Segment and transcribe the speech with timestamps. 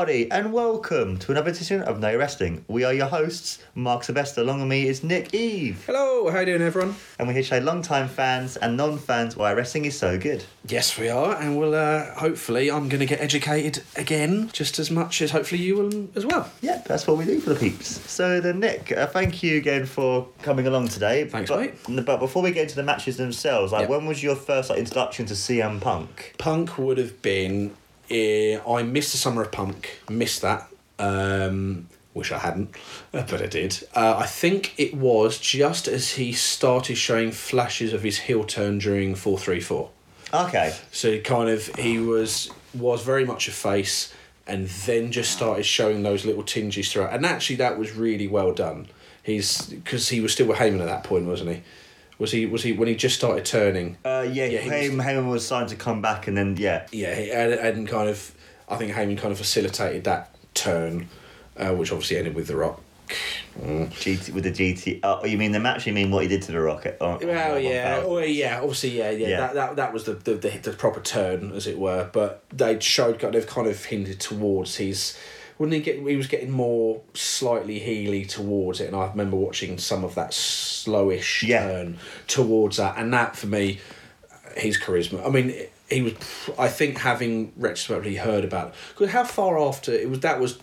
[0.00, 2.64] Everybody, and welcome to another edition of No Wrestling.
[2.68, 4.40] We are your hosts, Mark Sylvester.
[4.40, 6.94] Along with me is Nick Eve, Hello, how you doing, everyone?
[7.18, 10.42] and we're here to show long-time fans and non-fans why wrestling is so good.
[10.66, 14.90] Yes, we are, and we'll uh, hopefully I'm going to get educated again, just as
[14.90, 16.50] much as hopefully you will as well.
[16.62, 18.00] Yeah, that's what we do for the peeps.
[18.10, 21.26] So, then, Nick, uh, thank you again for coming along today.
[21.28, 22.06] Thanks, but, mate.
[22.06, 23.90] But before we get into the matches themselves, like, Yep.
[23.90, 26.36] when was your first like introduction to CM Punk?
[26.38, 27.76] Punk would have been.
[28.10, 30.68] Uh, I missed the summer of Punk, missed that.
[30.98, 32.74] Um, wish I hadn't,
[33.12, 33.86] but I did.
[33.94, 38.78] Uh, I think it was just as he started showing flashes of his heel turn
[38.78, 39.90] during four three four.
[40.32, 40.74] Okay.
[40.92, 44.12] So he kind of he was was very much a face,
[44.46, 47.12] and then just started showing those little tinges throughout.
[47.12, 48.88] And actually, that was really well done.
[49.22, 51.62] He's because he was still with Heyman at that point, wasn't he?
[52.20, 52.44] Was he?
[52.44, 53.96] Was he when he just started turning?
[54.04, 57.32] Uh, yeah, Yeah, Heyman, Heyman was signed to come back, and then yeah, Yeah, he
[57.32, 58.32] and, and kind of
[58.68, 61.08] I think Heyman kind of facilitated that turn,
[61.56, 62.82] uh, which obviously ended with the Rock.
[63.58, 63.88] Mm.
[63.88, 65.00] GT with the GT.
[65.02, 65.86] Oh, you mean the match?
[65.86, 66.98] You mean what he did to the Rocket?
[67.00, 68.18] Oh, Well, yeah, oh.
[68.18, 68.60] oh, yeah.
[68.60, 69.28] Obviously, yeah, yeah.
[69.28, 69.40] Yeah.
[69.40, 72.10] That, that that was the, the the the proper turn, as it were.
[72.12, 75.18] But they showed kind of kind of hinted towards his.
[75.60, 75.98] Wouldn't he get?
[76.08, 80.30] He was getting more slightly heely towards it, and I remember watching some of that
[80.30, 81.66] slowish Yeah.
[81.66, 83.78] turn towards that, and that for me,
[84.56, 85.22] his charisma.
[85.22, 85.54] I mean,
[85.90, 86.14] he was.
[86.58, 90.58] I think having retrospectively heard about because how far after it was that was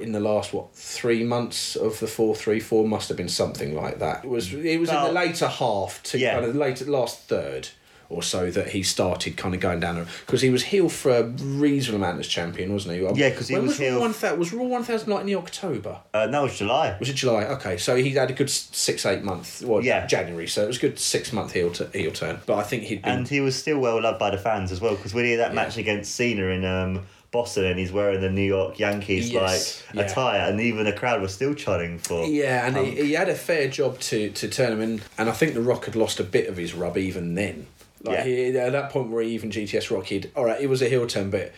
[0.00, 3.74] in the last what three months of the four three four must have been something
[3.74, 4.22] like that.
[4.22, 6.34] It was it was in the later half to yeah.
[6.34, 7.70] kind of the later last third
[8.12, 11.22] or so that he started kind of going down because he was heel for a
[11.24, 13.02] reasonable amount as champion, wasn't he?
[13.20, 15.98] Yeah, because he was Raw heel- One thousand was Raw one thousand like in October.
[16.14, 16.96] Uh, it was July.
[17.00, 17.44] Was it July?
[17.44, 19.62] Okay, so he had a good six eight month.
[19.62, 20.06] Well, Yeah.
[20.06, 20.46] January.
[20.46, 22.40] So it was a good six month heel to heel turn.
[22.46, 24.80] But I think he'd been And he was still well loved by the fans as
[24.80, 28.20] well because when he had that match against Cena in um, Boston and he's wearing
[28.20, 30.02] the New York Yankees Yes, like yeah.
[30.10, 32.26] attire and even the crowd was still chanting for.
[32.26, 35.32] Yeah, and he, he had a fair job to, to turn him in, and I
[35.32, 37.68] think The Rock had lost a bit of his rub even then.
[38.04, 38.24] Like Yeah.
[38.24, 40.88] he, at that point where he even GTS Rock, he'd all right, it was a
[40.88, 41.52] heel turn, but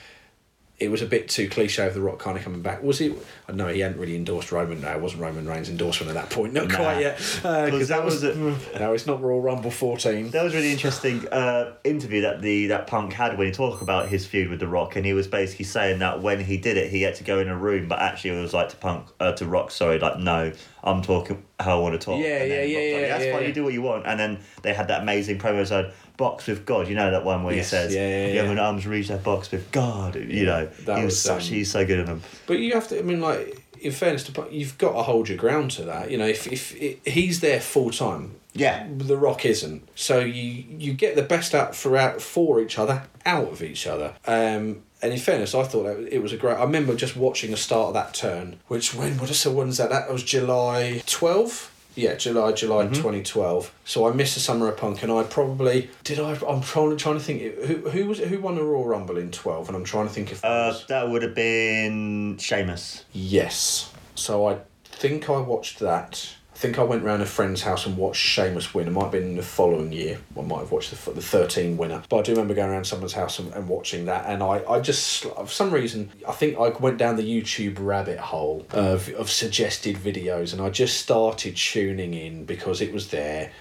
[0.80, 2.82] it was a bit too cliche of The Rock kind of coming back.
[2.82, 3.14] Was he?
[3.48, 4.80] I know he hadn't really endorsed Roman.
[4.80, 6.52] No, it wasn't Roman Reigns' endorsement at that point.
[6.52, 6.74] Not Nah.
[6.76, 7.42] quite yet, because
[7.88, 8.24] that that was.
[8.24, 8.36] was
[8.80, 10.30] no, it's not Royal Rumble fourteen.
[10.30, 13.82] That was a really interesting uh, interview that the that Punk had when he talked
[13.82, 16.76] about his feud with The Rock, and he was basically saying that when he did
[16.76, 19.06] it, he had to go in a room, but actually it was like to Punk
[19.20, 19.70] uh, to Rock.
[19.70, 20.50] Sorry, like no,
[20.82, 22.18] I'm talking how I want to talk.
[22.20, 23.42] Yeah, And then yeah, yeah, like, yeah, That's yeah, fine.
[23.42, 23.48] yeah.
[23.48, 24.06] You do what you want.
[24.06, 27.42] And then they had that amazing promo episode, "Box with God." You know that one
[27.44, 28.42] where Yes, he says, yeah, yeah, "You yeah.
[28.42, 31.48] have an arms reach that box with God." You know, that he was, was, such.
[31.48, 32.22] um, he's so good at them.
[32.46, 32.98] But you have to.
[32.98, 36.10] I mean, like in fairness to you've got to hold your ground to that.
[36.10, 38.86] You know, if if he's there full time, Yeah.
[38.96, 39.88] The Rock isn't.
[39.94, 43.86] So you you get the best out for out for each other, out of each
[43.86, 44.14] other.
[44.26, 46.56] Um, and in fairness, I thought that it was a great.
[46.56, 49.90] I remember just watching the start of that turn, which when what is when's that?
[49.90, 51.70] That was July twelve.
[51.96, 53.72] Yeah, July July twenty twelve.
[53.84, 56.18] So I missed the summer of punk, and I probably did.
[56.18, 59.16] I I'm trying trying to think who who was it, who won the Royal Rumble
[59.16, 62.36] in twelve, and I'm trying to think if that Uh, was- that would have been
[62.38, 63.04] Sheamus.
[63.12, 63.90] Yes.
[64.16, 66.28] So I think I watched that.
[66.64, 68.88] I think I went round a friend's house and watched Sheamus win.
[68.88, 70.18] It might have been the following year.
[70.34, 72.02] I might have watched the, the 13 winner.
[72.08, 74.24] But I do remember going around someone's house and, and watching that.
[74.24, 78.18] And I, I just, for some reason, I think I went down the YouTube rabbit
[78.18, 80.54] hole of, of suggested videos.
[80.54, 83.52] And I just started tuning in because it was there.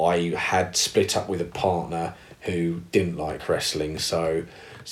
[0.00, 3.98] I had split up with a partner who didn't like wrestling.
[3.98, 4.46] So,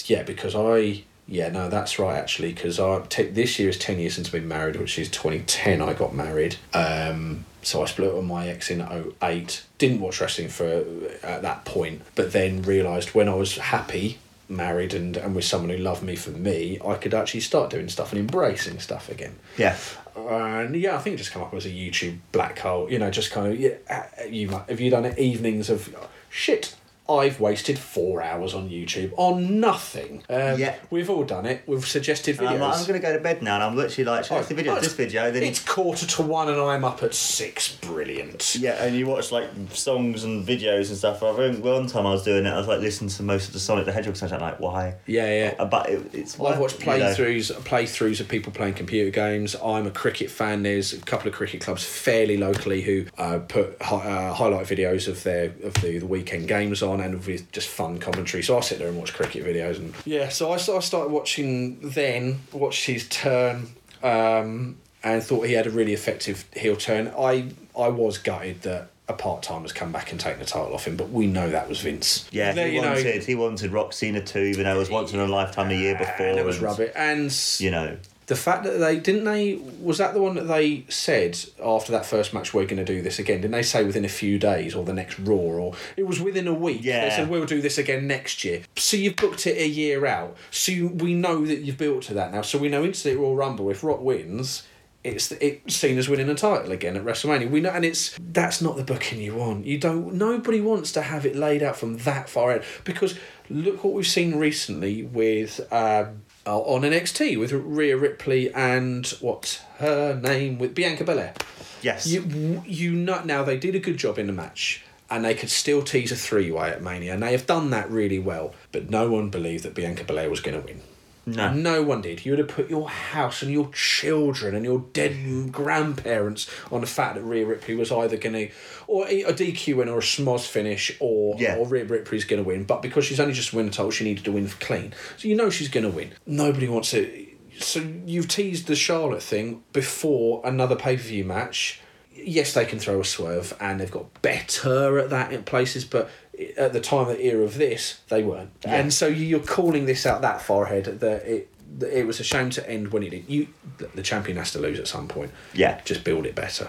[0.04, 2.52] yeah, because I yeah, no, that's right actually.
[2.52, 5.40] Because I t- this year is ten years since I've been married, which is twenty
[5.40, 5.81] ten.
[5.81, 6.56] I got married.
[6.72, 8.87] Um, so I split up with my ex in
[9.22, 9.64] 08.
[9.78, 10.84] Didn't watch wrestling for
[11.22, 14.19] at that point, but then realised when I was happy,
[14.50, 17.88] married, and and with someone who loved me for me, I could actually start doing
[17.88, 19.37] stuff and embracing stuff again.
[19.56, 19.76] Yeah.
[20.16, 22.90] And yeah, I think it just came up as a YouTube black hole.
[22.90, 23.76] You know, just kind of yeah.
[23.88, 25.94] uh, You have you done it evenings of
[26.28, 26.76] shit.
[27.08, 30.22] I've wasted four hours on YouTube on nothing.
[30.30, 30.74] Um, Yeah.
[30.90, 31.62] we've all done it.
[31.66, 32.50] We've suggested videos.
[32.52, 34.48] I'm like, I'm going to go to bed now, and I'm literally like, show us
[34.48, 37.76] the video, Oh, this video, then it's quarter to one, and I'm up at six.
[37.76, 38.56] Brilliant.
[38.56, 41.22] Yeah, and you watch like songs and videos and stuff.
[41.22, 43.52] I remember one time I was doing it, I was like listening to most of
[43.52, 44.14] the Sonic the Hedgehog.
[44.32, 44.94] I'm like, why?
[45.06, 45.54] Yeah, yeah.
[45.58, 46.40] Uh, But it, it's.
[46.40, 46.92] I've watched you know.
[46.92, 49.54] playthroughs playthroughs of people playing computer games.
[49.62, 50.62] I'm a cricket fan.
[50.62, 55.06] There's a couple of cricket clubs fairly locally who uh, put hi- uh, highlight videos
[55.08, 58.43] of their of the, the weekend games on and with just fun commentary.
[58.43, 60.29] So I sit there and watch cricket videos and yeah.
[60.29, 63.69] So I, I started watching then watched his turn
[64.02, 67.12] um, and thought he had a really effective heel turn.
[67.19, 70.87] I I was gutted that a part timer's come back and taken the title off
[70.87, 72.26] him, but we know that was Vince.
[72.31, 74.90] Yeah, There, he you know, wanted he wanted Rock Cena too, even though it was
[74.90, 76.26] once in a lifetime a year before.
[76.26, 76.93] and it was and, rubbish.
[76.97, 80.85] And You know, the fact that they didn't they was that the one that they
[80.88, 84.05] said after that first match we're going to do this again didn't they say within
[84.05, 87.15] a few days or the next raw or it was within a week yeah they
[87.15, 90.73] said we'll do this again next year so you've booked it a year out so
[90.73, 93.71] you, we know that you've built to that now so we know instantly Royal Rumble
[93.71, 94.65] if Rock wins
[95.05, 97.50] it's it's seen as winning a title again at WrestleMania.
[97.50, 99.67] We know, and it's that's not the booking you want.
[99.67, 100.15] You don't.
[100.15, 103.19] Nobody wants to have it laid out from that far out because
[103.50, 106.05] look what we've seen recently with um, uh,
[106.52, 111.35] on NXT with Rhea Ripley and what's her name with Bianca Belair.
[111.82, 114.82] yes, You you know now they did a good job in the match.
[115.11, 117.91] And they could still tease a three way at Mania, and they have done that
[117.91, 118.55] really well.
[118.73, 120.81] But no one believed that Bianca Belair was going to win.
[121.26, 122.25] No, No one did.
[122.25, 126.87] You would have put your house and your children and your dead grandparents on the
[126.87, 128.50] fact that Rhea Ripley was either going to,
[128.87, 131.56] or a DQ win or a schmoz finish, or Yeah.
[131.56, 132.65] or Rhea Ripley's going to win.
[132.65, 134.93] But because she's only just won a title, she needed to win for clean.
[135.17, 136.12] So you know she's going to win.
[136.26, 137.26] Nobody wants to.
[137.59, 141.81] So you've teased the Charlotte thing before another pay per view match.
[142.17, 146.11] Yes, they can throw a swerve, and they've got better at that in places, but
[146.56, 148.50] at the time, of the era of this, they weren't.
[148.64, 151.48] And so you're calling this out that far ahead that it
[151.78, 153.25] that it was a shame to end when it did.
[153.28, 153.48] You,
[153.94, 155.32] the champion has to lose at some point.
[155.54, 155.81] Yeah.
[155.84, 156.69] just build it better.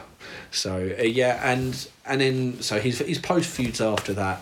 [0.52, 4.42] So uh, yeah, and and then so his his post feuds after that.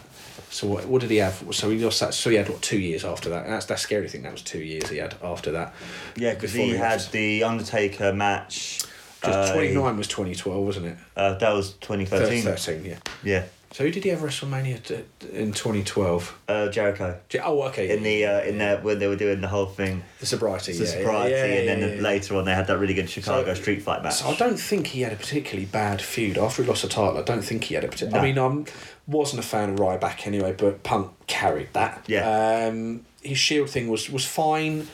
[0.49, 1.43] So what, what did he have?
[1.51, 2.13] So he lost that.
[2.13, 3.45] So he had what two years after that.
[3.45, 4.21] And that's that scary thing.
[4.23, 5.73] That was two years he had after that.
[6.15, 7.11] yeah, because he he had left.
[7.11, 8.81] the Undertaker match.
[9.19, 10.97] Because uh, twenty nine was twenty twelve, wasn't it?
[11.15, 12.43] Uh, that was twenty thirteen.
[12.43, 12.97] Thirteen, yeah.
[13.23, 14.99] Yeah, So who did he have WrestleMania t-
[15.33, 16.37] in twenty twelve?
[16.47, 17.89] uh, Jericho Oh, okay.
[17.97, 20.83] in the uh, in there when they were doing the whole thing, the sobriety, the
[20.85, 22.01] yeah, sobriety, yeah, yeah, and then yeah, yeah.
[22.01, 24.13] later on they had that really good Chicago So- Street Fight match.
[24.17, 27.17] So I don't think he had a particularly bad feud after he lost the title.
[27.17, 28.19] I don't think he had a particular.
[28.19, 28.63] I mean, I
[29.07, 32.05] wasn't a fan of Ryback anyway, but Punk carried that.
[32.07, 32.67] Yeah.
[32.69, 34.87] Um, his Shield thing was was fine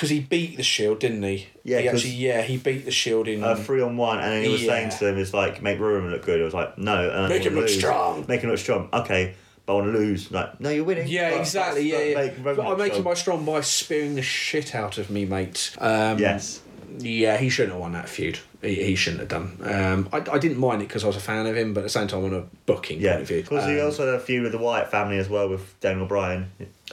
[0.00, 1.46] because he beat the Shield, didn't he?
[1.62, 3.44] Yeah, He actually, yeah, he beat the Shield in.
[3.44, 4.68] uh, three on one, and then he was Yeah.
[4.72, 7.44] saying to them, "It's like make Roman look good." I was like, "No, I Make
[7.44, 7.76] him look lose.
[7.76, 8.24] strong.
[8.26, 9.34] Make him look strong." Okay,
[9.66, 10.30] but I want to lose.
[10.32, 11.06] Like, no, you're winning.
[11.06, 11.90] yeah, But- exactly.
[11.92, 12.14] Yeah, yeah.
[12.22, 13.44] Make But I'm making my strong.
[13.44, 15.72] by strong by spearing the shit out of me, mate.
[15.76, 16.60] Um, Yes.
[16.98, 18.38] Yeah, he shouldn't have won that feud.
[18.62, 19.58] He, he shouldn't have done.
[19.62, 21.84] Um, I, I didn't mind it because I was a fan of him, but at
[21.84, 23.42] the same time, on a booking Yeah, point of view.
[23.42, 26.06] because he Um, also had a feud with the Wyatt family as well with Daniel
[26.06, 26.50] Bryan,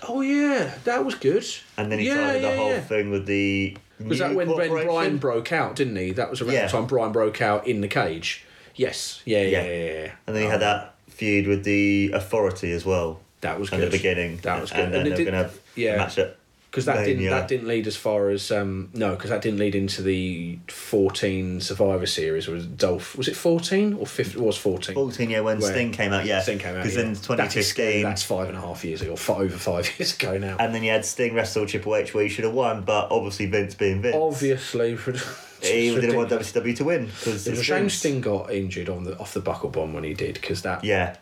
[0.08, 1.46] Oh yeah, that was good.
[1.78, 2.80] and then he yeah, started yeah, the whole yeah.
[2.82, 3.78] thing with the.
[4.00, 4.70] Was that when, when?
[4.86, 6.12] Brian broke out, didn't he?
[6.12, 8.46] That was around the time Brian broke out in the cage.
[8.76, 9.22] Yes.
[9.26, 10.12] Yeah, yeah, Yeah.
[10.28, 13.20] And then he had that feud with the Authority as well.
[13.42, 13.88] That was in good.
[13.92, 14.38] the beginning.
[14.44, 14.82] That was good.
[14.86, 15.98] And then And it they're going to have yeah.
[15.98, 16.37] match at
[16.70, 19.74] Because that didn't that didn't lead as far as um no because that didn't lead
[19.74, 24.44] into the fourteen Survivor Series was it Dolph was it fourteen or fifteen?
[24.44, 24.94] It was fourteen.
[24.96, 27.04] 14 yeah when Where- Sting came out yeah Sting came out because yeah.
[27.04, 29.90] then That is 2015 That's five and a half years ago, or fi- over five
[30.00, 30.58] years ago now.
[30.60, 33.46] and then you had Sting wrestle Triple H where he should have won but obviously
[33.48, 34.96] Vince being Vince Obviously,
[35.62, 39.18] he didn't want WCW to win because It a shame Sting got injured on the
[39.18, 41.16] off the buckle bomb when he did because that yeah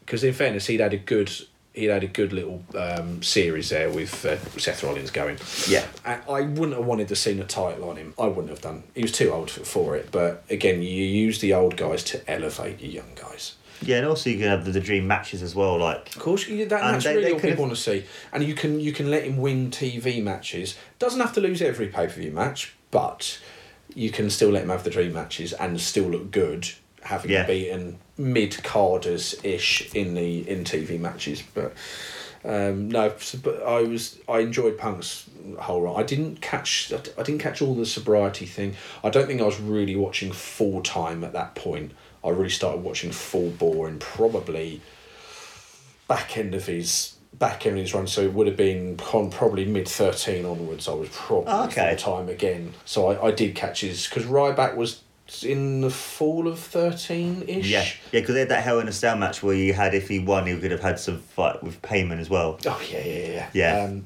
[0.00, 1.30] because in fairness he'd had a good
[1.74, 5.38] he'd had a good little um, series there with uh, Seth Rollins going.
[5.68, 8.14] yeah I, I wouldn't have wanted to see a title on him.
[8.18, 8.82] I wouldn't have done.
[8.94, 10.10] He was too old for, for it.
[10.10, 13.54] But again, you use the old guys to elevate your young guys.
[13.80, 16.48] yeah and also you can have the, the dream matches as well like Of course,
[16.48, 18.04] you, that, that's they- really they what people want to see.
[18.32, 20.76] And you can you can let him win TV matches.
[20.98, 23.38] Doesn't have to lose every pay per view match, but
[23.94, 26.68] you can still let him have the dream matches and still look good,
[27.02, 27.46] having Yeah.
[27.46, 31.42] beaten mid carders ish in the in TV matches.
[31.54, 31.72] But
[32.44, 35.24] um, no, but I was I enjoyed Punk's
[35.58, 35.98] whole run.
[35.98, 38.74] I didn't catch I didn't catch all the sobriety thing.
[39.02, 41.92] I don't think I was really watching full time at that point.
[42.24, 44.80] I really started watching full bore in probably
[46.08, 48.06] back end of his back end of his run.
[48.06, 50.88] So it would have been con probably mid thirteen onwards.
[50.88, 51.96] I was probably Okay.
[51.96, 52.74] full time again.
[52.84, 55.02] So I, I did catch his because Ryback was
[55.42, 57.68] in the fall of thirteen ish.
[57.68, 57.82] yeah
[58.12, 60.18] yeah because they had that Hell in a Cell match where you had if he
[60.18, 63.48] won he could have had some fight with Heyman as well Oh yeah, yeah, yeah.
[63.52, 63.96] Yeah.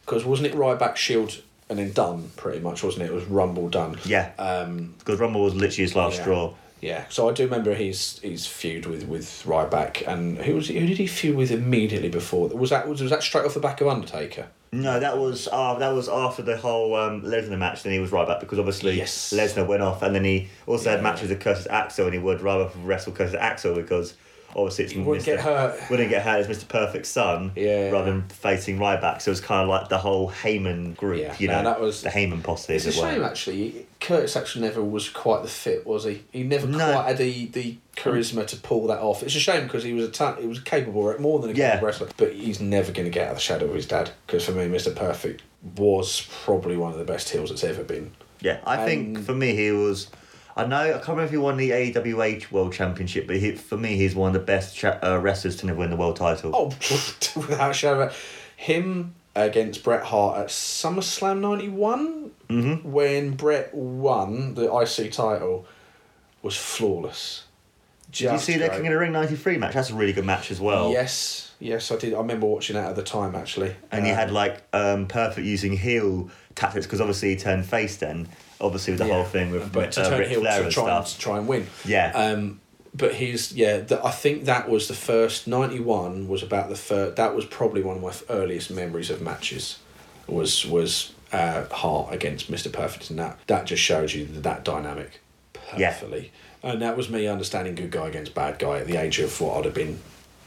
[0.00, 3.06] Because wasn't it Ryback Shield and then done pretty much, wasn't it?
[3.12, 3.98] It was Rumble done.
[4.04, 6.22] yeah Um, because Rumble was literally his last yeah.
[6.22, 7.04] straw Yeah.
[7.08, 10.86] So I do remember his his feud with with Ryback and who was he, who
[10.86, 12.48] did he feud with immediately before?
[12.48, 14.48] Was that was, was that straight off the back of Undertaker?
[14.74, 17.82] No, that was uh, that was after the whole um, Lesnar match.
[17.82, 19.30] Then he was Ryback because obviously Yes.
[19.36, 20.96] Lesnar went off, and then he also Yeah.
[20.96, 24.14] had matches with Curtis Axel, and he would rather wrestle Curtis Axel because
[24.54, 25.36] obviously it's He wouldn't Mr.
[25.36, 25.80] get hurt.
[25.90, 26.68] Wouldn't get hurt as Mr.
[26.68, 27.90] Perfect's son, Yeah.
[27.90, 29.22] rather than facing Ryback.
[29.22, 31.80] So it was kind of like the whole Heyman group, Yeah, you no, know, that
[31.80, 33.86] was- the Heyman posse, It's a shame actually.
[34.00, 36.22] Curtis Axel never was quite the fit, was he?
[36.32, 36.78] He never No.
[36.92, 39.22] quite had the, the charisma to pull that off.
[39.22, 41.70] It's a shame because he was a ta- he was capable, more than a Yeah.
[41.72, 42.08] capable wrestler.
[42.16, 44.10] But he's never going to get out of the shadow of his dad.
[44.26, 44.94] Because for me, Mr.
[44.94, 45.42] Perfect
[45.76, 48.10] was probably one of the best heels that's ever been.
[48.40, 50.08] Yeah, I think Um, for me he was.
[50.56, 53.76] I know I can't remember if he won the AWA World Championship, but he, for
[53.76, 56.50] me he's one of the best cha- uh, wrestlers to never win the world title.
[56.54, 56.66] Oh,
[57.36, 62.92] without a shadow, of a- him against Bret Hart at SummerSlam '91 Mm-hmm.
[62.92, 65.64] when Bret won the IC title
[66.42, 67.44] was flawless.
[68.10, 68.78] Did you see their great.
[68.82, 69.72] King of the Ring '93 match?
[69.72, 70.90] That's a really good match as well.
[70.92, 72.12] Yes, yes, I did.
[72.12, 73.74] I remember watching that at the time actually.
[73.90, 77.96] And you Um, had like um, Perfect using heel tactics because obviously he turned face
[77.96, 78.28] then.
[78.62, 81.18] Obviously with the yeah, whole thing with but to uh, Ric Flair to try and,
[81.18, 81.66] try and win.
[81.84, 82.12] Yeah.
[82.14, 82.60] Um,
[82.94, 83.78] but he's yeah.
[83.78, 87.16] The, I think that was the first ninety one was about the first.
[87.16, 89.78] That was probably one of my earliest memories of matches.
[90.26, 94.64] Was was uh, Hart against Mister Perfect, and that that just shows you that, that
[94.64, 95.20] dynamic
[95.76, 95.92] Yeah.
[95.92, 96.32] perfectly.
[96.62, 99.58] And that was me understanding good guy against bad guy at the age of what
[99.58, 99.98] I'd have been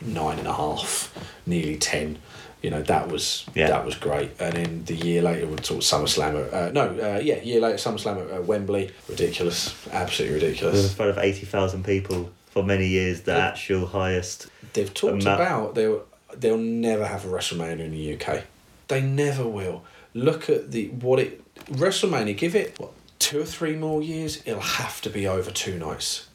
[0.01, 1.13] nine and a half,
[1.45, 2.19] nearly ten.
[2.65, 3.67] You know that was Yeah.
[3.67, 4.31] that was great.
[4.39, 6.33] And then the year later, we of SummerSlam.
[6.47, 8.89] At, uh, no, uh, yeah, year later SummerSlam at uh, Wembley.
[9.07, 9.59] Ridiculous,
[9.91, 10.83] absolutely ridiculous.
[10.89, 13.21] in front of eighty thousand people for many years.
[13.21, 13.47] The Yeah.
[13.49, 14.47] actual highest.
[14.73, 16.05] They've talked amount- about they'll
[16.35, 18.45] they'll never have a WrestleMania in the UK.
[18.87, 19.83] They never will.
[20.15, 21.31] Look at the what it
[21.71, 22.35] WrestleMania.
[22.35, 24.41] Give it what two or three more years.
[24.45, 26.25] It'll have to be over two nights.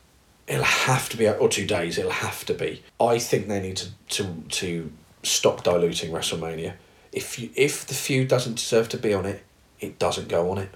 [0.47, 1.99] It'll have to be or two days.
[1.99, 2.83] It'll have to be.
[3.01, 4.25] I think they need to to
[4.61, 6.75] to stop diluting WrestleMania.
[7.13, 9.43] If you if the feud doesn't deserve to be on it,
[9.81, 10.71] it doesn't go on it.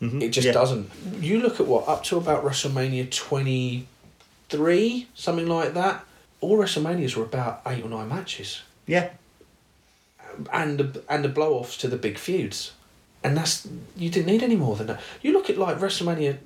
[0.00, 0.22] Mm-hmm.
[0.22, 0.52] It just Yeah.
[0.52, 0.90] doesn't.
[1.20, 3.86] You look at what up to about WrestleMania twenty
[4.48, 6.04] three, something like that.
[6.40, 9.10] All WrestleManias were about eight or nine matches, Yeah.
[10.52, 12.72] and the, and the blow offs to the big feuds,
[13.22, 15.00] and that's you didn't need any more than that.
[15.22, 16.38] You look at like WrestleMania.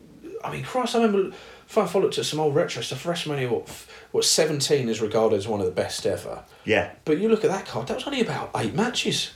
[0.44, 1.34] I mean, Christ, I remember
[1.68, 3.04] if I followed to some old retro stuff.
[3.04, 3.68] WrestleMania, what
[4.12, 6.42] what seventeen is regarded as one of the best ever.
[6.64, 6.90] Yeah.
[7.04, 7.88] But you look at that card.
[7.88, 9.32] That was only about eight matches.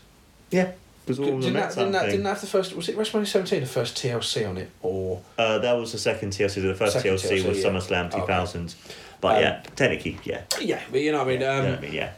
[0.51, 0.73] Yeah.
[1.09, 2.75] Was all Didn't that, didn't, that, didn't that have the first?
[2.77, 5.21] Was it WrestleMania seventeen the first TLC on it or?
[5.37, 6.63] Uh, that was the second TLC.
[6.63, 7.71] The first Second TLC, TLC, was yeah.
[7.71, 8.21] SummerSlam Okay.
[8.21, 8.75] 2000.
[9.21, 10.43] But Um, yeah, technically, yeah.
[10.61, 11.41] Yeah, but you know what I mean.
[11.41, 12.13] yeah, Um, you know what I mean, yeah.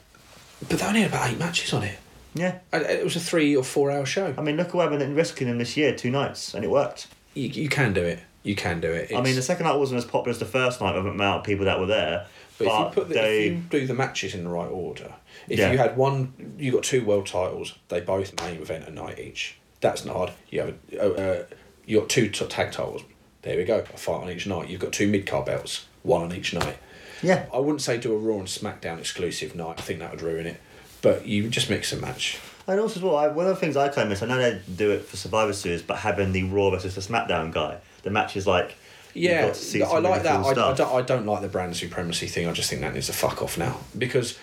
[0.68, 1.98] But they only had about eight matches on it.
[2.34, 2.58] Yeah.
[2.72, 4.34] And It was a three or four hour show.
[4.36, 7.08] I mean, look at what happened in Kingdom this year, two nights, and it worked.
[7.34, 8.20] You, you can do it.
[8.42, 9.12] You can do it.
[9.14, 11.40] I mean, the second night wasn't as popular as the first night with the amount
[11.40, 12.26] of people that were there.
[12.58, 14.66] but, But, if you put the, they, if you do the matches in the right
[14.68, 15.12] order,
[15.48, 15.70] if Yeah.
[15.72, 17.74] you had one, you got two world titles.
[17.88, 19.56] They both main event a night each.
[19.80, 20.30] That's not hard.
[20.50, 21.44] You have a, uh, uh,
[21.86, 23.02] you got two t- tag titles.
[23.42, 23.78] There we go.
[23.78, 24.68] A fight on each night.
[24.68, 25.86] You've got two mid card belts.
[26.02, 26.78] One on each night.
[27.22, 29.76] yeah, I wouldn't say do a Raw and SmackDown exclusive night.
[29.78, 30.60] I think that would ruin it.
[31.00, 32.38] But you just mix and match.
[32.68, 34.38] and also as well, I, one of the things I kind of miss, I know
[34.38, 38.10] they do it for Survivor Series, but having the Raw versus the SmackDown guy, the
[38.10, 38.74] match is like,
[39.14, 40.36] Yeah, got to see I like that.
[40.42, 42.46] cool I, I, don't, I don't like the brand supremacy thing.
[42.48, 44.38] I just think that needs to fuck off now because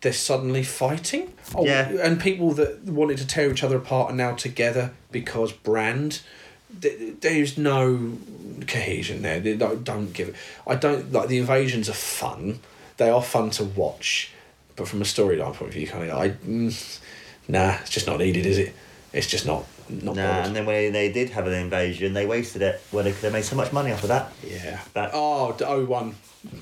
[0.00, 1.32] they're suddenly fighting.
[1.54, 1.88] Oh, Yeah.
[2.02, 6.20] And people that wanted to tear each other apart are now together because brand.
[6.74, 8.16] There's no
[8.66, 9.40] cohesion there.
[9.40, 10.34] They don't, don't give it.
[10.66, 12.60] I don't like the invasions are fun.
[12.96, 14.32] They are fun to watch,
[14.74, 17.00] but from a storyline point of view, kind of, I, mm,
[17.46, 18.74] nah, it's just not needed, is it?
[19.12, 19.66] It's just not
[20.02, 20.16] not.
[20.16, 20.46] Nah, bothered.
[20.46, 23.32] and then when they did have an invasion, they wasted it when they could have
[23.32, 24.32] made so much money off of that.
[24.46, 24.80] Yeah.
[24.94, 26.14] That- oh, d- 01.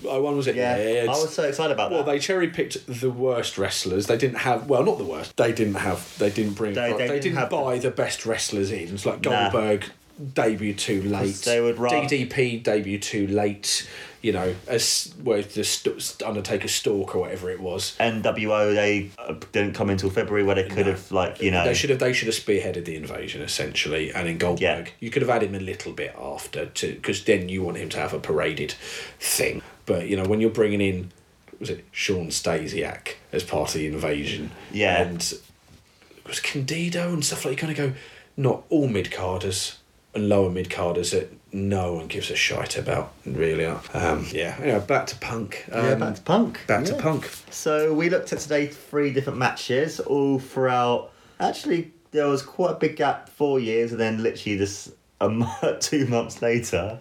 [0.02, 0.56] 01 was it?
[0.56, 2.06] Yeah, I was so excited about Well, that.
[2.06, 4.06] Well, they cherry picked the worst wrestlers.
[4.06, 5.36] They didn't have well, not the worst.
[5.38, 6.18] They didn't have.
[6.18, 6.74] They didn't bring.
[6.74, 8.92] They- They, they didn't, didn't buy the best wrestlers in.
[8.94, 9.50] It's like Nah.
[9.50, 9.86] Goldberg
[10.22, 11.36] debuted too late.
[11.36, 13.88] they would rather- DDP debuted too late.
[14.22, 17.96] You know, as well the st- Undertaker stalk or whatever it was.
[17.98, 21.64] NWO, they uh, didn't come until February where they could have, like, you know.
[21.64, 22.00] They should have.
[22.00, 24.92] They should have spearheaded the invasion essentially, and in Goldberg, Yeah.
[25.00, 27.88] you could have had him a little bit after to because then you want him
[27.90, 28.72] to have a paraded
[29.18, 29.62] thing.
[29.86, 31.12] But you know when you're bringing in,
[31.58, 34.50] was it Shawn Stasiak as part of the invasion?
[34.70, 35.00] Yeah.
[35.02, 37.52] and it was Candido and stuff like.
[37.52, 37.92] You kind of go,
[38.36, 39.78] not all mid carders
[40.14, 43.12] and lower mid carders that no one gives a shite about.
[43.26, 44.56] Really, um, yeah.
[44.60, 45.66] Anyway, back to punk.
[45.72, 46.66] Um, yeah, back to punk.
[46.66, 47.30] back to punk.
[47.50, 51.10] So we looked at today three different matches, all throughout.
[51.38, 56.06] Actually, there was quite a big gap, four years, and then literally this a two
[56.06, 56.98] months later.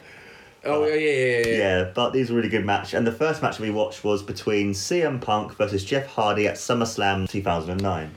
[0.65, 1.57] Oh yeah, yeah, yeah, yeah.
[1.57, 2.93] Yeah, but these were really good match.
[2.93, 7.29] And the first match we watched was between CM Punk versus Jeff Hardy at SummerSlam
[7.29, 8.11] 2009.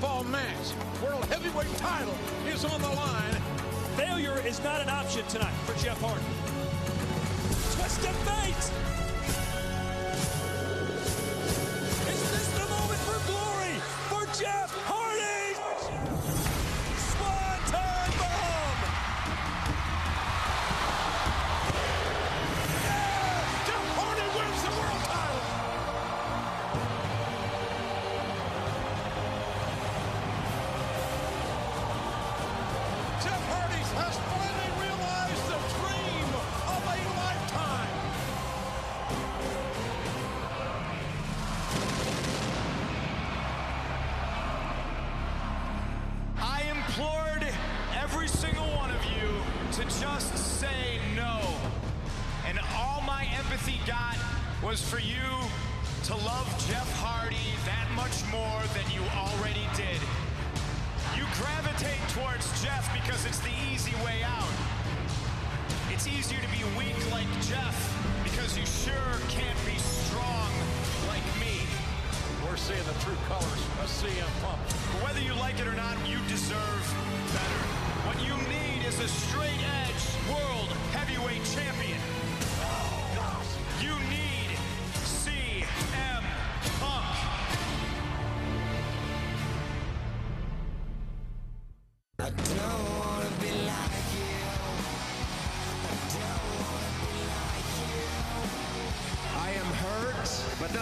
[0.00, 0.22] Empathize with all of your weaknesses.
[0.22, 1.02] one fall match.
[1.02, 2.14] World heavyweight title
[2.46, 3.34] is on the line.
[3.96, 6.24] Failure is not an option tonight for Jeff Hardy.
[7.76, 8.72] Twist of fate!
[12.12, 14.97] Is this the moment for glory for Jeff Hardy?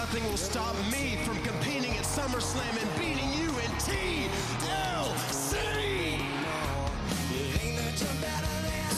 [0.07, 5.57] Nothing will stop me from competing at SummerSlam and beating you in TLC.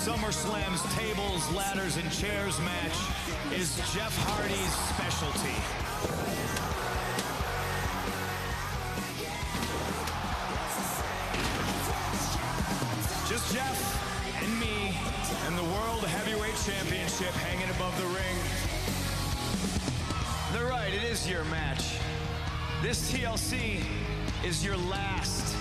[0.04, 2.98] SummerSlam's tables, ladders, and chairs match
[3.54, 6.47] is Jeff Hardy's specialty.
[21.28, 21.98] Your match.
[22.80, 23.82] This TLC
[24.42, 25.54] is your last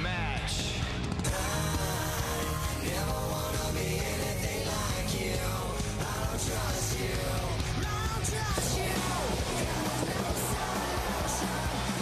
[0.00, 0.78] match.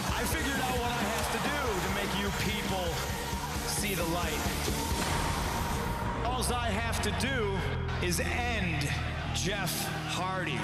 [0.06, 2.86] I figured out what I have to do to make you people
[3.66, 4.40] see the light.
[6.24, 7.58] All I have to do
[8.06, 8.88] is end
[9.34, 10.60] Jeff Hardy.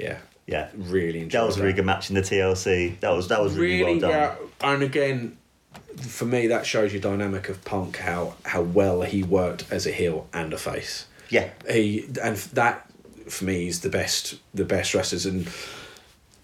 [0.00, 0.18] Yeah.
[0.46, 0.68] Yeah.
[0.76, 2.98] Really enjoyed That was a really good match in the TLC.
[3.00, 4.10] That was that was really, really well done.
[4.10, 5.36] well- and again
[5.96, 9.90] for me that shows you dynamic of punk how how well he worked as a
[9.92, 11.50] heel and a face Yeah.
[11.70, 12.90] he and that
[13.28, 15.48] for me is the best the best wrestlers and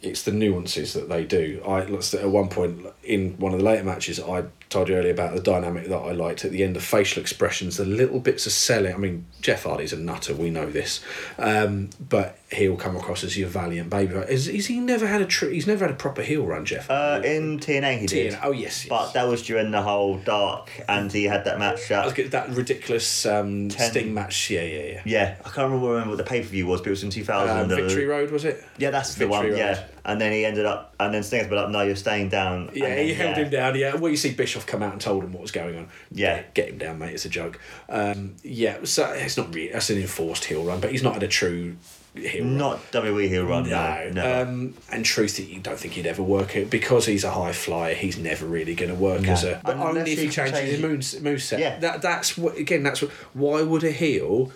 [0.02, 3.64] it's the nuances that they do i let's at one point in one of the
[3.64, 6.76] later matches i told you earlier about the dynamic that i liked at the end
[6.76, 10.50] of facial expressions the little bits of selling i mean jeff hardy's a nutter we
[10.50, 11.02] know this
[11.38, 15.26] um, but he'll come across as your valiant baby is, is he never had a
[15.26, 18.38] tr- he's never had a proper heel run jeff Uh, in TNA he did.
[18.42, 18.88] Oh yes, yes.
[18.88, 21.90] But that was during the whole dark, and he had that match.
[21.90, 24.50] At, getting that ridiculous um, Ten- Sting match.
[24.50, 25.00] Yeah, yeah, yeah.
[25.04, 27.24] yeah, I can't remember, what the pay per view was, but it was in two
[27.24, 27.70] thousand.
[27.72, 28.62] Um, Victory Road was it?
[28.78, 29.46] Yeah, that's the one.
[29.46, 29.58] Road.
[29.58, 32.70] Yeah, and then he ended up, and then Sting was like, "No, you're staying down."
[32.72, 33.76] Yeah, then, he held him down.
[33.76, 35.88] Yeah, well, you see Bischoff come out and told him what was going on.
[36.12, 36.42] Yeah.
[36.54, 37.12] get him down, mate.
[37.12, 37.60] It's a joke.
[37.88, 39.72] Um, yeah, so it's not really.
[39.72, 41.76] That's an enforced heel run, but he's not had a true
[42.14, 42.56] heel run.
[42.56, 43.68] Not WWE heel run.
[43.68, 47.30] No, No, um, and truth, you don't think he'd ever work it because he's a
[47.32, 47.94] high flyer.
[47.94, 49.32] He's never really going to work No.
[49.32, 49.60] as a.
[49.64, 51.58] But Unless only if he changes his change- moon moveset.
[51.58, 51.78] Yeah.
[51.80, 52.82] that that's what again.
[52.84, 53.10] That's what.
[53.34, 54.52] Why would a heel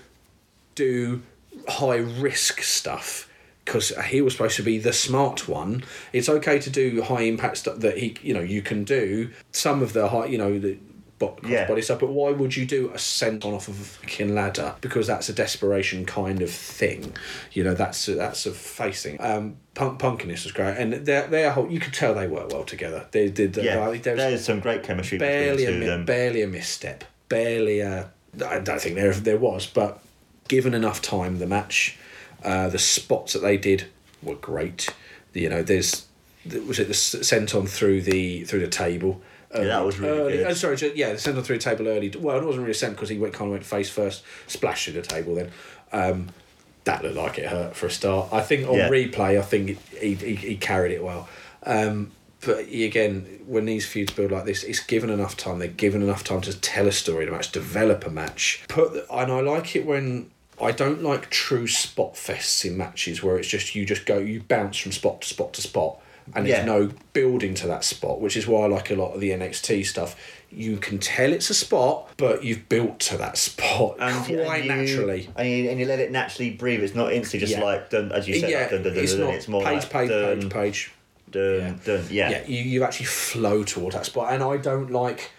[0.74, 1.22] do
[1.68, 3.26] high risk stuff?
[3.70, 5.84] Because he was supposed to be the smart one.
[6.12, 9.80] It's okay to do high impact stuff that he, you know, you can do some
[9.80, 10.76] of the high, you know, the
[11.46, 11.68] Yeah.
[11.68, 12.00] body stuff.
[12.00, 14.74] But why would you do a senton off of a fucking ladder?
[14.80, 17.12] Because that's a desperation kind of thing.
[17.52, 19.18] You know, that's a, that's a facing.
[19.20, 22.64] Um, punk punkiness was great, and their their whole you could tell they work well
[22.64, 23.06] together.
[23.12, 23.56] They did.
[23.56, 26.04] yeah, like, there there's some great chemistry barely a between the two mi- them.
[26.06, 28.10] barely a misstep, barely a.
[28.44, 30.00] I don't think there there was, but
[30.48, 31.96] given enough time, the match,
[32.44, 33.86] uh, the spots that they did
[34.22, 34.88] were great.
[35.32, 36.06] You know, there's
[36.66, 39.20] was it the senton through the through the table.
[39.52, 40.46] Yeah, that was really good.
[40.46, 42.08] Oh, sorry, ju- yeah, the senton through the table early.
[42.16, 45.00] Well, it wasn't really sent because he went kind of went face first, splashed through
[45.00, 45.34] the table.
[45.34, 45.50] Then
[45.92, 46.28] um,
[46.84, 48.28] that looked like it hurt for a start.
[48.32, 48.88] I think on Yeah.
[48.88, 51.28] replay, I think he, he, he carried it well.
[51.64, 55.58] Um, but again, when these feuds build like this, it's given enough time.
[55.58, 58.62] They're given enough time to tell a story, to match, develop a match.
[58.68, 60.30] Put the, and I like it when
[60.62, 64.42] I don't like true spot fests in matches where it's just you just go you
[64.42, 65.98] bounce from spot to spot to spot
[66.34, 69.20] and there's no building to that spot, which is why I like a lot of
[69.20, 70.16] the NXT stuff.
[70.48, 74.64] You can tell it's a spot, but you've built to that spot And, quite and
[74.64, 75.28] you, naturally.
[75.34, 76.82] And you, and you let it naturally breathe.
[76.84, 77.64] It's not instantly just Yeah.
[77.64, 79.64] like, dun, as you said, yeah, like, dun, dun, dun, it's dun, not it's more
[79.64, 80.92] page, like page, dun, page, page.
[81.30, 81.74] dun, Yeah.
[81.84, 82.06] dun.
[82.10, 82.30] Yeah.
[82.30, 84.32] yeah, you, you actually flow towards that spot.
[84.32, 85.30] And I don't like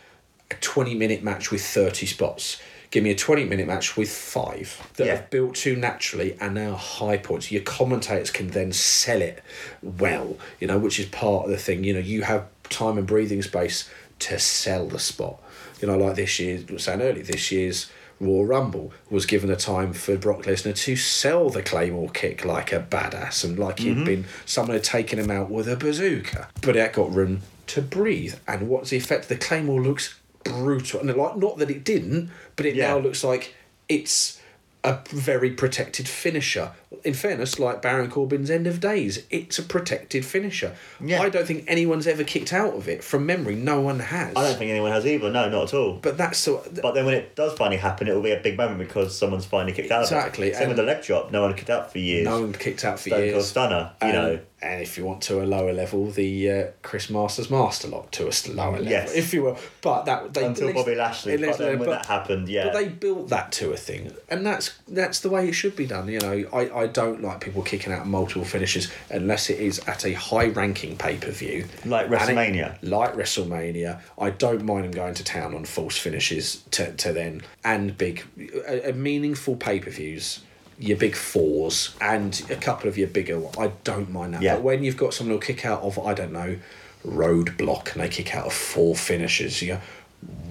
[0.49, 2.61] a 20 minute match with 30 spots.
[2.91, 5.15] Give me a 20 minute match with five that Yeah.
[5.15, 7.51] have built to naturally and now high points.
[7.51, 9.41] Your commentators can then sell it
[9.81, 11.83] well, you know, which is part of the thing.
[11.83, 15.41] You know, you have time and breathing space to sell the spot.
[15.81, 17.89] You know, like this year, was saying earlier, this year's
[18.21, 22.71] Royal Rumble was given a time for Brock Lesnar to sell the Claymore kick like
[22.71, 24.03] a badass and like he'd mm-hmm.
[24.05, 26.49] been someone had taken him out with a bazooka.
[26.61, 28.35] But it got room to breathe.
[28.47, 29.27] And what's the effect?
[29.27, 30.99] The Claymore looks brutal.
[31.01, 32.89] And like not that it didn't, but it Yeah.
[32.89, 33.53] now looks like
[33.89, 34.39] it's
[34.83, 36.71] a very protected finisher.
[37.05, 40.75] In fairness, like Baron Corbin's End of Days, it's a protected finisher.
[40.99, 41.21] Yeah.
[41.21, 43.55] I don't think anyone's ever kicked out of it from memory.
[43.55, 44.35] No one has.
[44.35, 45.31] I don't think anyone has either.
[45.31, 45.93] No, not at all.
[46.01, 48.57] But that's the, But then when it does finally happen, it will be a big
[48.57, 50.57] moment because someone's finally kicked out Exactly, of it.
[50.57, 51.31] Same with the leg drop.
[51.31, 52.25] No one kicked out for years.
[52.25, 53.47] no one kicked out for Stone Cold years.
[53.47, 54.39] Stunner, you Um, know.
[54.63, 58.27] And if you want to a lower level, the uh, Chris Masters Master Lock to
[58.27, 59.15] a lower level, Yes.
[59.15, 59.57] if you will.
[59.81, 61.35] But that they Until Bobby Lashley.
[61.37, 62.65] But then when but- that happened, yeah.
[62.65, 65.87] But they built that to a thing, and that's that's the way it should be
[65.87, 66.07] done.
[66.09, 70.05] You know, I, I don't like people kicking out multiple finishes unless it is at
[70.05, 72.77] a high ranking pay per view, Like WrestleMania.
[72.81, 74.01] like WrestleMania.
[74.19, 78.23] I don't mind them going to town on false finishes to, to then and big,
[78.67, 80.41] a, a meaningful pay per views.
[80.79, 83.37] Your big fours and a couple of your bigger.
[83.39, 84.41] one- I don't mind that.
[84.41, 84.55] Yeah.
[84.55, 86.57] But when you've got someone who'll kick out of I don't know,
[87.05, 89.79] roadblock and they kick out of four finishes, you go,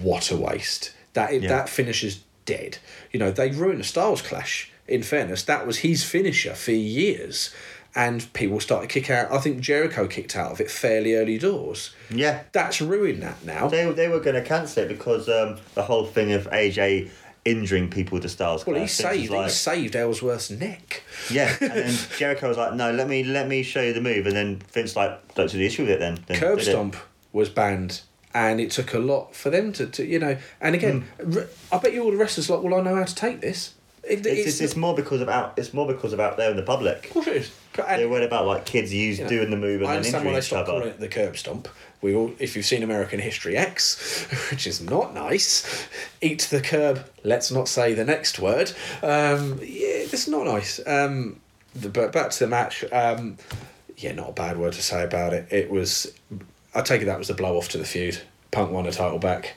[0.01, 0.93] what a waste.
[1.13, 1.49] That Yeah.
[1.49, 2.77] that finisher's dead.
[3.11, 4.71] You know they ruined a Styles clash.
[4.91, 7.53] In fairness, that was his finisher for years,
[7.95, 9.31] and people started to kick out.
[9.31, 11.93] I think Jericho kicked out of it fairly early doors.
[12.09, 12.43] Yeah.
[12.51, 13.67] That's ruined that now.
[13.67, 17.09] They, they were going to cancel it because um, the whole thing of AJ
[17.43, 18.65] injuring people to Styles.
[18.67, 21.03] well, he Clash, Vince was saved like- he saved Ellsworth's neck.
[21.31, 24.27] Yeah, and then Jericho was like, "No, let me let me show you the move,"
[24.27, 26.65] and then Vince like, "Don't see the issue with it." Then, then Curb it.
[26.65, 26.95] stomp
[27.33, 28.01] was banned.
[28.33, 30.37] And it took a lot for them to, to you know.
[30.61, 33.13] And again, re- I bet you all the wrestlers like, well, I know how to
[33.15, 33.73] take this.
[34.03, 34.25] It.
[34.25, 35.53] It's, it's, it's more because of out.
[35.57, 37.05] It's more because of out there in the public.
[37.05, 37.51] of course it is.
[37.77, 40.05] And- They're worried about like kids use you know, doing the move and I then
[40.05, 40.87] injuring they each other.
[40.87, 41.67] it the curb stomp.
[42.01, 45.87] We all, if you've seen American History X, which is not nice,
[46.19, 47.05] eat the curb.
[47.23, 48.71] Let's not say the next word.
[49.03, 50.79] Um, yeah, that's not nice.
[50.87, 51.39] Um,
[51.75, 52.83] the, but back to the match.
[52.91, 53.37] Um,
[53.97, 55.47] yeah, not a bad word to say about it.
[55.51, 56.11] It was.
[56.73, 58.19] I take it that was the blow off to the feud.
[58.49, 59.55] Punk won a title back.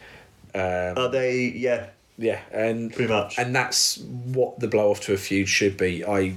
[0.55, 1.45] Um, Are they?
[1.47, 3.39] Yeah, yeah, and Pretty much.
[3.39, 6.05] and that's what the blow off to a feud should be.
[6.05, 6.35] I,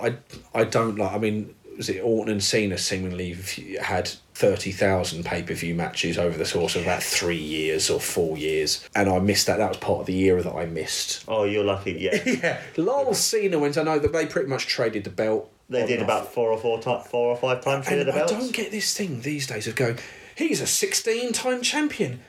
[0.00, 0.16] I,
[0.54, 1.12] I don't like.
[1.12, 3.36] I mean, was it Orton and Cena seemingly
[3.80, 8.00] had thirty thousand pay per view matches over the course of about three years or
[8.00, 9.58] four years, and I missed that.
[9.58, 11.24] That was part of the era that I missed.
[11.28, 11.92] Oh, you're lucky.
[12.00, 13.78] Yeah, Yeah, lol, Cena went.
[13.78, 15.50] I know that they pretty much traded the belt.
[15.70, 18.32] they did about four or four ti- four or five times And I belts.
[18.32, 19.98] don't get this thing these days of going,
[20.36, 22.20] he's a 16 time champion.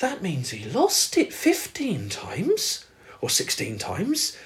[0.00, 2.86] That means he lost it 15 times
[3.20, 4.36] or 16 times.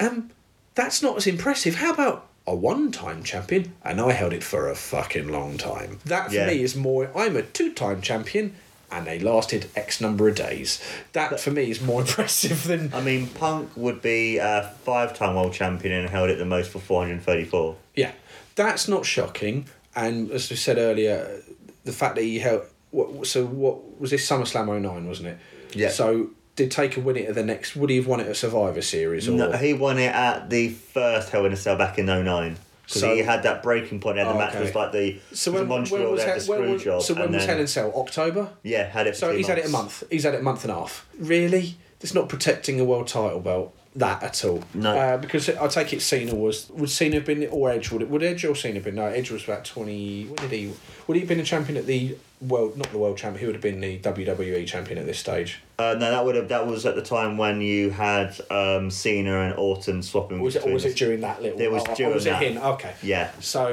[0.00, 0.30] Um,
[0.74, 1.76] that's not as impressive.
[1.76, 5.98] How about a one time champion and I held it for a fucking long time?
[6.04, 6.46] That for Yeah.
[6.46, 8.54] me is more, I'm a two time champion
[8.92, 10.80] and they lasted X number of days.
[11.14, 12.92] That for me is more impressive than.
[12.94, 16.78] I mean, Punk would be a five-time world champion and held it the most for
[16.78, 17.74] 434.
[17.96, 18.12] Yeah,
[18.54, 19.66] that's not shocking.
[19.96, 21.42] And as we said earlier,
[21.84, 22.62] the fact that he held.
[22.92, 25.38] What, so what was this SummerSlam 09, wasn't it?
[25.74, 25.88] Yeah.
[25.90, 27.74] So did Taker win it at the next?
[27.74, 29.28] Would he have won it at Survivor Series?
[29.28, 32.56] Or No, he won it at the first Hell in a Cell back in 09.
[32.84, 34.24] Because So- he had that breaking point there.
[34.26, 34.60] The Oh, match okay.
[34.64, 36.82] was like the, so when, the Montreal, when was, they had Hel- the when was,
[36.84, 37.02] job.
[37.02, 37.92] so when was then, Hell in a Cell?
[37.96, 38.48] October.
[38.62, 40.04] Yeah, had it for So he's had it a month.
[40.10, 41.06] He's had it a month and a half.
[41.18, 41.76] Really?
[42.02, 43.74] It's not protecting a world title belt.
[43.94, 44.64] That at all?
[44.74, 44.96] No.
[44.96, 48.08] Uh, because I take it Cena was would Cena have been or Edge would it
[48.08, 50.72] would Edge or Cena have been no Edge was about twenty when did he
[51.06, 52.16] would he have been a champion at the
[52.48, 55.60] world not the world champion he would have been the WWE champion at this stage
[55.78, 56.48] Uh, no, that would have.
[56.48, 60.40] That was at the time when you had um, Cena and Orton swapping.
[60.40, 62.30] was it or was it during that little It was oh, oh, during was it
[62.30, 62.42] that.
[62.42, 63.30] him okay Yeah.
[63.40, 63.68] so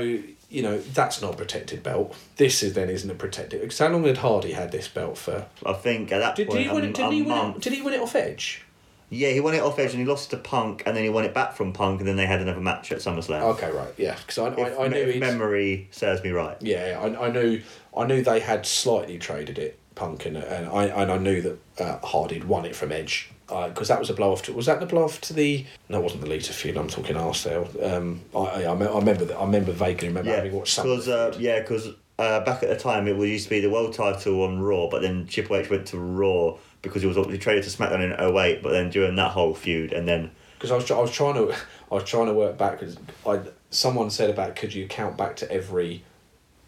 [0.50, 3.88] you know that's not a protected belt this is then isn't a protected because how
[3.90, 6.70] long had Hardy had this belt for I think at that did, did point, he
[6.74, 8.66] win it did he win it did he win it off Edge
[9.12, 11.26] Yeah, he won it off Edge and he lost to Punk, and then he won
[11.26, 13.42] it back from Punk, and then they had another match at SummerSlam.
[13.56, 16.58] okay right yeah because I, I, I knew he'd- memory serves me right.
[16.62, 17.62] Yeah, I, I knew
[17.98, 21.60] I knew they had slightly traded it, Punk, and, and I and I knew that
[21.80, 24.44] uh, Hardy'd won it from Edge because that was a blow off.
[24.44, 25.66] To, was that the blow off to the?
[25.90, 26.78] No, it wasn't the Lita feud.
[26.78, 27.68] I'm talking Arsenal.
[27.84, 29.38] Um, I, I, I me- I remember that.
[29.38, 30.88] I remember vaguely remember Yeah, having watched some.
[30.88, 31.88] of because the uh, yeah, because
[32.20, 34.88] uh, back at the time it was used to be the world title on Raw,
[34.88, 38.36] but then Triple H went to Raw because he was obviously traded to SmackDown in
[38.36, 41.36] 08, But then during that whole feud, and then because I was, I was trying
[41.36, 41.54] to
[41.92, 45.36] I was trying to work back because I someone said about could you count back
[45.38, 46.04] to every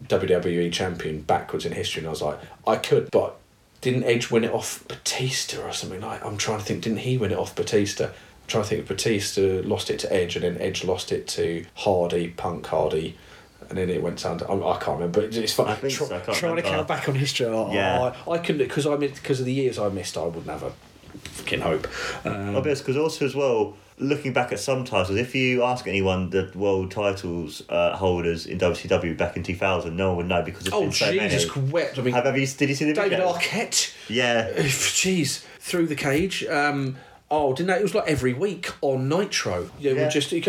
[0.06, 3.38] WWE champion backwards in history and I was like I could but
[3.80, 6.00] didn't Edge win it off Batista or something?
[6.00, 8.06] Like I'm trying to think didn't he win it off Batista?
[8.06, 11.64] I'm trying to think Batista lost it to Edge and then Edge lost it to
[11.74, 13.16] Hardy Punk Hardy
[13.72, 15.94] and then it went down to, I, I can't remember but it's fun I think
[15.94, 18.12] try- so, I trying to count back on history oh, Yeah.
[18.26, 20.72] I, I couldn't because I because of the years I missed I wouldn't have a
[21.12, 21.88] fucking hope
[22.26, 26.30] um, obvious because also as well looking back at some titles, if you ask anyone
[26.30, 30.66] the world titles uh, holders in WCW back in 2000, no one would know because
[30.66, 31.70] it's oh been so Jesus many.
[31.70, 33.32] wept I mean Have, have you did you see the David video?
[33.32, 33.94] Arquette.
[34.08, 34.50] Yeah.
[34.56, 36.44] Jeez, through the cage.
[36.46, 36.96] Um,
[37.30, 37.78] oh, didn't that?
[37.80, 39.70] It was like every week on Nitro.
[39.78, 40.08] Yeah, Yeah.
[40.08, 40.42] just you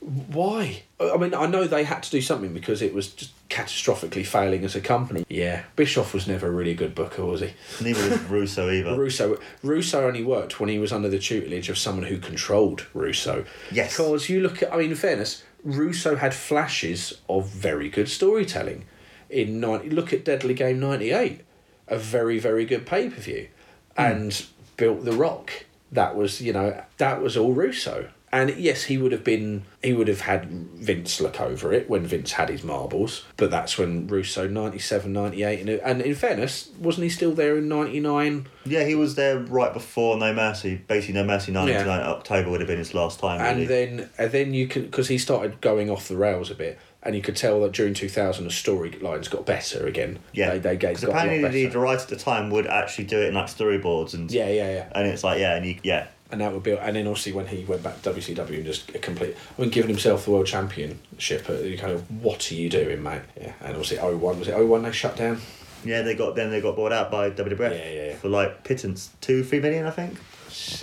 [0.00, 0.82] why?
[1.00, 4.64] I mean, I know they had to do something because it was just catastrophically failing
[4.64, 5.24] as a company.
[5.28, 7.52] Yeah, Bischoff was never really a really good booker, was he?
[7.82, 8.96] Neither was Russo either.
[8.96, 13.44] Russo Russo only worked when he was under the tutelage of someone who controlled Russo.
[13.72, 13.96] Yes.
[13.96, 18.86] Because you look at, I mean, in fairness, Russo had flashes of very good storytelling.
[19.28, 21.42] In 90, look at Deadly Game '98,
[21.88, 23.48] a very very good pay per view,
[23.96, 24.02] hmm.
[24.02, 25.66] and built the Rock.
[25.90, 28.10] That was you know that was all Russo.
[28.30, 32.04] And yes, he would have been he would have had Vince look over it when
[32.04, 37.04] Vince had his marbles, but that's when Russo 97, 98 and, and in fairness, wasn't
[37.04, 38.46] he still there in 99?
[38.66, 40.82] Yeah, he was there right before No Mercy.
[40.88, 43.40] Basically, No Mercy 99 October would have been his last time.
[43.40, 43.62] Really.
[43.62, 46.78] and then and then you can because he started going off the rails a bit
[47.02, 50.76] and you could tell that during 2000 the storylines got better again yeah, they, they
[50.76, 53.20] get, 'Cause got a lot apparently better the writer at the time would actually do
[53.22, 56.08] it in like storyboards and yeah yeah yeah and it's like yeah, and you yeah,
[56.30, 58.94] and that would be and then obviously when he went back to WCW and just
[58.94, 62.68] a complete I mean giving himself the world championship you kind of what are you
[62.68, 65.40] doing mate yeah and obviously 01 was it 01 they shut down
[65.84, 68.14] yeah, they got then they got bought out by WWF Yeah, yeah, yeah.
[68.16, 70.18] for like pittance two three million I think,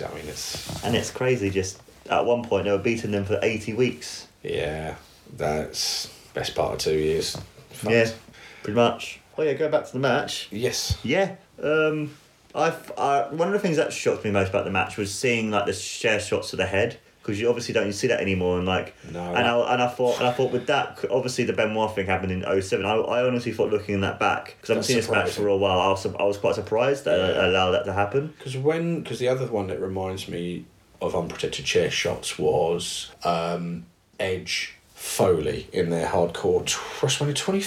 [0.00, 1.50] I mean it's and it's crazy.
[1.50, 4.26] Just at one point they were beating them for eighty weeks.
[4.42, 4.94] yeah
[5.36, 7.36] that's best part of two years
[7.70, 7.92] Fucked.
[7.92, 8.10] Yeah,
[8.62, 9.20] pretty much.
[9.36, 10.48] Oh yeah, go back to the match.
[10.50, 11.36] yes Yeah.
[11.62, 12.16] Um,
[12.56, 15.50] I've uh, one of the things that shocked me most about the match was seeing
[15.50, 18.66] like the share shots to the head because you obviously don't see that anymore and
[18.66, 21.52] like No, and that- I and I thought and I thought with that obviously the
[21.52, 24.76] Benoit thing happened in 07 I, I honestly thought looking in that back because I've
[24.76, 27.40] That's seen this match for a while I was, I was quite surprised that Yeah.
[27.42, 28.32] I allowed that to happen.
[28.38, 30.64] Because when, because the other one that reminds me
[31.02, 33.84] of unprotected chair shots was um,
[34.18, 37.60] Edge Foley in their hardcore t- WrestleMania twenty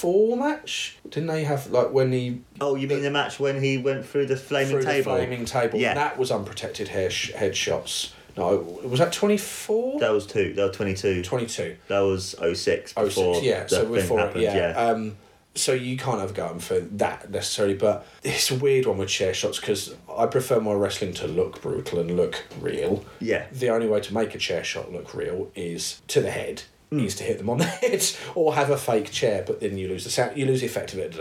[0.00, 0.96] four match.
[1.08, 4.26] Didn't they have like when he oh you mean the match when he went through
[4.26, 5.78] the flaming through table the flaming table?
[5.78, 8.14] yeah that was unprotected hair sh- head shots.
[8.36, 9.98] No, was that 24?
[9.98, 11.76] that was two that was 22 22.
[11.88, 13.66] that was 06 Oh, before six, yeah.
[13.66, 14.56] So before, happened yeah.
[14.56, 15.16] yeah, Um,
[15.56, 19.34] so you can't have going for that necessarily, but it's a weird one with chair
[19.34, 23.04] shots because I prefer my wrestling to look brutal and look real.
[23.18, 23.46] Yeah.
[23.50, 26.62] The only way to make a chair shot look real is to the head.
[26.90, 27.00] Hmm.
[27.00, 28.02] Is to hit them on the head
[28.34, 30.94] or have a fake chair, but then you lose the sound, you lose the effect
[30.94, 31.14] of it.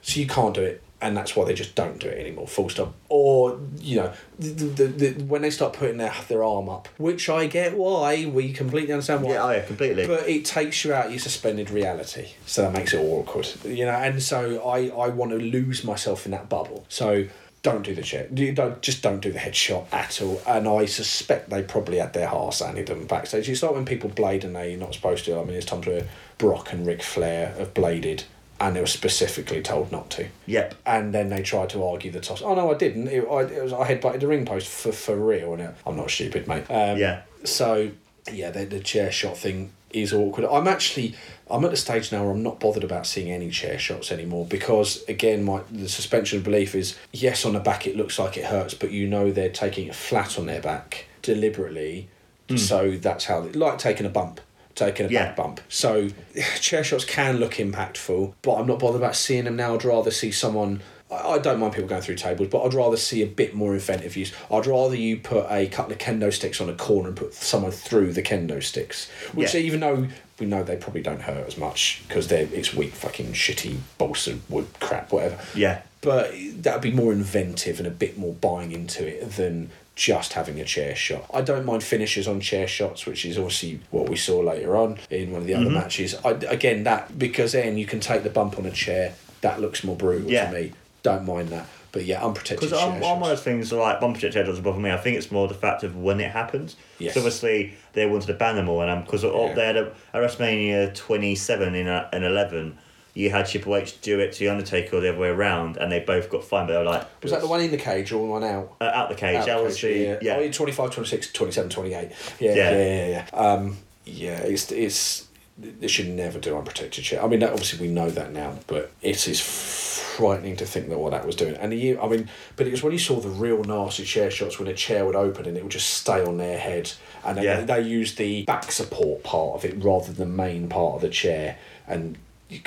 [0.00, 2.46] So you can't do it, and that's why they just don't do it anymore.
[2.46, 2.94] Full stop.
[3.08, 7.28] Or you know, the, the, the, when they start putting their their arm up, which
[7.28, 9.32] I get why we completely understand why.
[9.32, 10.06] Yeah, oh yeah, completely.
[10.06, 13.86] But it takes you out your suspended reality, so that makes it all awkward, you
[13.86, 13.90] know.
[13.90, 16.84] And so I, I want to lose myself in that bubble.
[16.88, 17.26] So
[17.62, 18.28] don't do the chair.
[18.32, 20.40] You don't just don't do the headshot at all.
[20.46, 23.48] And I suspect they probably had their hearts handed them backstage.
[23.48, 25.34] It's like when people blade and they're not supposed to.
[25.34, 26.06] I mean, there's times where
[26.38, 28.24] Brock and Ric Flair have bladed.
[28.60, 30.26] And they were specifically told not to.
[30.46, 30.74] Yep.
[30.84, 32.42] And then they tried to argue the toss.
[32.42, 33.06] Oh no, I didn't.
[33.06, 35.52] It, I, it was I headbutted the ring post for for real.
[35.52, 36.64] And it, I'm not stupid, mate.
[36.68, 37.22] Um, Yeah.
[37.44, 37.92] So
[38.32, 40.46] yeah, the, the chair shot thing is awkward.
[40.46, 41.14] I'm actually
[41.50, 44.44] I'm at the stage now where I'm not bothered about seeing any chair shots anymore
[44.46, 48.36] because again my the suspension of belief is yes on the back it looks like
[48.36, 52.08] it hurts but you know they're taking it flat on their back deliberately
[52.48, 52.56] hmm.
[52.56, 54.40] so that's how like taking a bump
[54.74, 55.08] taking a.
[55.08, 55.26] Yeah.
[55.26, 56.08] back bump so
[56.60, 60.10] chair shots can look impactful but I'm not bothered about seeing them now I'd rather
[60.10, 63.54] see someone I don't mind people going through tables, but I'd rather see a bit
[63.54, 64.32] more inventive use.
[64.50, 67.70] I'd rather you put a couple of kendo sticks on a corner and put someone
[67.72, 69.60] through the kendo sticks, which Yeah.
[69.60, 73.32] even though we know they probably don't hurt as much because they're it's weak fucking
[73.32, 75.38] shitty balsa wood crap whatever.
[75.54, 75.80] Yeah.
[76.02, 80.60] But that'd be more inventive and a bit more buying into it than just having
[80.60, 81.28] a chair shot.
[81.34, 84.98] I don't mind finishes on chair shots, which is obviously what we saw later on
[85.10, 85.62] in one of the Mm-hmm.
[85.62, 86.14] other matches.
[86.24, 89.14] I, again, that because then you can take the bump on a chair.
[89.40, 90.50] That looks more brutal Yeah.
[90.50, 90.72] to me.
[91.16, 91.66] Don't mind that.
[91.90, 94.90] But yeah, unprotected Because I'm, I'm one of those things like chair doesn't bother me.
[94.90, 96.76] I think it's more the fact of when it happens.
[96.98, 97.14] Yes.
[97.14, 99.54] So obviously they wanted to ban them all, and I'm because Yeah.
[99.54, 102.76] they had a, at WrestleMania 27 in a, in 11,
[103.14, 106.00] you had Triple H do it to the Undertaker the other way around, and they
[106.00, 106.68] both got fined.
[106.68, 108.76] But they were like, Was that the one in the cage or the one out?
[108.80, 109.36] uh, out the cage?
[109.38, 110.34] Out that the was cage, the yeah.
[110.34, 110.40] yeah.
[110.40, 111.92] Oh, in 25, 26, 27, 28.
[111.92, 112.04] Yeah,
[112.38, 112.54] Yeah.
[112.54, 113.38] yeah, yeah, yeah.
[113.38, 115.27] Um, yeah, it's it's
[115.58, 117.22] they should never do unprotected shit.
[117.22, 121.10] I mean, obviously we know that now, but it is frightening to think that what
[121.10, 121.54] that was doing.
[121.56, 124.58] And you, I mean, but it was when you saw the real nasty chair shots
[124.58, 126.92] when a chair would open and it would just stay on their head,
[127.24, 127.60] and they, Yeah.
[127.62, 131.08] they used the back support part of it rather than the main part of the
[131.08, 131.58] chair.
[131.88, 132.18] And
[132.48, 132.60] you,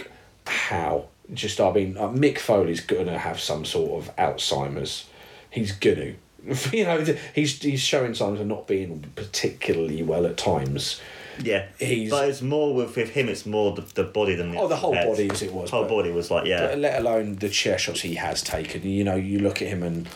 [0.45, 1.05] how?
[1.33, 5.05] Just I mean, uh, Mick Foley's gonna have some sort of Alzheimer's.
[5.49, 6.13] He's gonna.
[6.73, 10.99] You know, he's he's showing signs of not being particularly well at times.
[11.41, 13.29] Yeah, He's- but it's more with, with him.
[13.29, 15.07] It's more the, the body than the Oh, the whole head.
[15.07, 16.73] body as it was, The Whole but- body was like yeah.
[16.75, 18.83] Let alone the chair shots he has taken.
[18.83, 20.07] You know, you look at him and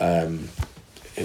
[0.00, 0.48] um,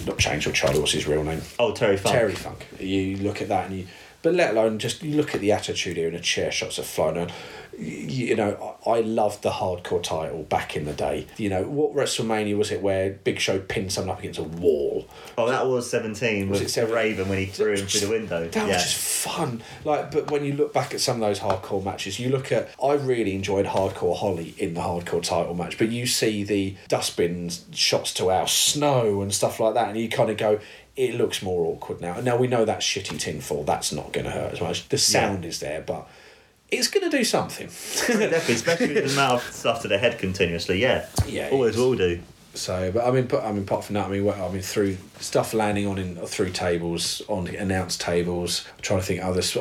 [0.06, 0.80] not Chainsaw Charlie.
[0.80, 1.41] What's his real name?
[1.60, 2.15] oh, Terry Funk.
[2.15, 2.67] Terry Funk.
[2.80, 3.88] You look at that and you,
[4.21, 6.84] but let alone just you look at the attitude here and the chair shots are
[6.84, 7.32] flying around.
[7.77, 11.27] You, know, I, loved the hardcore title back in the day.
[11.38, 15.08] You know, what WrestleMania was it where Big Show pinned someone up against a wall?
[15.38, 16.49] Oh, that was seventeen.
[16.49, 16.95] Was with it 17?
[16.95, 18.47] Raven when he threw him through the window?
[18.47, 18.73] That yeah.
[18.73, 19.62] was just fun.
[19.86, 22.69] Like, but when you look back at some of those hardcore matches, you look at.
[22.84, 27.65] I really enjoyed Hardcore Holly in the hardcore title match, but you see the dustbins
[27.71, 30.60] shots to Al Snow and stuff like that, and you kind of go.
[30.95, 32.19] It looks more awkward now.
[32.19, 33.63] Now we know that's shitty tinfoil.
[33.63, 34.89] That's not going to hurt as much.
[34.89, 36.10] The sound is there, but
[36.71, 37.67] it's going to do something.
[37.67, 40.82] Definitely, especially with the amount of stuff to the head continuously.
[40.82, 42.19] Yeah, Yeah, always will do.
[42.53, 44.62] So, but I mean, but I mean, apart from that, I mean, well, I mean,
[44.62, 48.65] through stuff landing on in through tables on announced tables.
[48.75, 49.55] I'm trying to think others.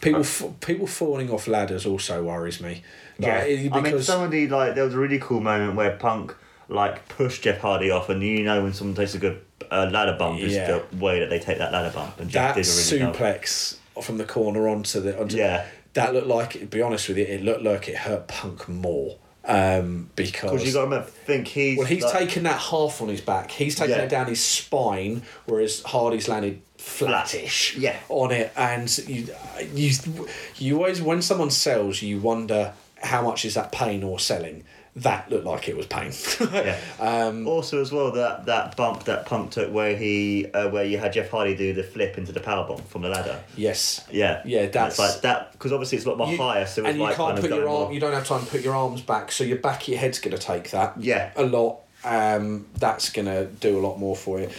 [0.00, 2.82] People, f- people falling off ladders also worries me.
[3.18, 6.34] Like, Yeah, it- I mean, somebody like there was a really cool moment where Punk
[6.68, 9.40] like pushed Jeff Hardy off, and you know when someone takes a good
[9.70, 10.66] uh, ladder bump, is Yeah.
[10.90, 13.76] the way that they take that ladder bump, and Jeff that did a really suplex
[14.02, 15.66] from the corner onto the onto Yeah.
[15.94, 16.50] That looked like.
[16.52, 20.72] To be honest with you, it looked like it hurt Punk more um, because you
[20.72, 23.50] got to think he's Well, he's like, taken that half on his back.
[23.50, 24.02] He's taken Yeah.
[24.04, 27.96] it down his spine, whereas Hardy's landed flattish Yeah.
[28.08, 28.52] on it.
[28.56, 29.28] And you,
[29.74, 34.64] you, you always when someone sells, you wonder how much is that pain or selling.
[34.96, 36.12] That looked like it was pain.
[36.52, 36.78] Yeah.
[37.00, 40.98] um, also, as well, that that bump that Punk took, where he uh, where you
[40.98, 43.42] had Jeff Hardy do the flip into the power bomb from the ladder.
[43.56, 44.04] yes.
[44.10, 46.82] Yeah, Yeah, that's- It's like that because obviously it's a lot more You- higher, so
[46.82, 47.82] it's and you like can't put your arm.
[47.84, 49.98] more- You don't have time to put your arms back, so your back of your
[49.98, 50.94] head's going to take that.
[51.00, 51.30] Yeah.
[51.34, 51.80] a lot.
[52.06, 54.50] Um, that's going to do a lot more for you.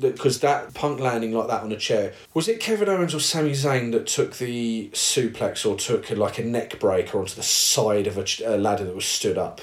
[0.00, 3.52] Because that punk landing like that on a chair was it Kevin Owens or Sami
[3.52, 8.18] Zayn that took the suplex or took like a neck breaker onto the side of
[8.18, 9.60] a, ch- a ladder that was stood up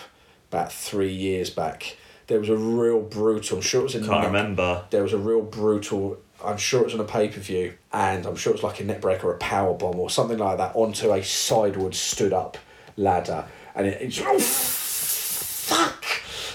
[0.55, 1.97] about three years back.
[2.27, 3.57] There was a real brutal.
[3.57, 4.83] I'm sure it was a Can't neck- remember.
[4.89, 6.17] there was a real brutal.
[6.43, 8.79] I'm sure it was on a pay per view, and I'm sure it was like
[8.79, 12.33] a neck breaker or a power bomb or something like that onto a sideward stood
[12.33, 12.57] up
[12.97, 16.05] ladder, and it, it's oh fuck,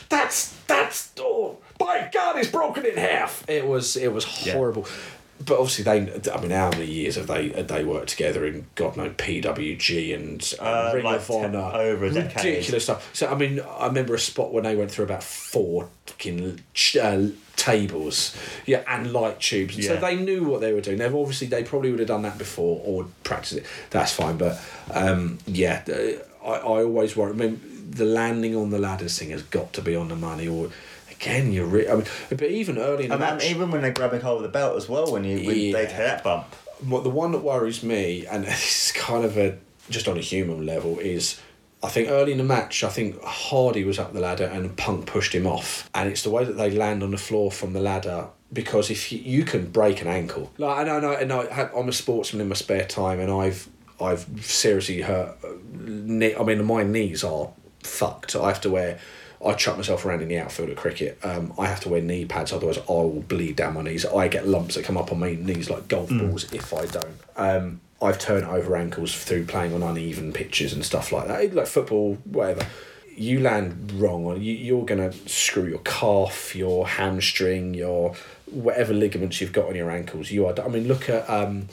[0.09, 3.45] that's that's oh my god, it's broken in half.
[3.49, 4.55] It was it was Yeah.
[5.44, 6.31] But obviously, they.
[6.31, 10.14] I mean, how many years have they have they worked together in God knows PWG
[10.14, 11.70] and uh, Uh, Ring like of Honor?
[11.74, 12.44] over a decade.
[12.44, 13.11] Ridiculous stuff.
[13.14, 16.96] So I mean, I remember a spot when they went through about four fucking ch-
[16.96, 19.76] uh, tables, yeah, and light tubes.
[19.76, 20.98] And So they knew what they were doing.
[20.98, 23.66] They've obviously they probably would have done that before or practiced it.
[23.90, 24.61] That's fine, but
[24.92, 25.83] um, yeah,
[26.44, 27.31] I, I always worry.
[27.33, 30.48] I mean, the landing on the ladders thing has got to be on the money.
[30.48, 30.70] Or
[31.20, 31.66] again, you're.
[31.66, 34.38] Re- I mean, but even early in the And match, even when they're grabbing hold
[34.38, 35.78] of the belt as well, when you when they Yeah.
[35.87, 36.46] take that bump.
[36.87, 40.64] what the one that worries me, and is kind of a just on a human
[40.66, 41.40] level, is
[41.83, 45.06] I think early in the match, I think Hardy was up the ladder and Punk
[45.06, 47.80] pushed him off, and it's the way that they land on the floor from the
[47.80, 48.26] ladder.
[48.52, 51.88] Because if you, you can break an ankle, like I know, I know, I I'm
[51.88, 53.68] a sportsman in my spare time, and I've
[54.00, 55.37] I've seriously hurt.
[55.44, 55.48] uh,
[56.40, 57.50] I mean, my knees are
[57.85, 58.35] fucked.
[58.35, 58.98] I have to wear.
[59.45, 61.19] I chuck myself around in the outfield at cricket.
[61.23, 64.05] Um, I have to wear knee pads, otherwise I will bleed down my knees.
[64.05, 67.15] I get lumps that come up on my knees like golf balls if I don't.
[67.37, 71.67] Um, I've turned over ankles through playing on uneven pitches and stuff like that, like
[71.67, 72.67] football, whatever.
[73.17, 78.15] You land wrong, or you, you're gonna screw your calf, your hamstring, your
[78.47, 80.31] whatever ligaments you've got on your ankles.
[80.31, 80.61] You are.
[80.61, 81.29] I mean, look at.
[81.29, 81.69] Um,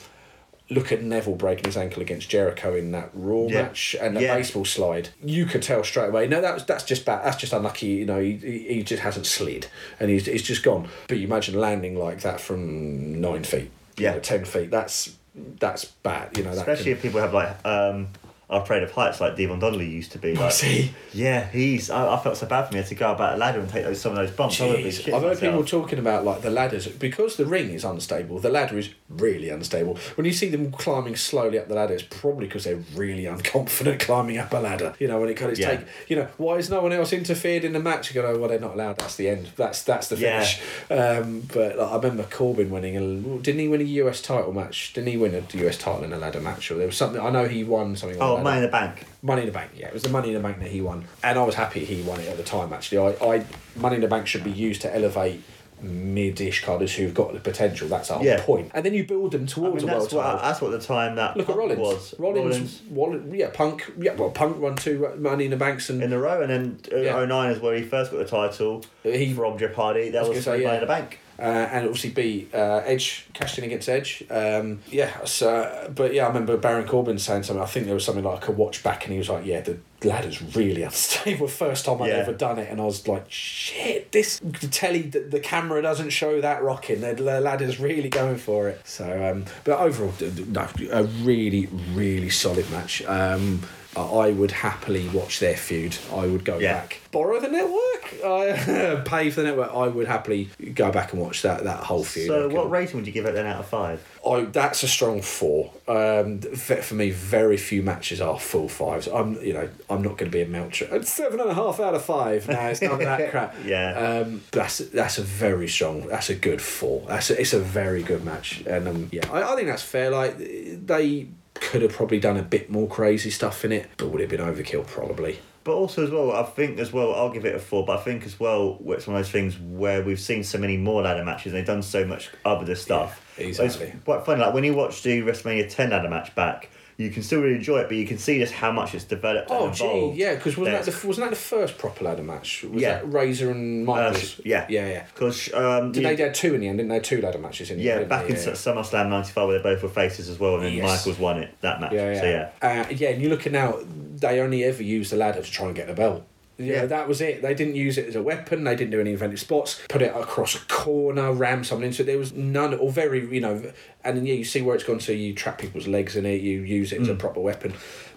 [0.70, 3.61] Look at Neville breaking his ankle against Jericho in that Raw Yeah.
[3.63, 4.36] match and the Yeah.
[4.36, 5.09] baseball slide.
[5.24, 6.28] You could tell straight away.
[6.28, 7.24] No, that's that's just bad.
[7.26, 7.88] That's just unlucky.
[7.88, 9.68] You know, he, he just hasn't slid
[9.99, 10.89] and he's he's just gone.
[11.07, 14.13] But you imagine landing like that from nine feet, you Yeah.
[14.15, 14.70] know, ten feet.
[14.70, 15.15] That's
[15.59, 16.38] that's bad.
[16.38, 18.09] You know, Especially can- if people have like um,
[18.49, 20.33] are afraid of heights like Devon Donnelly used to be.
[20.33, 20.91] Like, Was he?
[21.13, 21.89] Yeah, he's.
[21.89, 22.79] I, I felt so bad for me.
[22.79, 24.61] I had to go about a ladder and take those some of those bumps.
[24.61, 25.13] I would be Jeez.
[25.13, 28.39] I've heard people talking about like the ladders because the ring is unstable.
[28.39, 29.97] The ladder is really unstable.
[30.15, 33.99] When you see them climbing slowly up the ladder, it's probably because they're really unconfident
[34.07, 34.93] climbing up a ladder.
[34.97, 35.75] You know, when it kind of Yeah.
[35.77, 35.87] take.
[36.07, 38.13] You know, why has no one else interfered in the match?
[38.15, 38.97] You go, oh, well, they're not allowed.
[38.99, 39.49] That's the end.
[39.57, 40.41] That's that's the Yeah.
[40.41, 40.61] finish.
[40.89, 42.95] Um, but like, I remember Corbin winning.
[42.95, 44.93] A, didn't he win a US title match?
[44.93, 46.71] Didn't he win a US title in a ladder match?
[46.71, 47.19] Or there was something.
[47.21, 48.17] I know he won something.
[48.21, 49.05] Oh, a Money in the Bank.
[49.21, 51.05] Money in the Bank, yeah, it was the Money in the Bank that he won,
[51.23, 52.73] and I was happy he won it at the time.
[52.73, 55.41] Actually, I, I Money in the Bank should be used to elevate
[55.79, 57.88] mid-ish carders who've got the potential.
[57.88, 58.41] That's our Yeah.
[58.43, 58.71] point.
[58.73, 60.39] And then you build them I towards mean, a world that's what title.
[60.41, 61.79] that's what the time that Look at Punk Rollins.
[61.79, 62.15] was.
[62.19, 66.11] Rollins, Rollins, yeah, Punk, yeah, well, Punk won two Money in the Banks, and in
[66.13, 67.25] a row, and then uh, Yeah.
[67.25, 70.09] 09 is where he first got the title He- from Jeff Hardy.
[70.09, 70.73] That was was, say, Money yeah.
[70.75, 71.19] in the Bank.
[71.39, 74.23] Uh, and obviously beat uh, Edge, cashed in against Edge.
[74.29, 77.61] Um, yeah, so, but yeah, I remember Baron Corbin saying something.
[77.63, 79.77] I think there was something like a watch back, and he was like, "Yeah, the
[80.03, 82.15] ladder's really unstable." First time I'd Yeah.
[82.15, 86.09] ever done it, and I was like, "Shit, this the telly, the, the camera doesn't
[86.09, 87.01] show that rocking.
[87.01, 90.13] The, the ladder's really going for it." So, um, but overall,
[90.47, 93.03] no, a really, really solid match.
[93.05, 93.61] Um,
[93.95, 95.97] I would happily watch their feud.
[96.13, 96.73] I would go Yeah.
[96.81, 97.86] back, borrow the network,
[98.24, 99.72] I pay for the network.
[99.74, 102.28] I would happily go back and watch that that whole feud.
[102.28, 104.05] So, what rating would you give it then out of five?
[104.28, 105.72] I, that's a strong four.
[105.88, 109.07] Um, for me, very few matches are full fives.
[109.07, 110.88] I'm, you know, I'm not going to be a Meltzer.
[110.91, 112.47] It's Seven and a half out of five.
[112.47, 113.55] No, it's not that crap.
[113.65, 114.24] Yeah.
[114.26, 116.07] Um, that's that's a very strong.
[116.07, 117.05] That's a good four.
[117.07, 120.09] That's a, it's a very good match, and um, yeah, I, I think that's fair.
[120.09, 124.22] Like they could have probably done a bit more crazy stuff in it, but would
[124.22, 124.86] it have been overkill?
[124.86, 125.39] Probably.
[125.68, 127.86] But also as well, I think as well, I'll give it a four.
[127.86, 130.78] But I think as well, it's one of those things where we've seen so many
[130.78, 131.47] more ladder matches.
[131.47, 133.22] and They've done so much other stuff.
[133.38, 133.88] Yeah, exactly.
[133.88, 134.39] It's quite funny.
[134.39, 137.77] Like when you watch the WrestleMania ten ladder match back, you can still really enjoy
[137.79, 139.49] it, but you can see just how much it's developed.
[139.51, 142.63] Oh, gee, yeah, because wasn't that the wasn't that the first proper ladder match?
[142.63, 142.95] Was Yeah.
[142.95, 144.41] that Razor and uh, Michaels?
[144.43, 145.05] yeah, yeah, yeah.
[145.13, 146.79] Because um, Did you- they they had two in the end?
[146.79, 146.95] Didn't they?
[146.95, 148.09] Had Two ladder matches in the yeah, end.
[148.09, 148.41] back in yeah.
[148.53, 150.83] SummerSlam '95, where they both were faces as well, and then Yes.
[151.05, 151.93] Michaels won it that match.
[151.93, 152.19] Yeah, yeah.
[152.21, 152.49] So yeah,
[152.81, 153.77] Uh, yeah, and you look at now,
[154.19, 156.23] they only ever used the ladder to try and get the belt.
[156.57, 156.85] Yeah, Yeah.
[156.87, 157.41] that was it.
[157.41, 158.63] They didn't use it as a weapon.
[158.63, 159.79] They didn't do any inventive spots.
[159.89, 162.05] Put it across a corner, ram someone into it.
[162.05, 163.61] There was none, or very, you know,
[164.03, 164.99] and yeah, you see where it's gone.
[164.99, 166.41] So you trap people's legs in it.
[166.41, 167.19] You use it as a Mm.
[167.19, 167.73] proper weapon.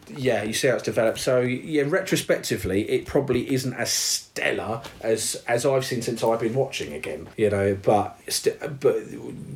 [0.09, 1.19] Yeah, you see how it's developed.
[1.21, 6.55] So yeah, retrospectively, it probably isn't as stellar as as I've seen since I've been
[6.55, 7.29] watching again.
[7.37, 8.97] You know, but st- but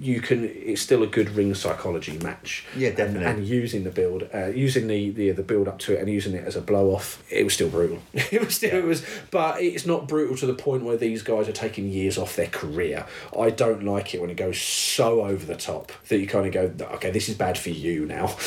[0.01, 0.45] you can.
[0.45, 2.65] It's still a good ring psychology match.
[2.77, 3.27] Yeah, And- definitely.
[3.27, 6.35] and using the build, uh, using the, the the build up to it, and using
[6.35, 7.99] it as a blow off, it was still brutal.
[8.13, 11.49] it was still it was, but it's not brutal to the point where these guys
[11.49, 13.07] are taking years off their career.
[13.39, 16.53] I don't like it when it goes so over the top that you kind of
[16.79, 18.35] go, okay, this is bad for you now.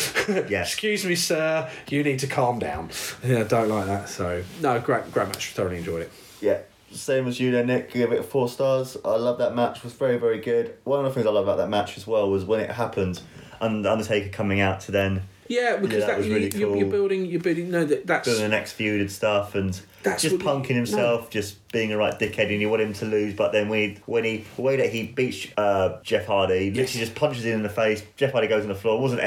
[0.50, 0.62] Yeah.
[0.62, 1.70] Excuse me, sir.
[1.90, 2.90] You need to calm down.
[3.24, 4.10] Yeah, I don't like that.
[4.10, 5.52] So no, great great match.
[5.54, 6.12] Thoroughly enjoyed it.
[6.42, 6.60] Yeah,
[6.92, 7.92] same as you there, Nick.
[7.94, 8.98] Give it four stars.
[9.04, 9.78] I love that match.
[9.78, 10.76] It was very, very good.
[10.84, 13.22] One of the things I love about that match as well was when it happened,
[13.60, 16.86] and Undertaker coming out to then Yeah, because that that, was you, really you, you're
[16.92, 17.26] building.
[17.26, 17.72] You're building.
[17.72, 21.30] No, that that's doing the next feud and stuff, and That's just what- punking himself,
[21.32, 23.34] just being a right dickhead, and you want him to lose.
[23.34, 26.72] But then when he, when he the way that he beats uh, Jeff Hardy, he
[26.72, 28.04] literally just punches him in the face.
[28.16, 28.98] Jeff Hardy goes on the floor.
[29.00, 29.22] It wasn't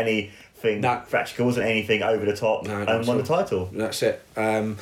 [0.65, 1.03] anything No.
[1.07, 1.47] fractional.
[1.47, 3.69] wasn't anything over the top, No, and won the title.
[3.73, 4.23] That's it.
[4.37, 4.77] Um,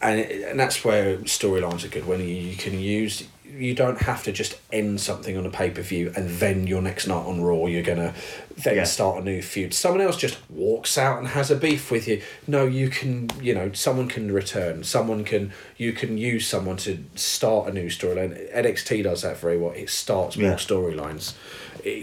[0.00, 3.24] and and that's where storylines are good when you, you can use.
[3.48, 6.82] You don't have to just end something on a pay per view and then your
[6.82, 8.14] next night on Raw you're gonna
[8.56, 8.84] then Yeah.
[8.84, 9.72] start a new feud.
[9.72, 12.20] Someone else just walks out and has a beef with you.
[12.46, 13.30] No, you can.
[13.40, 14.84] You know, someone can return.
[14.84, 15.52] Someone can.
[15.76, 18.36] You can use someone to start a new storyline.
[18.54, 19.72] NXT does that very well.
[19.72, 20.56] It starts more Yeah.
[20.56, 21.32] storylines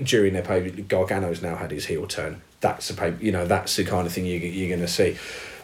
[0.03, 0.61] during their pay.
[0.71, 2.41] Gargano's now had his heel turn.
[2.61, 3.13] That's a pay.
[3.19, 5.17] You know, that's the kind of thing you you're gonna see.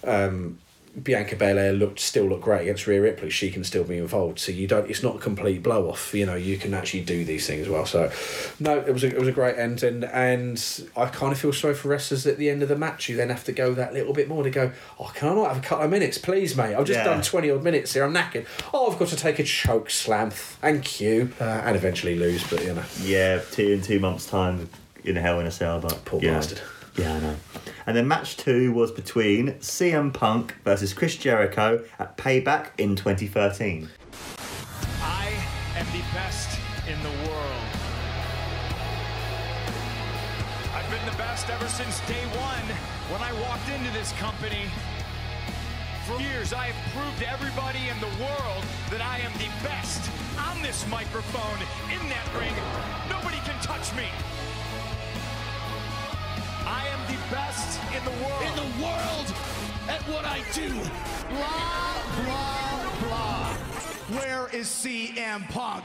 [0.03, 0.59] Um,
[1.03, 3.29] Bianca Belair looked still looked great against Rhea Ripley.
[3.29, 4.89] She can still be involved, so you don't.
[4.89, 6.13] It's not a complete blow off.
[6.13, 7.85] You know, you can actually do these things well.
[7.85, 8.11] So,
[8.59, 11.53] no, it was a, it was a great end, and and I kind of feel
[11.53, 13.07] sorry for wrestlers at the end of the match.
[13.07, 14.71] You then have to go that little bit more to go.
[14.99, 16.73] Oh, can I not have a couple of minutes, please, mate?
[16.75, 17.03] I've just Yeah.
[17.05, 18.03] done twenty odd minutes here.
[18.03, 18.45] I'm knackered.
[18.73, 20.31] Oh, I've got to take a choke slam.
[20.31, 22.43] Thank you, uh, and eventually lose.
[22.49, 24.67] But you know, Yeah, two in two months' time
[25.03, 26.33] in a Hell in a Cell, but Poor yeah.
[26.33, 26.59] bastard.
[26.99, 27.35] Yeah, I know.
[27.87, 33.87] And then match two was between CM Punk versus Chris Jericho at Payback in 2013.
[35.01, 35.31] I
[35.77, 37.65] am the best in the world.
[40.75, 42.67] I've been the best ever since day one
[43.07, 44.65] when I walked into this company.
[46.05, 50.11] For years, I have proved to everybody in the world that I am the best
[50.37, 51.59] on this microphone,
[51.95, 52.51] in that ring.
[53.07, 54.09] Nobody can touch me.
[56.69, 58.43] I am the best in the world.
[58.45, 59.27] In the world,
[59.89, 60.69] at what I do.
[61.33, 63.53] Blah, blah, blah.
[64.19, 65.83] Where is CM Punk?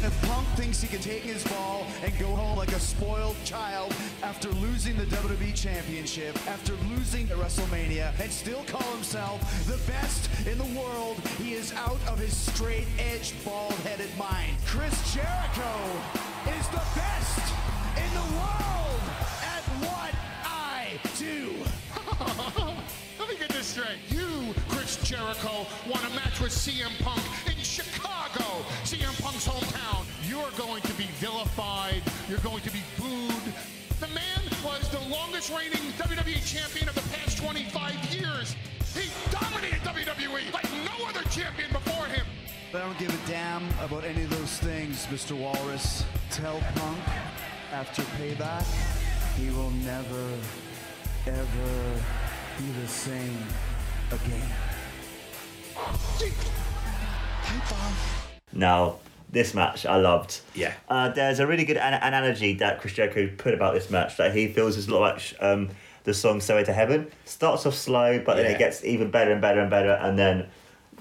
[0.00, 3.92] If Punk thinks he can take his ball and go home like a spoiled child
[4.22, 10.30] after losing the WWE Championship, after losing at WrestleMania, and still call himself the best
[10.46, 14.56] in the world, he is out of his straight edge, bald headed mind.
[14.64, 15.72] Chris Jericho
[16.56, 17.52] is the best
[17.96, 19.00] in the world
[19.42, 20.14] at what
[20.44, 21.52] I do.
[23.18, 23.98] Let me get this straight.
[24.08, 30.04] You, Chris Jericho, want a match with CM Punk in Chicago, CM Punk's hometown.
[30.28, 32.02] You're going to be vilified.
[32.28, 33.52] You're going to be booed.
[34.00, 38.54] The man was the longest reigning WWE champion of the past 25 years.
[38.94, 42.24] He dominated WWE like no other champion before him.
[42.72, 45.32] But I don't give a damn about any of those things, Mr.
[45.32, 46.04] Walrus.
[46.30, 47.00] Tell Punk
[47.72, 48.66] after payback,
[49.38, 50.28] he will never,
[51.26, 52.00] ever
[52.58, 53.38] be the same
[54.10, 54.50] again.
[58.52, 58.96] Now,
[59.30, 60.40] this match I loved.
[60.54, 60.72] Yeah.
[60.88, 64.34] Uh, there's a really good an- analogy that Chris Jericho put about this match that
[64.34, 65.68] he feels is a lot like um,
[66.04, 68.52] the song "Stairway to Heaven." Starts off slow, but then Yeah.
[68.52, 70.48] it gets even better and better and better, and then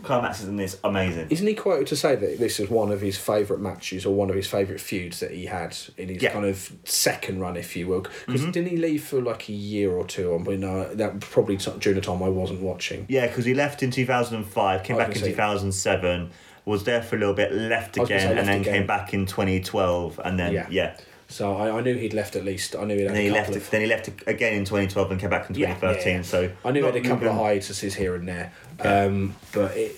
[0.04, 1.28] climaxes in this amazing.
[1.30, 4.30] Isn't he quoted to say that this is one of his favourite matches or one
[4.30, 6.30] of his favourite feuds that he had in his Yeah.
[6.30, 6.40] Mm-hmm.
[6.40, 8.06] kind of second run, if you will?
[8.26, 10.34] Because didn't he leave for like a year or two?
[10.36, 13.06] And when uh, that probably t- during the time I wasn't watching.
[13.10, 16.32] Yeah, because he left in 2005, came I back in gonna 2007,
[16.66, 18.74] was there for a little bit, left I again, and left then again.
[18.74, 20.68] came back in 2012, and then Yeah.
[20.70, 20.98] yeah.
[21.30, 22.76] So I, I knew he'd left at least.
[22.76, 23.56] I knew he'd had then a he left.
[23.56, 23.70] of.
[23.70, 26.08] Then he left again in 2012 and came back in 2013.
[26.08, 26.22] yeah, yeah.
[26.22, 29.98] So I knew he had a couple of hiatuses here and there, um, but it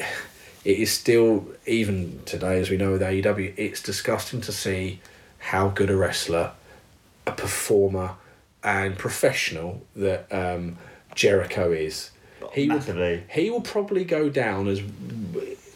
[0.65, 4.99] it is still even today, as we know with AEW, it's disgusting to see
[5.37, 6.51] how good a wrestler,
[7.25, 8.15] a performer,
[8.63, 10.77] and professional that um,
[11.15, 12.11] Jericho is.
[12.53, 13.17] He Massively.
[13.17, 14.81] will, he will probably go down as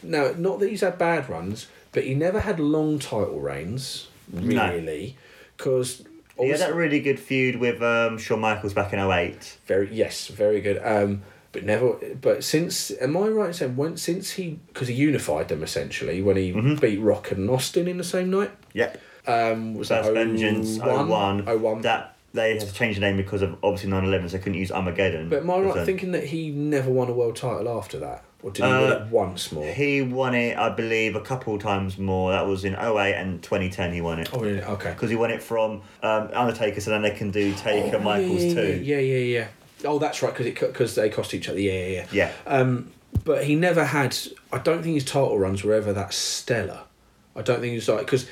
[0.01, 5.15] no, not that he's had bad runs, but he never had long title reigns really,
[5.57, 6.03] because.
[6.39, 9.57] He had that really good feud with um, Shawn Michaels back in 08.
[9.67, 10.81] Very yes, very good.
[10.83, 11.93] Um, but never.
[12.19, 16.23] But since am I right in saying when since he because he unified them essentially
[16.23, 16.75] when he Mm-hmm.
[16.75, 18.49] beat Rock and Austin in the same night.
[18.73, 18.99] Yep.
[19.27, 21.07] Um, was that Vengeance 01?
[21.07, 21.45] 01.
[21.61, 21.81] 01.
[21.83, 24.71] That they had to change the name because of obviously 9/11, so they couldn't use
[24.71, 25.29] Armageddon.
[25.29, 28.51] But am I right thinking that he never won a world title after that, or
[28.51, 29.65] did he win Uh, it once more?
[29.65, 32.31] He won it, I believe, a couple times more.
[32.31, 33.93] That was in 08 and 2010.
[33.93, 34.61] He won it oh, really?
[34.61, 34.91] Okay.
[34.91, 38.43] because he won it from um, Undertaker, so then they can do Taker, Oh, Michaels
[38.43, 38.81] yeah, too.
[38.83, 39.47] Yeah, yeah, yeah.
[39.85, 41.59] Oh, that's right, because it because they cost each other.
[41.59, 42.05] Yeah, yeah, yeah.
[42.11, 42.31] Yeah.
[42.45, 42.91] Um,
[43.23, 44.15] but he never had.
[44.51, 46.81] I don't think his title runs were ever that stellar.
[47.35, 48.27] I don't think he was like because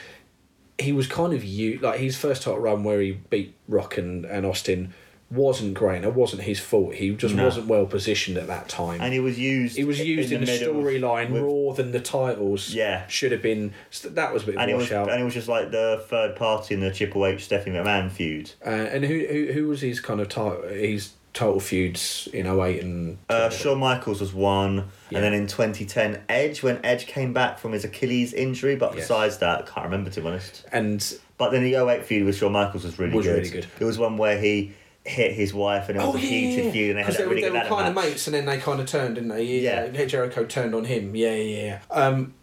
[0.77, 4.25] he was kind of you like his first title run where he beat Rock and,
[4.25, 4.93] and Austin
[5.31, 5.97] wasn't great.
[5.97, 6.95] and It wasn't his fault.
[6.95, 7.45] He just No.
[7.45, 8.99] wasn't well positioned at that time.
[9.01, 9.77] And he was used.
[9.77, 12.73] he was used in, the, middle storyline with- more than the titles.
[12.73, 13.07] Yeah.
[13.07, 13.73] should have been.
[14.03, 15.09] That was a bit And it was, washout.
[15.09, 18.51] and it was just like the third party in the Triple H Stephanie McMahon feud.
[18.65, 20.63] Uh, and who, who who was his kind of title?
[20.67, 25.19] His total feuds in 08 and Uh, Shawn Michaels was one, Yeah.
[25.19, 28.75] and then in 2010, Edge when Edge came back from his Achilles injury.
[28.75, 29.03] But Yes.
[29.07, 30.65] besides that, I can't remember to be honest.
[30.73, 31.01] and
[31.37, 33.37] But then the 08 feud with Shawn Michaels was really Was good.
[33.37, 33.65] really good.
[33.79, 34.73] It was one where he
[35.05, 37.41] hit his wife, and it was a heated feud, and they had that they, really
[37.43, 39.43] were- good they were kind of mates, and then they kind of turned, didn't they?
[39.43, 40.05] Yeah, Yeah.
[40.05, 41.15] Jericho turned on him.
[41.15, 41.79] Yeah, yeah, yeah.
[41.89, 42.33] Um,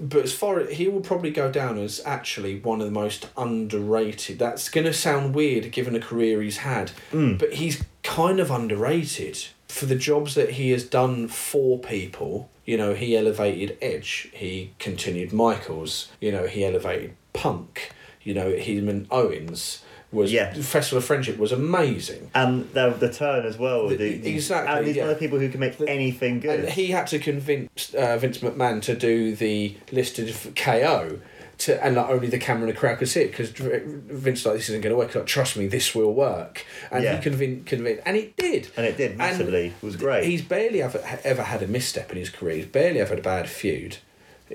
[0.00, 3.28] but as far as he will probably go down as actually one of the most
[3.36, 4.38] underrated.
[4.38, 7.38] That's going to sound weird given the career he's had, Mm.
[7.38, 12.48] but he's kind of underrated for the jobs that he has done for people.
[12.64, 14.30] You know, he elevated Edge.
[14.32, 16.08] He continued Michaels.
[16.20, 17.90] You know, he elevated Punk.
[18.22, 19.81] You know, him and Owens
[20.12, 20.52] was Yeah.
[20.54, 22.30] Festival of Friendship was amazing.
[22.34, 23.88] And the, the turn as well.
[23.88, 25.02] The- The, the- exactly, And he's yeah.
[25.04, 26.60] one of the people who can make anything good.
[26.60, 31.18] And he had to convince uh, Vince McMahon to do the listed KO.
[31.58, 34.56] To, and like only the camera and the crowd could see it because Vince like
[34.56, 35.14] this isn't going to work.
[35.14, 36.66] Like trust me, this will work.
[36.90, 37.16] And Yeah.
[37.16, 38.68] he convinced, convinced, and it did.
[38.76, 39.66] And it did, massively.
[39.66, 40.24] It was great.
[40.24, 42.56] He's barely ever ever had a misstep in his career.
[42.56, 43.98] He's barely ever had a bad feud.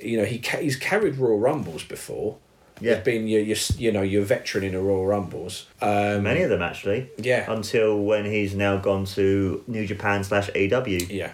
[0.01, 2.38] You know, he ca- he's carried Royal Rumbles before.
[2.82, 2.95] Yeah.
[2.95, 5.65] he's been your, your you know your veteran in the Royal Rumbles.
[5.82, 7.09] Um, Many of them actually.
[7.17, 7.51] Yeah.
[7.51, 11.09] Until when he's now gone to New Japan slash AEW.
[11.09, 11.34] Yeah.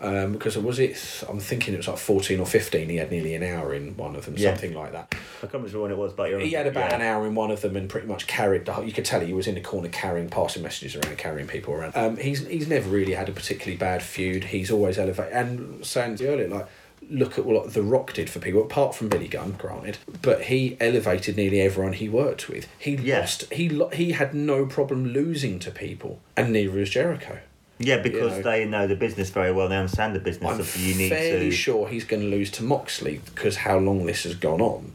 [0.00, 1.22] Um, because was it?
[1.28, 2.88] I'm thinking it was like fourteen or fifteen.
[2.88, 4.50] He had nearly an hour in one of them, Yeah.
[4.50, 5.14] something like that.
[5.14, 6.96] I can't remember when it was, but you're He had about yeah.
[6.96, 8.84] an hour in one of them, and pretty much carried the whole.
[8.84, 11.92] You could tell he was in the corner carrying, passing messages around, carrying people around.
[11.96, 14.42] Um, he's he's never really had a particularly bad feud.
[14.42, 15.32] He's always elevated.
[15.32, 16.66] And saying earlier, like
[17.10, 20.76] look at what The Rock did for people, apart from Billy Gunn, granted, but he
[20.80, 22.66] elevated nearly everyone he worked with.
[22.78, 23.20] He Yeah.
[23.20, 23.52] lost.
[23.52, 27.38] He lo- he had no problem losing to people, and neither was Jericho.
[27.78, 28.42] Yeah, because know.
[28.42, 29.68] they know the business very well.
[29.68, 31.56] They understand the business I'm of you need fairly to.
[31.56, 34.92] sure he's going to lose to Moxley because how long this has gone on.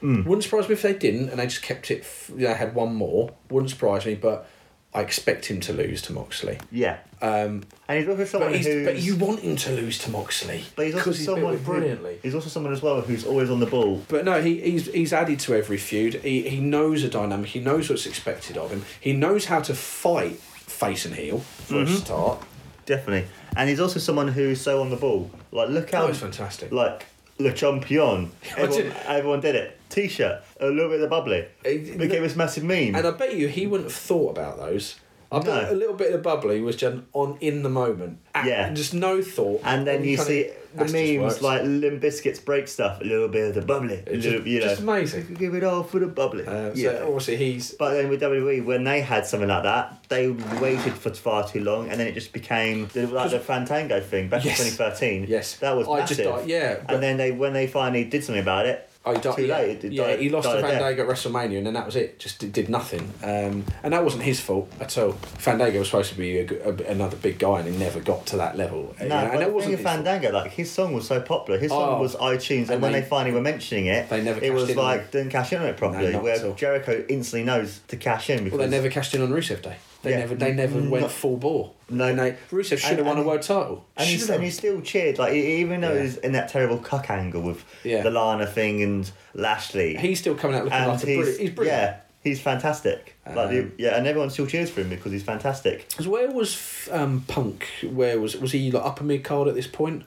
[0.00, 0.24] Hmm.
[0.24, 2.00] Wouldn't surprise me if they didn't and they just kept it.
[2.00, 3.32] f- You know, had one more.
[3.50, 4.46] Wouldn't surprise me, but
[4.92, 6.58] I expect him to lose to Moxley.
[6.72, 6.98] Yeah.
[7.22, 8.84] Um, And he's also someone but, he's, who's.
[8.86, 12.18] but you want him to lose to Moxley but he's also he's someone who- brilliantly.
[12.22, 14.02] He's also someone as well who's always on the ball.
[14.08, 16.14] But no, he, he's he's added to every feud.
[16.14, 17.50] He he knows a dynamic.
[17.50, 18.82] He knows what's expected of him.
[19.00, 21.92] He knows how to fight face and heel for Mm-hmm.
[21.94, 22.42] a start.
[22.86, 23.28] Definitely.
[23.56, 25.30] And he's also someone who's so on the ball.
[25.52, 26.04] Like, look how.
[26.04, 26.72] Oh, it's fantastic.
[26.72, 27.06] Like,
[27.40, 28.30] Le Champion.
[28.56, 29.76] Everyone, did- everyone did it.
[29.88, 30.42] T shirt.
[30.60, 31.46] A little bit of the bubbly.
[31.64, 32.94] It- Became this massive meme.
[32.94, 34.96] And I bet you he wouldn't have thought about those.
[35.32, 35.68] I No.
[35.70, 38.18] a little bit of the bubbly was just on in the moment.
[38.34, 38.72] And Yeah.
[38.72, 39.60] Just no thought.
[39.64, 43.54] And then you see the memes like Limp Bizkit's break stuff, a little bit of
[43.54, 45.36] the bubbly, It's little, just, you know, just amazing.
[45.38, 46.46] give it all for the bubbly.
[46.46, 46.90] Uh, yeah.
[46.92, 50.28] So obviously he's But then with WWE, when they had something like that, they
[50.60, 54.28] waited for far too long, and then it just became the, like the Fandango thing
[54.28, 54.58] back Yes.
[54.60, 55.26] in 2013.
[55.28, 55.56] Yes.
[55.56, 58.42] that was I just thought- yeah, but- and then they when they finally did something
[58.42, 59.82] about it, Oh, he died, too yeah, late.
[59.84, 60.60] It yeah, died- he lost to.
[60.60, 62.18] Fandango at WrestleMania, and then that was it.
[62.18, 65.12] Just did, did nothing, um, and that wasn't his fault at all.
[65.12, 68.36] Fandango was supposed to be a, a- another big guy, and he never got to
[68.36, 68.94] that level.
[68.98, 69.94] No, You know, and thing wasn't his fault.
[69.96, 70.32] Fandango.
[70.32, 71.58] Like his song was so popular.
[71.58, 72.00] His song Oh.
[72.02, 74.76] was iTunes, and, And when they- they, finally were mentioning it, They never it was
[74.76, 76.12] like didn't cash in on it properly.
[76.12, 76.52] not where.
[76.52, 79.76] Jericho instantly knows to cash in because Well, they never cashed in on Rusev Day.
[80.02, 80.18] They Yeah.
[80.20, 81.72] never, they never went full bore.
[81.90, 82.06] No.
[82.06, 83.84] and they, Rusev should have won a world title.
[83.96, 86.02] And he, and he still cheered, like even though Yeah.
[86.02, 88.02] he's in that terrible cuck angle with Yeah.
[88.02, 89.96] the Lana thing and Lashley.
[89.96, 91.40] He's still coming out looking and like a he's, brilliant.
[91.40, 91.78] He's brilliant.
[91.82, 93.14] yeah, he's fantastic.
[93.26, 95.86] like the, Um, yeah, and everyone still cheers for him because he's fantastic.
[95.96, 97.66] 'Cause where was um, Punk?
[97.92, 100.04] Where was was he like upper mid card at this point?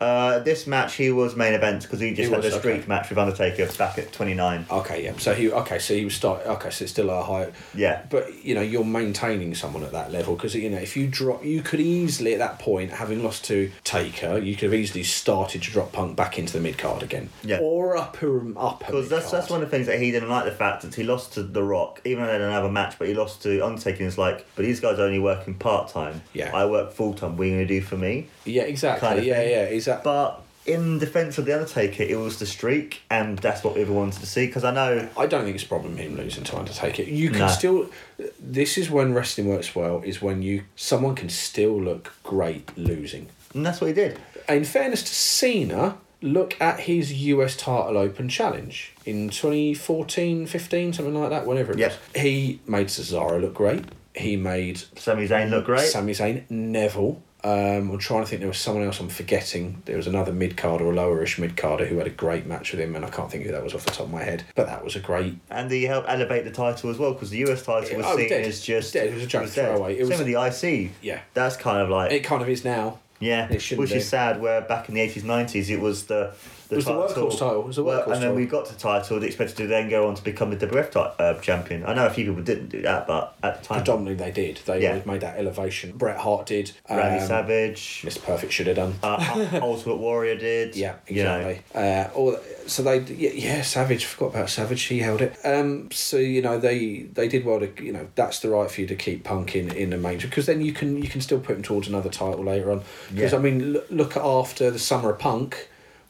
[0.00, 2.80] Uh, this match he was main event because he just He had was, a streak
[2.80, 2.88] okay.
[2.88, 4.66] match with Undertaker back at twenty nine.
[4.70, 5.16] Okay, yeah.
[5.18, 6.46] So he okay, so he was start.
[6.46, 7.50] Okay, so it's still a high.
[7.74, 8.02] Yeah.
[8.08, 11.44] But you know you're maintaining someone at that level because you know if you drop,
[11.44, 15.62] you could easily at that point, having lost to Taker, you could have easily started
[15.62, 17.30] to drop Punk back into the mid card again.
[17.42, 17.58] Yeah.
[17.60, 18.86] Or upper upper.
[18.86, 21.02] Because that's that's one of the things that he didn't like the fact that he
[21.02, 23.64] lost to The Rock, even though they didn't have a match, but he lost to
[23.64, 23.98] Undertaker.
[23.98, 26.22] And it's like, but these guys are only working part time.
[26.32, 26.54] Yeah.
[26.54, 27.36] I work full time.
[27.36, 28.28] What are you gonna do for me?
[28.44, 29.06] Yeah, exactly.
[29.08, 29.50] kind of yeah, thing.
[29.50, 29.64] yeah.
[29.66, 30.04] Is that?
[30.04, 34.20] But in defence of the Undertaker, it was the streak, and that's what everyone wanted
[34.20, 34.46] to see.
[34.46, 37.02] Because I know I don't think it's a problem him losing to Undertaker.
[37.02, 37.48] You can No.
[37.48, 37.90] still.
[38.38, 40.02] This is when wrestling works well.
[40.04, 43.28] Is when you someone can still look great losing.
[43.54, 44.18] And that's what he did.
[44.48, 51.14] In fairness to Cena, look at his US title open challenge in 2014, 15, something
[51.14, 51.90] like that, whenever it Yep.
[52.14, 52.22] was.
[52.22, 53.84] He made Cesaro look great.
[54.14, 55.86] He made Sami Zayn look great.
[55.86, 57.22] Sami Zayn, Neville.
[57.44, 59.80] Um, I'm trying to think there was someone else I'm forgetting.
[59.84, 62.72] There was another mid carder or a lowerish mid carder who had a great match
[62.72, 64.42] with him, and I can't think who that was off the top of my head.
[64.56, 67.38] But that was a great and he helped elevate the title as well because the
[67.48, 68.44] US title was Oh, seen dead.
[68.44, 69.06] as just Dead.
[69.08, 69.52] It was a joke dead.
[69.52, 69.94] throwaway.
[69.94, 70.90] It Same was- with the IC.
[71.00, 71.20] Yeah.
[71.34, 72.98] that's kind of like It kind of is now.
[73.20, 73.96] yeah, it which be.
[73.96, 74.40] is sad.
[74.40, 76.32] Where back in the eighties, nineties, it was the
[76.68, 77.60] the It was the workhorse title.
[77.60, 78.34] It was the Well, workhorse and then title.
[78.36, 79.20] we got the title.
[79.20, 81.84] They expected to then go on to become the WF ti- uh, champion.
[81.86, 84.60] I know a few people didn't do that, but at the time, Predominantly, they did.
[84.66, 85.00] They Yeah.
[85.06, 85.92] made that elevation.
[85.92, 86.72] Bret Hart did.
[86.88, 88.22] Randy um, Savage, Mr.
[88.22, 88.94] Perfect should have done.
[89.02, 90.76] uh, Ultimate Warrior did.
[90.76, 91.38] Yeah, you know.
[91.38, 91.62] exactly.
[91.74, 94.82] Uh, all so they yeah, yeah Savage forgot about Savage.
[94.82, 95.36] He held it.
[95.44, 98.80] Um, so you know they they did well to you know that's the right for
[98.82, 101.40] you to keep Punk in in the major because then you can you can still
[101.40, 102.82] put him towards another title later on.
[103.14, 103.38] Because Yeah.
[103.38, 105.68] I mean look, look at after the summer of Punk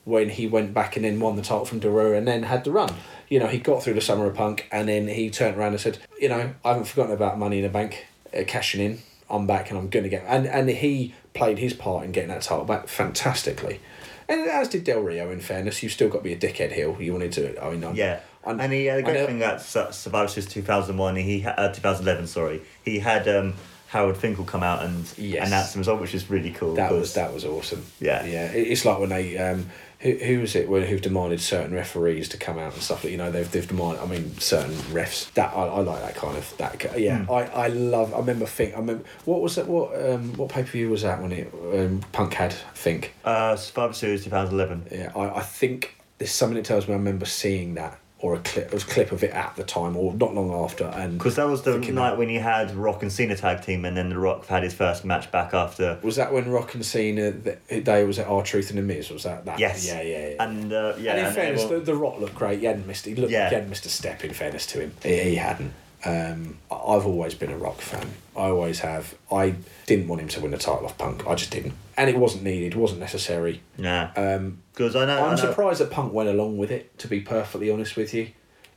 [0.09, 2.65] when he went back and then won the title from Del Rio and then had
[2.65, 2.91] the run.
[3.29, 5.81] You know he got through the summer of Punk and then he turned around and
[5.81, 8.07] said you know I haven't forgotten about Money in the Bank
[8.37, 8.99] uh, cashing in.
[9.31, 12.31] I'm back and I'm going to get and and he played his part in getting
[12.31, 13.81] that title back fantastically.
[14.31, 16.97] And as did Del Rio, in fairness, you've still got to be a dickhead heel.
[17.01, 19.63] You wanted to, I mean, I'm- Yeah, I'm- and he had a great thing that
[19.63, 21.17] Su- Survivor Series thousand one.
[21.17, 22.27] He ha- uh, two thousand eleven.
[22.27, 23.55] Sorry, he had um,
[23.89, 25.47] Howard Finkel come out and Yes.
[25.49, 26.75] announce as well, which is really cool.
[26.75, 27.85] That was that was awesome.
[28.01, 28.25] Yeah.
[28.27, 28.47] yeah.
[28.53, 29.71] It's like when they um,
[30.01, 33.03] who who was it when who've demanded certain referees to come out and stuff.
[33.03, 34.01] That you know they've they've demanded.
[34.03, 35.33] I mean certain refs.
[35.35, 36.99] That I, I like that kind of that.
[36.99, 37.31] Yeah, Hmm.
[37.33, 38.15] I, I love.
[38.15, 38.75] I remember think.
[38.75, 39.67] I remember what was that?
[39.67, 42.53] What um what pay per view was that when it um, Punk had?
[42.53, 43.15] I think.
[43.25, 44.87] uh, Survivor Series two thousand eleven.
[44.91, 48.39] Yeah, I, I think there's something that tells me I remember seeing that or a
[48.41, 50.85] clip, a clip of it at the time or not long after.
[50.85, 53.85] And Because that was the night that- when you had Rock and Cena tag team,
[53.85, 55.99] and then The Rock had his first match back after.
[56.03, 59.11] Was that when Rock and Cena th- they was at R-Truth and the Miz?
[59.11, 59.61] Was that that?
[59.61, 59.87] Yes.
[59.87, 60.43] Yeah, yeah, yeah.
[60.45, 62.59] And uh, yeah, and in and fairness, everyone- the, the Rock looked great.
[62.59, 63.05] He hadn't missed.
[63.07, 63.31] He looked.
[63.31, 63.49] Yeah.
[63.51, 64.25] He hadn't missed a step.
[64.25, 65.73] In fairness to him, he, he hadn't.
[66.05, 68.07] Um, I- I've always been a Rock fan.
[68.37, 69.15] I always have.
[69.33, 69.55] I
[69.87, 71.27] didn't want him to win the title off Punk.
[71.27, 72.75] I just didn't, and it wasn't needed.
[72.77, 73.63] wasn't necessary.
[73.77, 74.11] Nah.
[74.17, 75.19] Um, Because I know.
[75.19, 76.97] I I'm know- surprised that Punk went along with it.
[76.99, 78.29] To be perfectly honest with you,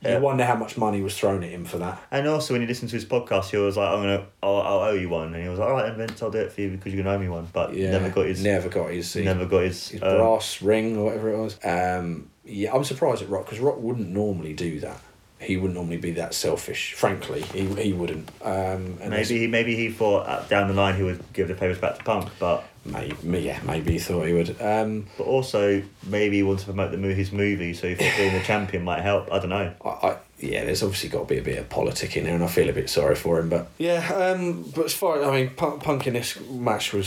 [0.04, 0.16] Yeah.
[0.16, 1.96] You wonder how much money was thrown at him for that.
[2.10, 4.80] And also, when you listen to his podcast, he was like, "I'm gonna, I'll, I'll
[4.80, 6.70] owe you one," and he was like, "All right, Vince, I'll do it for you
[6.70, 9.46] because you're gonna owe me one." But Yeah, never got his, never got his, never
[9.46, 11.56] got his, his uh, brass ring or whatever it was.
[11.64, 15.00] Um, yeah, I'm surprised at Rock because Rock wouldn't normally do that.
[15.42, 16.94] He wouldn't normally be that selfish.
[16.94, 18.28] Frankly, he, he wouldn't.
[18.42, 21.54] Um, and Maybe he, maybe he thought uh, down the line he would give the
[21.54, 24.60] favours back to Punk, but maybe yeah, maybe he thought he would.
[24.60, 28.16] Um, but also maybe he wanted to promote the mo- his movie, so he thought
[28.16, 29.32] being the champion might help.
[29.32, 29.72] I don't know.
[29.84, 32.42] I, I, yeah, there's obviously got to be a bit of politic in there, and
[32.42, 33.48] I feel a bit sorry for him.
[33.48, 37.06] But yeah, um, but as far I mean, Punk, Punk in this match was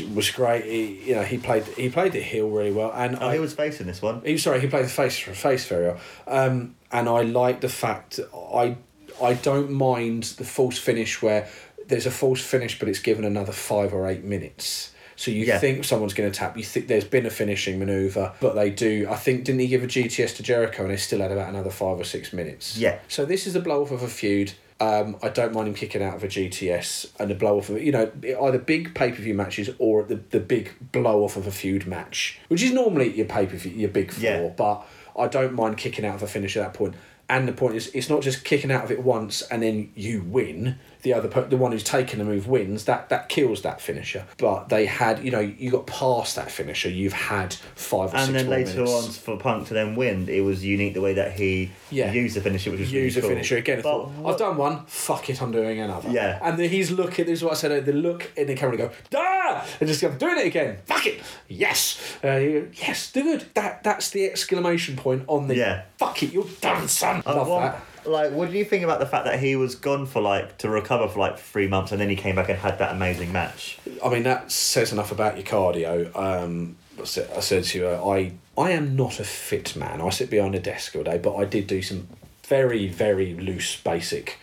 [0.00, 0.64] was great.
[0.64, 3.40] He, you know, he played he played the heel really well, and Oh, I, he
[3.40, 4.22] was facing this one.
[4.24, 6.00] He sorry, he played the face for face very well.
[6.26, 8.76] Um, and I like the fact I
[9.22, 11.48] I don't mind the false finish where
[11.86, 14.90] there's a false finish, but it's given another five or eight minutes.
[15.16, 15.58] So you Yeah.
[15.60, 16.56] think someone's going to tap.
[16.56, 19.06] You think there's been a finishing maneuver, but they do.
[19.08, 21.70] I think didn't he give a GTS to Jericho, and they still had about another
[21.70, 22.76] five or six minutes.
[22.76, 22.98] Yeah.
[23.06, 24.54] So this is the blow off of a feud.
[24.80, 27.80] Um, I don't mind him kicking out of a GTS and a blow off of
[27.80, 31.46] you know either big pay per view matches or the the big blow off of
[31.46, 34.22] a feud match, which is normally your pay per view your big four.
[34.22, 34.48] Yeah.
[34.48, 36.94] But I don't mind kicking out of a finish at that point.
[37.28, 40.22] And the point is, it's not just kicking out of it once and then you
[40.22, 40.78] win.
[41.04, 42.86] The other, per- the one who's taken the move wins.
[42.86, 44.24] That that kills that finisher.
[44.38, 46.88] But they had, you know, you got past that finisher.
[46.88, 49.06] You've had five or And six then more later minutes.
[49.06, 52.10] on, for Punk to then win, it was unique the way that he Yeah.
[52.10, 53.30] used the finisher, which was use really cool.
[53.36, 53.78] finisher again.
[53.80, 54.86] I thought, I've done one.
[54.86, 56.10] Fuck it, I'm doing another.
[56.10, 56.38] Yeah.
[56.42, 57.26] And then he's looking.
[57.26, 57.84] This is what I said.
[57.84, 58.78] The look in the camera.
[58.78, 60.78] and Go ah, and just go I'm doing it again.
[60.86, 61.20] Fuck it.
[61.48, 62.00] Yes.
[62.24, 62.36] Uh,
[62.72, 63.12] yes.
[63.12, 63.44] Do good.
[63.54, 65.56] That that's the exclamation point on the.
[65.56, 65.82] Yeah.
[65.98, 66.32] Fuck it.
[66.32, 67.22] You're done, son.
[67.26, 67.82] Uh, Love what- that.
[68.06, 70.68] Like, what do you think about the fact that he was gone for like to
[70.68, 73.78] recover for like three months, and then he came back and had that amazing match?
[74.04, 76.14] I mean, that says enough about your cardio.
[76.16, 80.00] Um, I said, to you, uh, I I am not a fit man.
[80.00, 82.08] I sit behind a desk all day, but I did do some
[82.44, 84.38] very very loose basic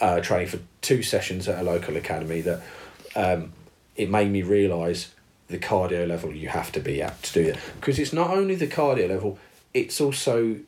[0.00, 2.42] uh, training for two sessions at a local academy.
[2.42, 2.62] That
[3.16, 3.52] um,
[3.96, 5.14] it made me realise
[5.48, 8.54] the cardio level you have to be at to do that because it's not only
[8.54, 9.38] the cardio level,
[9.74, 10.58] it's also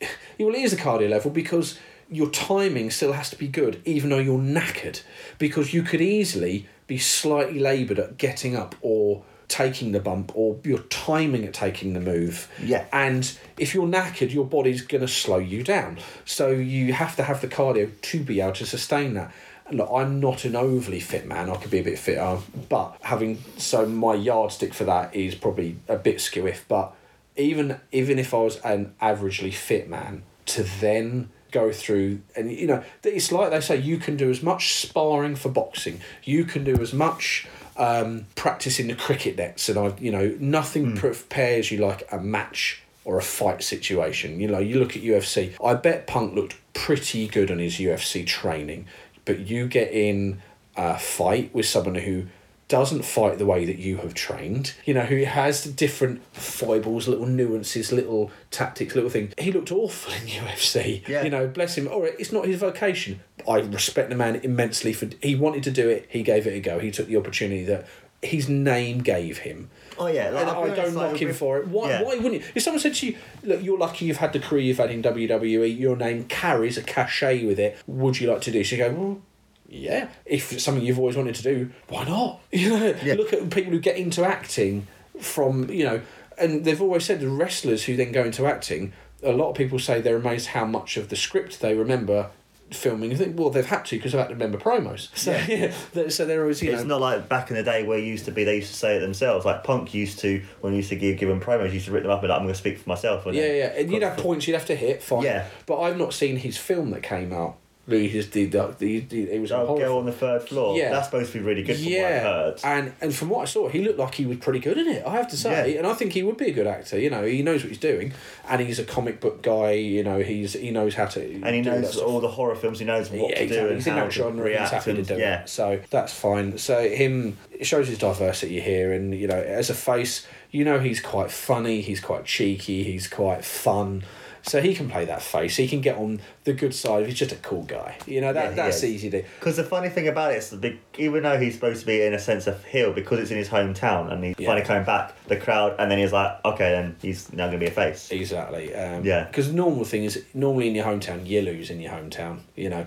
[0.38, 1.78] well, it is a cardio level because
[2.10, 5.02] your timing still has to be good, even though you're knackered.
[5.38, 10.58] Because you could easily be slightly laboured at getting up or taking the bump or
[10.62, 12.50] your timing at taking the move.
[12.62, 12.86] Yeah.
[12.92, 15.98] And if you're knackered, your body's going to slow you down.
[16.24, 19.32] So you have to have the cardio to be able to sustain that.
[19.66, 21.50] And Look, I'm not an overly fit man.
[21.50, 22.38] I could be a bit fitter,
[22.70, 26.66] but having so my yardstick for that is probably a bit skew if.
[26.68, 26.94] But
[27.38, 32.66] even even if I was an averagely fit man, to then go through and you
[32.66, 36.64] know it's like they say you can do as much sparring for boxing, you can
[36.64, 37.46] do as much
[37.78, 42.18] um, practice in the cricket nets, and I you know nothing prepares you like a
[42.18, 44.40] match or a fight situation.
[44.40, 45.54] You know, you look at UFC.
[45.64, 48.86] I bet Punk looked pretty good on his UFC training,
[49.24, 50.42] but you get in
[50.76, 52.26] a fight with someone who
[52.68, 57.26] doesn't fight the way that you have trained, you know, who has different foibles, little
[57.26, 59.32] nuances, little tactics, little things.
[59.38, 61.06] He looked awful in UFC.
[61.08, 61.24] Yeah.
[61.24, 61.88] You know, bless him.
[61.88, 63.20] All right, it's not his vocation.
[63.48, 66.60] I respect the man immensely for he wanted to do it, he gave it a
[66.60, 66.78] go.
[66.78, 67.86] He took the opportunity that
[68.22, 69.70] his name gave him.
[69.96, 71.68] Oh yeah, like, And I'll I don't honest, like, knock him for it.
[71.68, 72.02] Why, yeah.
[72.02, 72.42] why wouldn't you?
[72.54, 75.02] If someone said to you, look, you're lucky you've had the career you've had in
[75.02, 78.62] WWE, your name carries a cachet with it, would you like to do?
[78.62, 79.22] So you go, well,
[79.68, 80.08] yeah.
[80.24, 82.40] If it's something you've always wanted to do, why not?
[82.52, 83.14] You know, Yeah.
[83.14, 84.86] look at people who get into acting
[85.20, 86.00] from, you know,
[86.38, 88.92] and they've always said the wrestlers who then go into acting,
[89.22, 92.30] a lot of people say they're amazed how much of the script they remember
[92.70, 93.10] filming.
[93.10, 95.08] You think, well, they've had to because they've had to remember promos.
[95.16, 95.72] So, Yeah.
[95.94, 96.08] yeah.
[96.10, 96.98] so they're always, you It's know.
[96.98, 98.96] not like back in the day where it used to be they used to say
[98.96, 99.44] it themselves.
[99.44, 101.92] Like Punk used to when he used to give give them promos, he used to
[101.92, 103.24] rip them up and like, I'm going to speak for myself.
[103.26, 105.22] Yeah, yeah, and you'd have points you'd have to hit, fine.
[105.24, 105.46] Yeah.
[105.66, 107.56] But I've not seen his film that came out.
[107.88, 108.76] He just did that.
[108.78, 109.98] He, he, it was Oh, film.
[109.98, 110.76] on the third floor.
[110.76, 110.90] Yeah.
[110.90, 112.60] that's supposed to be really good yeah, what I've heard.
[112.64, 115.04] and and from what I saw, he looked like he was pretty good in it.
[115.06, 115.78] I have to say, Yeah.
[115.78, 116.98] and I think he would be a good actor.
[116.98, 118.12] You know, he knows what he's doing,
[118.48, 119.72] and he's a comic book guy.
[119.72, 122.78] You know, he's he knows how to and he knows all the horror films.
[122.78, 123.56] He knows what yeah, to exactly.
[123.56, 124.44] do and he's in that genre.
[124.44, 124.62] react.
[124.62, 125.48] He's happy to do yeah, it.
[125.48, 126.58] So that's fine.
[126.58, 130.78] So him it shows his diversity here, and you know, as a face, you know,
[130.78, 131.80] he's quite funny.
[131.80, 132.84] He's quite cheeky.
[132.84, 134.04] He's quite fun.
[134.48, 135.56] So he can play that face.
[135.56, 137.06] He can get on the good side.
[137.06, 137.98] He's just a cool guy.
[138.06, 138.84] You know that Yeah, that's is.
[138.84, 139.22] easy to.
[139.38, 142.14] Because the funny thing about it is, the even though he's supposed to be in
[142.14, 144.46] a sense of heel, because it's in his hometown, and he's Yeah.
[144.48, 147.64] finally coming back, the crowd, and then he's like, okay, then he's now going to
[147.66, 148.10] be a face.
[148.10, 148.74] Exactly.
[148.74, 149.24] Um, Yeah.
[149.24, 152.40] Because the normal thing is normally in your hometown, you lose in your hometown.
[152.56, 152.86] You know,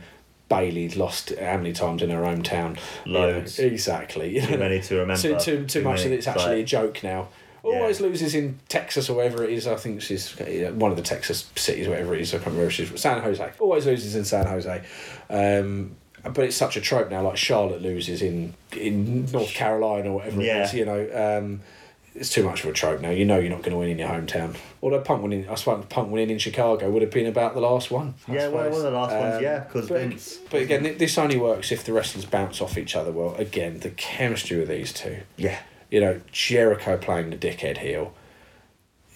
[0.49, 2.77] Bayley's lost how many times in her hometown?
[3.05, 3.59] You know, Loads.
[3.59, 4.39] exactly.
[4.47, 5.21] Too many to remember.
[5.21, 7.29] Too, too, too, Too much that it's actually Like- a joke now.
[7.63, 9.67] Always loses in Texas or wherever it is.
[9.67, 12.33] I think she's one of the Texas cities, wherever it is.
[12.33, 12.67] I can't remember.
[12.67, 13.51] if She's San Jose.
[13.59, 14.81] Always loses in San Jose.
[15.29, 17.21] Um, but it's such a trope now.
[17.21, 20.61] Like Charlotte loses in in North Carolina or whatever Yeah.
[20.61, 20.73] it is.
[20.73, 21.61] You know, um,
[22.13, 23.09] it's too much of a trope now.
[23.09, 24.55] You know, you're not going to win in your hometown.
[24.83, 27.89] Although Punk winning, I suppose Punk winning in Chicago would have been about the last
[27.89, 28.15] one.
[28.27, 30.39] I Yeah, well, one of the last ones, Um, yeah, because Vince.
[30.49, 33.33] but again, this only works if the wrestlers bounce off each other well.
[33.35, 35.17] Again, the chemistry of these two.
[35.37, 35.59] Yeah.
[35.91, 38.13] You know, Jericho playing the dickhead heel.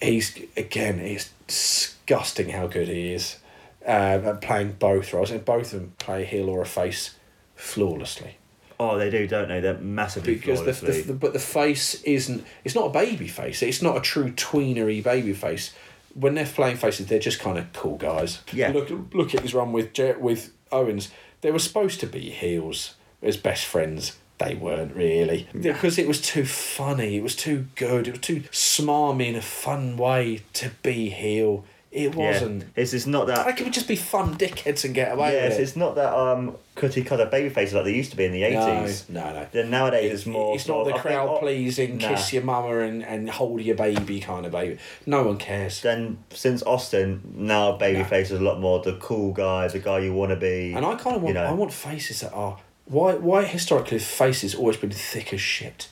[0.00, 3.38] He's again, it's disgusting how good he is
[3.86, 7.16] um, at playing both roles, and both of them play heel or a face
[7.54, 8.36] flawlessly.
[8.78, 9.60] Oh, they do, don't they?
[9.60, 11.00] They're massively Because the, flawlessly.
[11.02, 12.44] the, the but the face isn't.
[12.62, 13.62] It's not a baby face.
[13.62, 15.72] It's not a true tweenery baby face.
[16.14, 18.42] When they're playing faces, they're just kind of cool guys.
[18.52, 18.72] Yeah.
[18.72, 21.10] Look look at his run with with Owens.
[21.40, 24.16] They were supposed to be heels as best friends.
[24.38, 27.16] They weren't really because it was too funny.
[27.16, 28.06] It was too good.
[28.06, 31.64] It was too smarmy in a fun way to be heel.
[31.96, 32.64] It wasn't.
[32.76, 33.46] It's, it's not that.
[33.46, 35.62] Like it would just be fun dickheads and get away Yes, with it.
[35.62, 38.42] it's not that um cookie cutter baby faces like they used to be in the
[38.42, 39.08] eighties.
[39.08, 39.46] No, no, no.
[39.50, 40.54] Then nowadays it's more.
[40.54, 42.08] It's not sort the crowd oh, pleasing, nah.
[42.08, 44.78] kiss your mama and, and hold your baby kind of baby.
[45.06, 45.80] No one cares.
[45.80, 50.12] Then since Austin, now babyface is a lot more the cool guy, the guy you
[50.12, 50.74] want to be.
[50.74, 51.46] And I kind of want you know.
[51.46, 55.88] I want faces that are why why historically have faces always been thick as shit.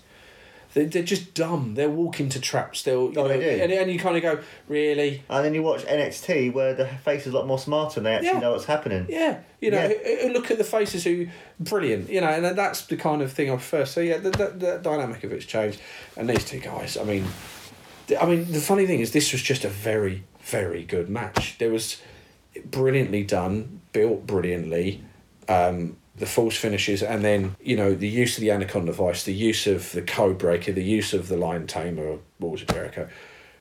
[0.74, 1.74] They they're just dumb.
[1.74, 2.82] They'll walk into traps.
[2.82, 3.62] They'll you Oh, they do.
[3.62, 5.22] And, and you kind of go really.
[5.28, 8.12] And then you watch NXT where the face is a lot more smarter and they
[8.14, 8.38] actually Yeah.
[8.40, 9.07] know what's happening.
[9.09, 9.88] Yeah, you know, Yeah.
[9.88, 11.28] who- who look at the faces who
[11.61, 13.84] brilliant, you know, and that's the kind of thing I prefer.
[13.84, 15.80] So yeah, the, the, the dynamic of it's changed,
[16.16, 16.97] and these two guys.
[16.97, 17.24] I mean,
[18.09, 21.57] th- I mean, the funny thing is, this was just a very, very good match.
[21.59, 22.01] There was
[22.64, 25.03] brilliantly done, built brilliantly.
[25.49, 29.35] Um, the false finishes, and then you know the use of the anaconda vise, the
[29.35, 33.09] use of the code breaker, the use of the lion tamer or Walls of Jericho,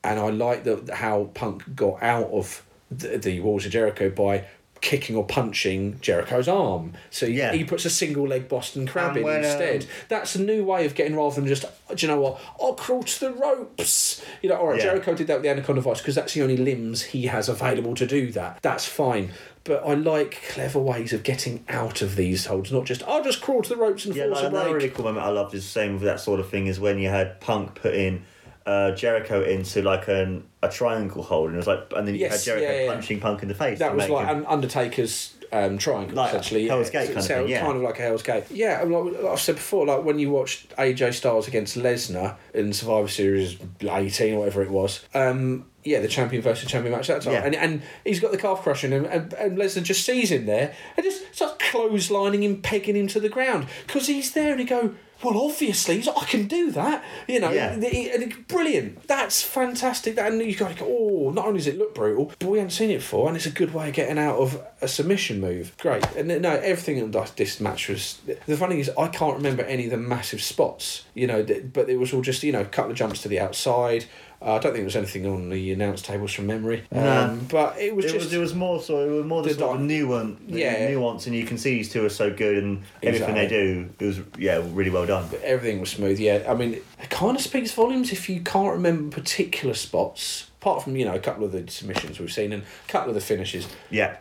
[0.04, 4.45] and I like the how Punk got out of the, the Walls of Jericho by
[4.82, 6.93] kicking or punching Jericho's arm.
[7.10, 7.54] So he- Yeah.
[7.54, 9.84] he puts a single leg Boston crab in instead.
[9.84, 11.64] um, That's a new way of getting rather than just,
[11.95, 14.22] do you know what, I'll crawl to the ropes.
[14.41, 14.88] You know, all right, Yeah.
[14.88, 17.95] Jericho did that with the anaconda vise because that's the only limbs he has available
[17.95, 18.60] to do that.
[18.62, 19.32] That's fine.
[19.66, 23.39] But I like clever ways of getting out of these holds, not just, I'll just
[23.41, 24.76] crawl to the ropes and Yeah, force like a another break.
[24.76, 26.99] really cool moment I loved is the same with that sort of thing is when
[26.99, 28.24] you had Punk putting
[28.66, 32.22] uh, Jericho into like an a triangle hold and it was like and then you
[32.22, 32.93] Yes, had Jericho yeah, yeah.
[32.93, 33.80] punching Punk in the face.
[33.80, 36.68] That was like him- an Undertaker's um, triangle, Like essentially.
[36.68, 36.89] Hell's.
[36.89, 37.62] Gate kind of thing, yeah.
[37.62, 38.45] Kind of like a Hell's Gate.
[38.49, 42.74] Yeah, like, like I've said before, like when you watched AJ Styles against Lesnar in
[42.74, 47.22] Survivor Series 18 or whatever it was, um, yeah, the champion versus champion match that
[47.22, 47.34] time.
[47.34, 47.45] Yeah.
[47.45, 50.74] And, and he's got the calf crushing and, and, and Lesnar just sees him there
[50.97, 54.66] and just starts clotheslining him, pegging him to the ground because he's there and he
[54.66, 57.03] go, well, obviously, he's like, I can do that.
[57.28, 57.80] You know, Yeah.
[57.80, 59.07] he- and brilliant.
[59.07, 60.15] That's fantastic.
[60.15, 62.57] That, and you got to go, oh, not only does it look brutal, but we
[62.57, 65.39] haven't seen it before, and it's a good way of getting out of a submission
[65.39, 65.76] move.
[65.78, 66.05] Great.
[66.15, 68.17] And no, everything in this- this match was.
[68.45, 71.43] The funny thing is, I can't remember any of the massive spots, you know,
[71.74, 74.05] but it was all just, you know, a couple of jumps to the outside.
[74.46, 76.84] Uh, I don't think there was anything on the announce tables from memory.
[76.91, 78.26] Um, but it was it just.
[78.26, 80.89] was, it was more so it was more the, The sort of nuance, the Yeah.
[80.89, 83.89] nuance, and you can see these two are so good and everything they do.
[84.00, 85.28] It was yeah, really well done.
[85.32, 86.20] But everything was smooth.
[86.20, 90.50] Yeah, I mean, it kind of speaks volumes if you can't remember particular spots.
[90.62, 93.16] Apart from you know a couple of the submissions we've seen and a couple of
[93.16, 94.16] the finishes, Yeah,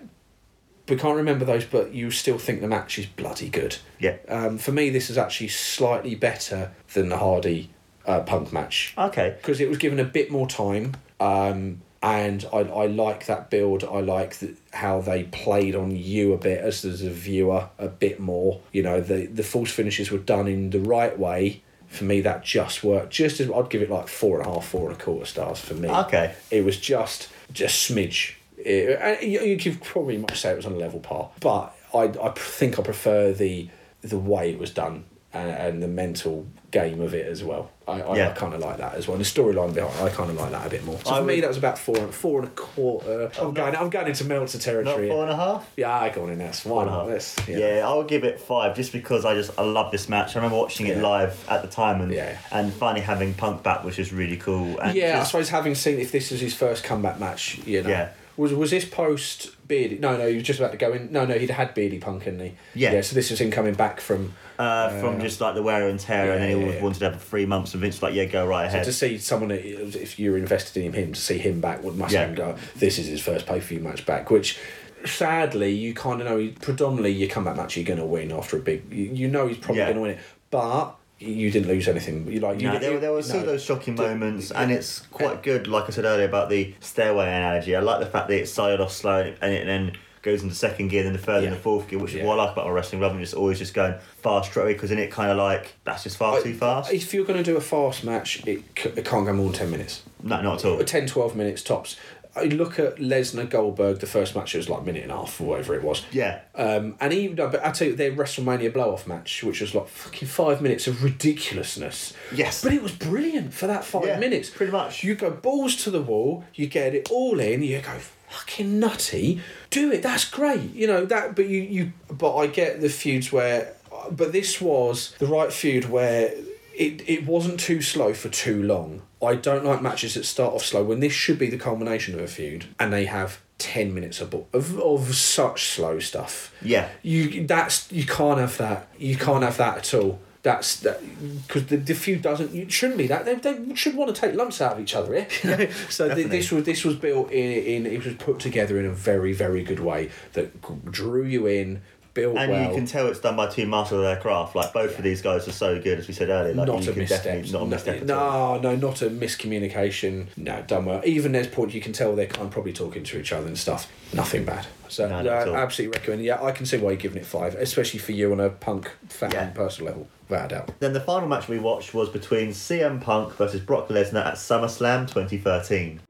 [0.88, 3.76] we can't remember those, but you still think the match is bloody good.
[4.00, 4.16] yeah.
[4.28, 7.70] Um, for me, this is actually slightly better than the Hardy
[8.06, 9.34] uh, Punk match Okay.
[9.36, 10.94] because it was given a bit more time.
[11.20, 13.84] Um, and I, I like that build.
[13.84, 17.86] I like the, how they played on you a bit as, as a viewer a
[17.86, 18.60] bit more.
[18.72, 21.62] You know, the the false finishes were done in the right way.
[21.86, 23.12] For me, that just worked.
[23.12, 25.60] Just as I'd give it like four and a half, four and a quarter stars
[25.60, 25.88] for me.
[25.88, 26.34] Okay.
[26.50, 28.34] It was just just smidge.
[28.56, 31.72] It, and you, you could probably much say it was on a level par, but
[31.94, 33.68] I I think I prefer the
[34.00, 37.70] the way it was done and, and the mental game of it as well.
[37.86, 38.30] I, I, Yeah.
[38.30, 39.16] I kind of like that as well.
[39.16, 40.98] And the storyline behind, it, I kind of like that a bit more.
[41.04, 43.30] So I for me, that was about four and four and a quarter.
[43.38, 45.08] Oh, I'm going I'm going into Meltzer Not territory.
[45.08, 45.70] four and a half.
[45.76, 46.56] yeah, I go on in that.
[46.64, 47.00] Why Four and a not?
[47.02, 47.08] half.
[47.14, 47.82] This, Yeah.
[47.84, 50.34] I'll give it five just because I just I love this match.
[50.34, 51.02] I remember watching it Yeah.
[51.02, 52.36] live at the time and Yeah.
[52.50, 54.78] and finally having Punk back, which is really cool.
[54.80, 57.90] And Yeah, I suppose having seen if this was his first comeback match, you know.
[57.90, 58.08] Yeah.
[58.38, 59.98] Was was this post Beardy?
[59.98, 61.10] No, no, he was just about to go in.
[61.10, 62.52] No, no, he'd had Beardy Punk, hadn't he?
[62.74, 62.92] Yeah.
[62.92, 63.00] Yeah.
[63.00, 64.34] So this was him coming back from.
[64.58, 66.82] uh, from just like the wear and tear, and then he yeah, always yeah.
[66.82, 68.84] wanted to have three months, and Vince was like, yeah, go right ahead.
[68.84, 72.12] To see someone, that- if you're invested in him, to see him back would must
[72.12, 72.26] Yeah.
[72.26, 72.56] have go.
[72.76, 74.58] This is his first pay per view match back, which.
[75.04, 78.56] Sadly, you kind of know he- predominantly your comeback match you're going to win after
[78.56, 78.84] a big.
[78.92, 79.86] You, you know he's probably Yeah.
[79.86, 80.18] going to win it,
[80.50, 82.26] but you didn't lose anything.
[82.30, 83.22] You like you No, there, were- there were no.
[83.22, 84.62] still those shocking moments, yeah.
[84.62, 85.66] and it's quite good.
[85.66, 88.80] Like I said earlier about the stairway analogy, I like the fact that it started
[88.80, 89.92] off slow and it then
[90.22, 92.26] goes into second gear, then the third and the fourth gear, which is Yeah.
[92.26, 94.72] what I like about wrestling, rather than just always just going fast straight away.
[94.74, 96.92] Because then it kind of like that's just far too fast.
[96.92, 99.54] If you're going to do a fast match, it, c- it can't go more than
[99.58, 100.02] 10 minutes.
[100.22, 100.78] No, not at all.
[100.84, 101.96] 10, 12 minutes tops.
[102.34, 105.16] I look at Lesnar Goldberg, the first match, it was like a minute and a
[105.16, 106.02] half or whatever it was.
[106.12, 106.40] Yeah.
[106.54, 109.88] Um, and even, but I tell you, their WrestleMania blow off match, which was like
[109.88, 112.14] fucking five minutes of ridiculousness.
[112.34, 112.62] Yes.
[112.62, 114.48] But it was brilliant for that five Yeah, minutes.
[114.50, 115.04] pretty much.
[115.04, 119.40] You go balls to the wall, you get it all in, you go fucking nutty,
[119.70, 120.74] do it, that's great.
[120.74, 123.74] You know, that, but you, you, but I get the feuds where,
[124.10, 126.32] but this was the right feud where
[126.74, 129.02] it, it wasn't too slow for too long.
[129.22, 132.20] I don't like matches that start off slow when this should be the culmination of
[132.20, 136.52] a feud and they have 10 minutes of, of, of such slow stuff.
[136.60, 136.88] Yeah.
[137.02, 138.88] You that's you can't have that.
[138.98, 140.18] You can't have that at all.
[140.42, 141.00] That's that
[141.46, 142.52] because the, the feud doesn't.
[142.52, 143.24] You shouldn't be that.
[143.24, 145.14] They, they should want to take lumps out of each other.
[145.14, 145.26] Eh?
[145.44, 145.70] Yeah.
[145.88, 147.86] so th- this was this was built in, in.
[147.86, 150.60] It was put together in a very very good way that
[150.90, 151.82] drew you in,
[152.14, 152.68] built And well.
[152.68, 154.54] you can tell it's done by two masters of their craft.
[154.54, 156.54] Like both of these guys are so good, as we said earlier.
[156.54, 157.24] Like not you a can misstep.
[157.24, 158.02] definitely not a misstep.
[158.02, 160.26] no, no, not a miscommunication.
[160.36, 161.00] No, done well.
[161.04, 163.58] Even there's point you can tell they're kind of probably talking to each other and
[163.58, 163.90] stuff.
[164.14, 164.66] Nothing bad.
[164.88, 166.22] So No, not uh, absolutely recommend.
[166.22, 168.90] Yeah, I can see why you're giving it five, especially for you on a punk
[169.08, 169.46] fan Yeah.
[169.50, 170.70] personal level, without a doubt.
[170.80, 175.08] Then the final match we watched was between CM Punk versus Brock Lesnar at SummerSlam
[175.08, 176.00] 2013.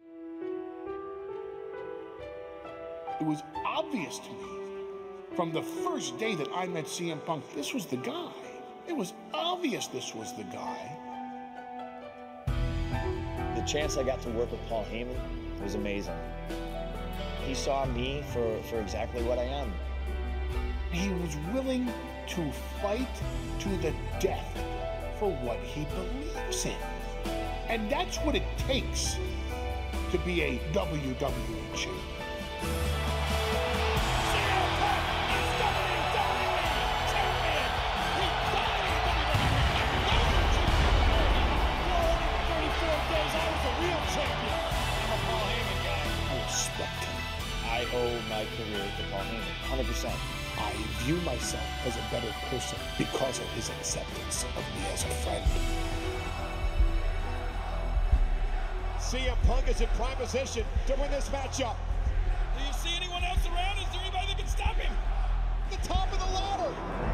[3.20, 4.51] It was obvious to me
[5.34, 8.32] from the first day that I met CM Punk, this was the guy.
[8.86, 10.98] It was obvious this was the guy.
[13.56, 15.16] The chance I got to work with Paul Heyman
[15.62, 16.16] was amazing.
[17.46, 19.72] He saw me for, for exactly what I am.
[20.90, 21.90] He was willing
[22.28, 22.52] to
[22.82, 23.08] fight
[23.60, 24.62] to the death
[25.18, 26.76] for what he believes in.
[27.68, 29.16] And that's what it takes
[30.10, 31.16] to be a WWE
[31.74, 32.91] champion.
[48.42, 50.10] My career to Paul Heyman, 100%.
[50.58, 50.72] I
[51.04, 55.44] view myself as a better person because of his acceptance of me as a friend.
[58.98, 61.76] CM Punk is in prime position to win this matchup.
[62.56, 63.78] Do you see anyone else around?
[63.78, 64.92] Is there anybody that can stop him?
[65.70, 67.11] The top of the ladder.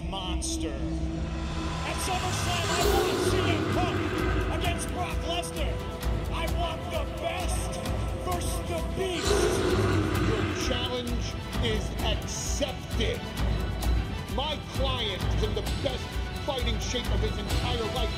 [0.00, 0.72] Paul monster.
[1.86, 5.74] At SummerSlam, I want CM Punk against Brock Lesnar.
[6.32, 7.80] I want the best
[8.24, 9.28] versus the beast.
[10.28, 11.24] Your challenge
[11.62, 13.20] is accepted.
[14.34, 16.04] My client is in the best
[16.46, 18.16] fighting shape of his entire life.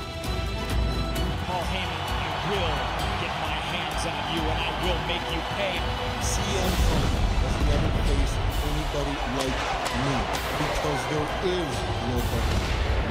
[1.46, 2.74] Paul Heyman, I will
[3.18, 5.74] get my hands on you and I will make you pay.
[6.22, 7.10] CM Punk
[7.42, 11.72] has never faced anybody like me because there is
[12.08, 12.58] nobody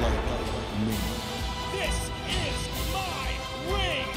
[0.01, 0.23] like
[0.85, 0.97] me.
[1.73, 1.97] This
[2.27, 2.57] is
[2.91, 3.27] my
[3.69, 4.07] ring.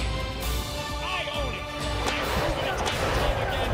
[1.05, 1.67] I own it.
[1.67, 3.73] I have proven it time and time again.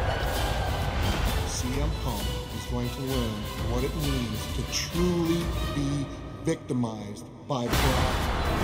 [1.47, 2.27] CM Punk
[2.59, 3.37] is going to learn
[3.71, 5.43] what it means to truly
[5.75, 6.07] be
[6.45, 8.15] victimized by Brock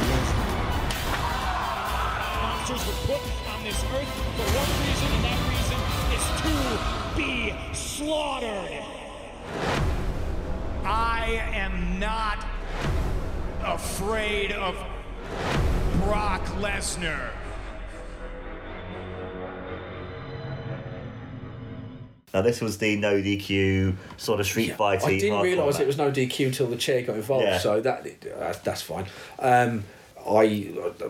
[0.09, 0.59] Lesnar.
[2.43, 3.23] Monsters were put
[3.55, 5.79] on this earth for one reason, and that reason
[6.17, 6.53] is to
[7.17, 8.88] be slaughtered.
[11.29, 12.43] I am not
[13.63, 14.75] afraid of
[16.03, 17.33] Brock Lesnar.
[22.33, 25.07] Now this was the no DQ sort of street fighting.
[25.07, 25.83] I didn't hardcore realise match.
[25.83, 27.45] it was no DQ until the chair got involved.
[27.45, 27.59] Yeah.
[27.59, 29.05] So that that's, that's fine.
[29.39, 29.85] Um,
[30.27, 30.47] I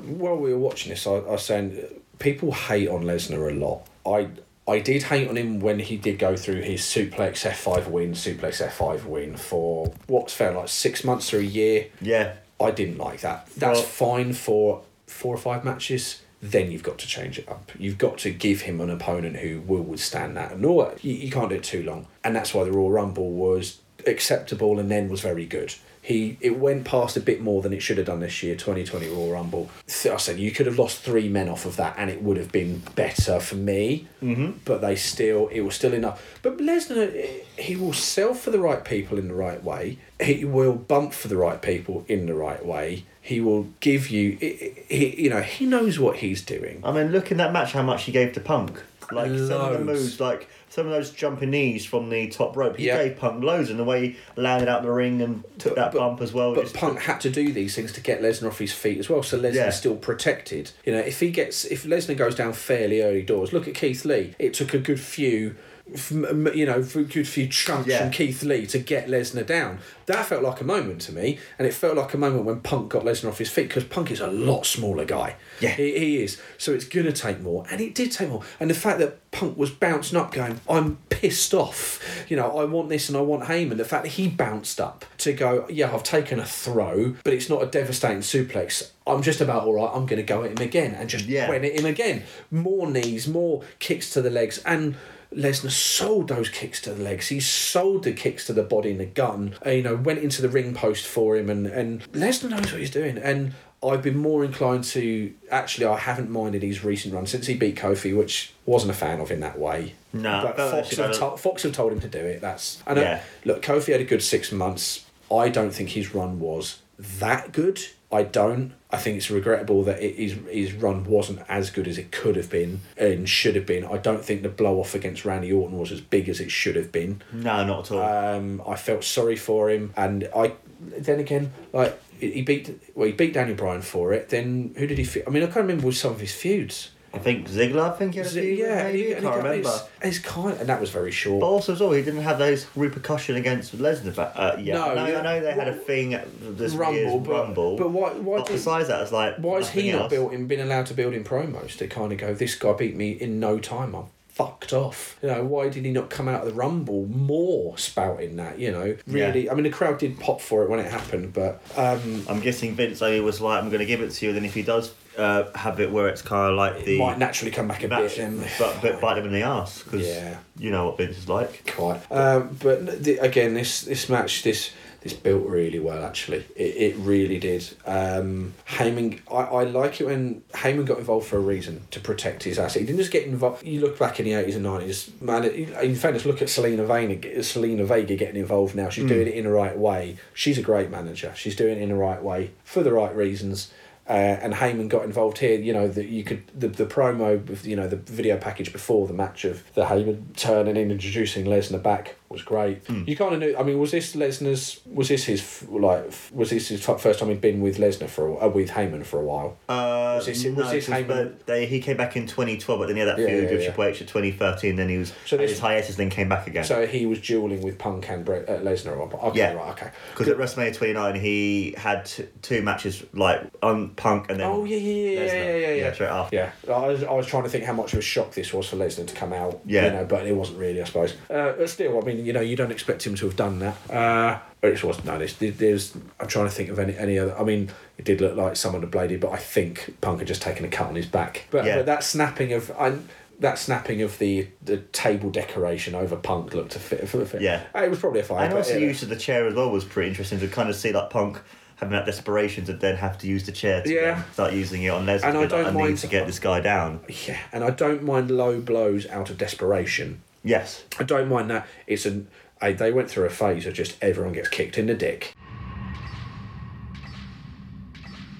[0.02, 3.54] while we were watching this, I, I was saying uh, people hate on Lesnar a
[3.54, 3.86] lot.
[4.04, 4.30] I
[4.68, 8.12] I did hate on him when he did go through his suplex F five win,
[8.12, 11.86] suplex F five win for what's fair like six months or a year.
[12.02, 12.34] Yeah.
[12.60, 13.48] I didn't like that.
[13.56, 16.22] That's Well- fine for four or five matches.
[16.40, 17.72] Then you've got to change it up.
[17.78, 20.52] You've got to give him an opponent who will withstand that.
[20.52, 22.06] And all you, you can't do it too long.
[22.22, 25.74] And that's why the Royal Rumble was acceptable and then was very good.
[26.08, 28.56] He it went past a bit more than it should have done this year.
[28.56, 29.68] Twenty twenty Royal Rumble.
[29.86, 32.50] I said you could have lost three men off of that, and it would have
[32.50, 34.08] been better for me.
[34.22, 34.52] Mm-hmm.
[34.64, 36.38] But they still, it was still enough.
[36.40, 37.12] But Lesnar,
[37.58, 39.98] he will sell for the right people in the right way.
[40.18, 43.04] He will bump for the right people in the right way.
[43.20, 46.80] He will give you, he, he, you know, he knows what he's doing.
[46.84, 48.82] I mean, look in that match how much he gave to Punk.
[49.12, 52.76] Like some of the moves, like some of those jumping knees from the top rope,
[52.76, 53.02] he Yeah.
[53.02, 56.20] gave Punk loads, and the way he landed out the ring and took that bump
[56.20, 56.54] as well.
[56.54, 59.22] But Punk had to do these things to get Lesnar off his feet as well,
[59.22, 59.70] so Lesnar's Yeah.
[59.70, 60.70] still protected.
[60.84, 64.04] You know, if he gets if Lesnar goes down fairly early doors, look at Keith
[64.04, 64.34] Lee.
[64.38, 65.54] It took a good few.
[65.94, 67.98] F- m- m- You know, a good few chunks Yeah.
[68.00, 69.78] from Keith Lee to get Lesnar down.
[70.06, 72.88] That felt like a moment to me, and it felt like a moment when Punk
[72.90, 75.36] got Lesnar off his feet because Punk is a lot smaller guy.
[75.60, 75.70] Yeah.
[75.70, 76.40] he, he is.
[76.56, 78.42] So it's gonna take more, and it did take more.
[78.60, 82.64] And the fact that Punk was bouncing up, going, "I'm pissed off," you know, I
[82.64, 83.76] want this and I want Heyman.
[83.76, 87.50] The fact that he bounced up to go, "Yeah, I've taken a throw, but it's
[87.50, 89.90] not a devastating suplex." I'm just about all right.
[89.92, 91.48] I'm going to go at him again and just Yeah.
[91.48, 92.24] went at him again.
[92.50, 94.96] More knees, more kicks to the legs, and
[95.34, 97.28] Lesnar sold those kicks to the legs.
[97.28, 99.54] He sold the kicks to the body and the gun.
[99.64, 102.80] uh, You know, went into the ring post for him, and and Lesnar knows what
[102.80, 103.18] he's doing.
[103.18, 103.52] And
[103.82, 105.86] I've been more inclined to actually.
[105.86, 109.30] I haven't minded his recent run since he beat Kofi, which wasn't a fan of
[109.30, 109.94] in that way.
[110.12, 112.40] No, but Fox have, to- Fox have told him to do it.
[112.40, 113.02] That's I know.
[113.02, 113.20] Yeah.
[113.44, 115.04] Look, Kofi had a good six months.
[115.30, 117.80] I don't think his run was that good.
[118.10, 118.72] I don't.
[118.90, 122.36] I think it's regrettable that it, his his run wasn't as good as it could
[122.36, 123.84] have been and should have been.
[123.84, 126.74] I don't think the blow off against Randy Orton was as big as it should
[126.76, 127.20] have been.
[127.32, 128.34] no, not at all.
[128.36, 133.12] Um, I felt sorry for him, and I then again like he beat well he
[133.12, 134.30] beat Daniel Bryan for it.
[134.30, 135.04] Then who did he?
[135.04, 136.90] Fe- I mean, I can't remember some of his feuds.
[137.18, 137.90] I think Ziggler.
[137.92, 138.98] I think he had a few, yeah, maybe.
[139.04, 139.68] he- I can't remember.
[139.68, 141.40] It's, it's kind, and that was very short.
[141.40, 144.14] But also as well, he didn't have those repercussion against Lesnar.
[144.14, 145.18] But uh, yeah, No, no, yeah.
[145.18, 146.26] I know they had a thing at
[146.58, 147.76] this Rumble, but- Rumble.
[147.76, 150.10] but why- why But did- besides that, it's like Why has he nothing not else.
[150.10, 152.96] built in, been allowed to build in promos to kind of go, this guy beat
[152.96, 155.18] me in no time, I'm fucked off.
[155.20, 158.70] You know, why did he not come out of the Rumble more spouting that, you
[158.70, 158.96] know?
[159.08, 162.38] Really, I mean, the crowd did pop for it when it happened, but um, I'm
[162.38, 164.30] guessing Vince only was like, I'm going to give it to you.
[164.30, 166.98] and Then if he does uh, have it where it's kind of like the it
[166.98, 167.90] might naturally come back a bit.
[167.90, 170.36] match, And, but, but bite him in the ass because Yeah.
[170.58, 171.70] you know what Vince is like.
[171.74, 172.00] quite.
[172.10, 176.04] Um, but the, again, this this match, this this built really well.
[176.04, 177.68] Actually, it, it really did.
[177.86, 182.42] Um, Heyman, I, I like it when Heyman got involved for a reason to protect
[182.42, 182.80] his asset.
[182.80, 183.64] He didn't just get involved.
[183.64, 185.44] You look back in the eighties and nineties, man.
[185.44, 185.54] it-
[185.84, 187.28] In fairness, look at Zelina Vega.
[187.38, 188.88] Zelina Vega getting involved now.
[188.88, 190.16] She's doing it in the right way.
[190.34, 191.32] She's a great manager.
[191.36, 193.70] She's doing it in the right way for the right reasons.
[194.08, 195.58] Uh, and Heyman got involved here.
[195.58, 199.06] You know that you could the the promo, with, you know the video package before
[199.06, 202.82] the match of the Heyman turning in, introducing Lesnar back was great.
[203.06, 203.56] You kind of knew.
[203.56, 204.80] I mean, was this Lesnar's?
[204.86, 206.12] Was this his like?
[206.32, 209.18] Was this his first time he'd been with Lesnar for a, uh, with Heyman for
[209.20, 209.56] a while?
[209.68, 212.86] Uh, Was this- no, was this Heyman- but they, he came back in 2012, but
[212.86, 213.66] then he had that feud yeah, with yeah.
[213.68, 214.76] Triple H in 2013.
[214.76, 216.64] Then he was So this- his hiatus, then came back again.
[216.64, 218.98] So he was dueling with Punk and Brett, uh, Lesnar.
[219.24, 219.54] Okay, Yeah.
[219.54, 219.90] right, okay.
[220.12, 224.64] Because at WrestleMania 29, he had t- two matches like on Punk and then Oh
[224.64, 225.32] yeah, yeah, yeah, yeah, Lesnar.
[225.32, 225.92] yeah, yeah, yeah.
[225.94, 226.36] straight after.
[226.36, 228.68] Yeah, I was, I was trying to think how much of a shock this was
[228.68, 229.60] for Lesnar to come out.
[229.64, 229.86] Yeah.
[229.86, 231.14] you know, but it wasn't really, I suppose.
[231.30, 233.76] Uh, but still, I mean, you know, you don't expect him to have done that.
[233.90, 235.18] Uh, it was no.
[235.18, 235.94] There's, there's.
[236.20, 237.36] I'm trying to think of any any other.
[237.38, 240.42] I mean, it did look like someone had bladed, but I think Punk had just
[240.42, 241.46] taken a cut on his back.
[241.50, 241.76] But, Yeah.
[241.76, 242.70] but that snapping of.
[242.78, 242.98] I,
[243.40, 247.08] that snapping of the, the table decoration over Punk looked a fit.
[247.08, 247.40] fit, fit.
[247.40, 247.62] Yeah.
[247.72, 248.46] it was probably a fine.
[248.46, 248.86] And also yeah.
[248.88, 251.40] use of the chair as well was pretty interesting to kind of see like Punk
[251.76, 254.24] having that desperation to then have to use the chair to Yeah.
[254.32, 255.22] start using it on Lesnar.
[255.28, 256.98] And I because, like, don't need mind- to get this guy down.
[257.28, 260.20] Yeah, and I don't mind low blows out of desperation.
[260.44, 260.84] Yes.
[260.98, 261.66] I don't mind that.
[261.86, 262.28] It's an
[262.60, 265.32] Hey, they went through a phase of just everyone gets kicked in the dick.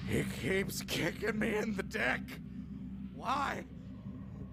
[0.07, 2.21] He keeps kicking me in the dick.
[3.15, 3.63] Why?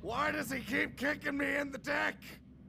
[0.03, 2.15] Why does he keep kicking me in the dick?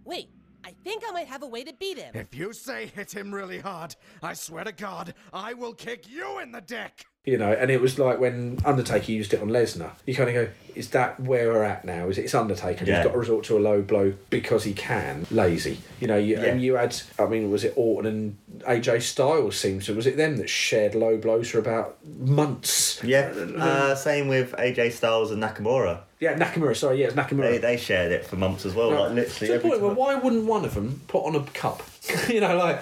[0.05, 0.29] Wait,
[0.63, 2.15] I think I might have a way to beat him.
[2.15, 6.39] If you say hit him really hard, I swear to God, I will kick you
[6.39, 7.05] in the dick.
[7.27, 9.91] You know, and it was like when Undertaker used it on Lesnar.
[10.05, 12.07] You kind of go, is that where we're at now?
[12.07, 12.85] Is it, it's Undertaker?
[12.85, 12.95] Yeah.
[12.95, 15.27] He's got to resort to a low blow because he can.
[15.29, 15.79] Lazy.
[15.99, 19.87] You know, you, and you had, I mean, was it Orton and AJ Styles seems
[19.87, 23.03] to, was it them that shared low blows for about months?
[23.03, 23.33] Yeah.
[23.57, 26.03] Uh, same with AJ Styles and Nakamura.
[26.21, 27.51] Yeah, Nakamura, sorry, yeah, it's Nakamura.
[27.51, 28.89] They, they shared it for months as well.
[28.89, 31.83] Like literally to the point where why wouldn't one of them put on a cup?
[32.29, 32.81] you know, like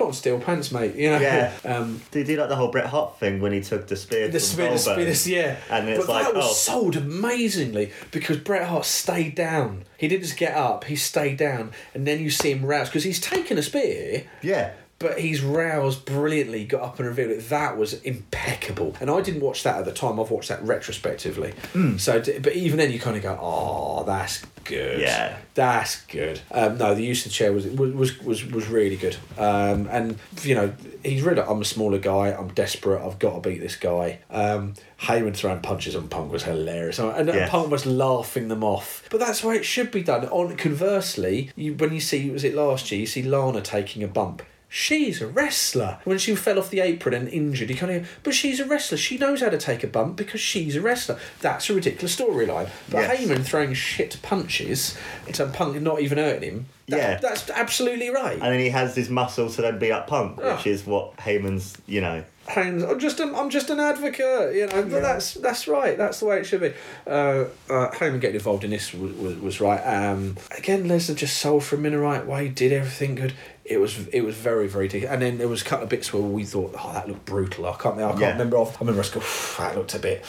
[0.00, 0.94] put on steel pants, mate.
[0.94, 1.52] You know, Yeah.
[1.64, 4.28] Um, Did you do like the whole Bret Hart thing when he took the spear?
[4.28, 5.76] the from spear, the spear, yeah.
[5.76, 9.84] And it's but like, that was oh, sold amazingly because Bret Hart stayed down.
[9.98, 13.04] He didn't just get up; he stayed down, and then you see him rouse because
[13.04, 14.24] he's taken a spear.
[14.42, 14.72] yeah.
[15.00, 17.48] But he's roused brilliantly, got up and revealed it.
[17.48, 18.94] That was impeccable.
[19.00, 20.20] And I didn't watch that at the time.
[20.20, 21.54] I've watched that retrospectively.
[21.72, 21.96] Hmm.
[21.96, 25.00] So, but even then, you kind of go, "Oh, that's good.
[25.00, 25.38] Yeah.
[25.54, 29.16] that's good." Um, no, the use of the chair was was was was really good.
[29.38, 31.40] Um, and you know, he's really.
[31.40, 32.32] I'm a smaller guy.
[32.32, 33.02] I'm desperate.
[33.02, 34.18] I've got to beat this guy.
[34.28, 37.48] Um, Heyman throwing punches on Punk was hilarious, and Yeah.
[37.48, 39.04] Punk was laughing them off.
[39.10, 40.26] But that's why it should be done.
[40.28, 44.08] On conversely, you when you see was it last year, you see Lana taking a
[44.08, 44.42] bump.
[44.72, 45.98] She's a wrestler.
[46.04, 48.96] When she fell off the apron and injured, you kind of, but she's a wrestler.
[48.96, 51.18] She knows how to take a bump because she's a wrestler.
[51.40, 52.70] That's a ridiculous storyline.
[52.88, 53.20] But Yes.
[53.20, 54.96] Heyman throwing shit punches
[55.32, 56.66] to Punk and not even hurting him.
[56.86, 57.16] that- Yeah.
[57.18, 58.32] that's absolutely right.
[58.34, 60.62] And then he has this muscle to then beat up Punk, which Ah.
[60.64, 62.24] is what Heyman's, you know.
[62.48, 64.82] Haynes, I'm just an, I'm just an advocate, you know.
[64.82, 65.96] But that's that's right.
[65.96, 66.72] That's the way it should be.
[67.06, 69.78] Uh, uh, Heyman getting involved in this was, was, was right.
[69.82, 72.48] Um, again, Lesnar just sold for him in the right way.
[72.48, 73.34] Did everything good.
[73.70, 75.12] It was it was very very decent.
[75.12, 77.66] And then there was a couple of bits where we thought, oh, that looked brutal.
[77.66, 78.32] I can't I can't Yeah.
[78.32, 78.76] remember off.
[78.76, 79.20] I remember us go,
[79.62, 80.24] that looked a bit.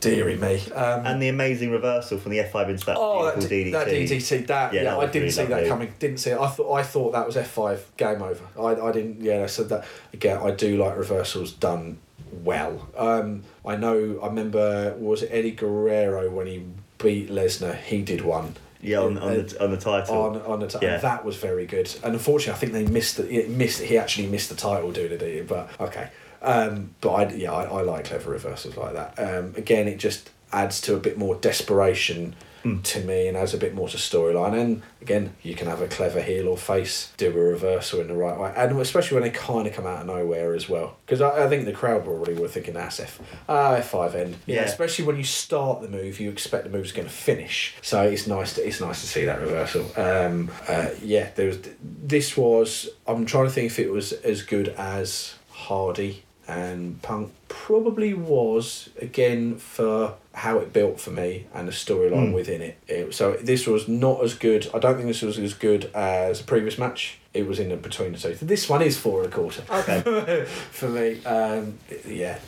[0.00, 0.62] Deary me.
[0.72, 3.72] Um, And the amazing reversal from the F5 into that Oh, that, DDT.
[3.72, 5.92] that DDT, that yeah, that I didn't really see that coming.
[5.98, 6.38] Didn't see it.
[6.38, 8.42] I thought I thought that was F five game over.
[8.58, 9.20] I, I didn't.
[9.20, 9.84] Yeah, I said that
[10.14, 10.38] again.
[10.38, 11.98] I do like reversals done
[12.44, 12.88] well.
[12.96, 14.20] Um, I know.
[14.22, 16.64] I remember was it Eddie Guerrero when he
[16.96, 17.76] beat Lesnar?
[17.76, 18.54] He did one.
[18.82, 20.16] Yeah, on, on, the, on the title.
[20.16, 20.96] On, on the t- Yeah.
[20.98, 21.94] that was very good.
[22.02, 23.80] And unfortunately, I think they missed the, it missed.
[23.82, 25.48] He actually missed the title doing it.
[25.48, 26.08] But okay.
[26.42, 29.18] Um, but I yeah I, I like clever reversals like that.
[29.18, 32.80] Um, again, it just adds to a bit more desperation Hmm.
[32.82, 34.52] to me and adds a bit more to storyline.
[34.60, 38.14] And again, you can have a clever heel or face do a reversal in the
[38.14, 40.96] right way, and especially when they kind of come out of nowhere as well.
[41.06, 43.18] Because I, I think the crowd probably were thinking that's F
[43.48, 44.36] ah F five end.
[44.46, 44.62] Yeah, Yeah.
[44.64, 47.74] especially when you start the move, you expect the move's going to finish.
[47.82, 49.90] So it's nice to it's nice to see that reversal.
[49.96, 52.88] Um, uh, yeah, there was this was.
[53.06, 58.90] I'm trying to think if it was as good as Hardy and Punk probably was
[59.00, 62.32] again for how it built for me and the storyline Hmm.
[62.32, 62.76] within it.
[62.88, 63.14] it.
[63.14, 64.68] So this was not as good.
[64.74, 67.18] I don't think this was as good as the previous match.
[67.34, 68.34] It was in the between the two.
[68.42, 69.62] This one is four and a quarter.
[69.70, 70.44] Okay.
[70.72, 72.38] for me, um, yeah,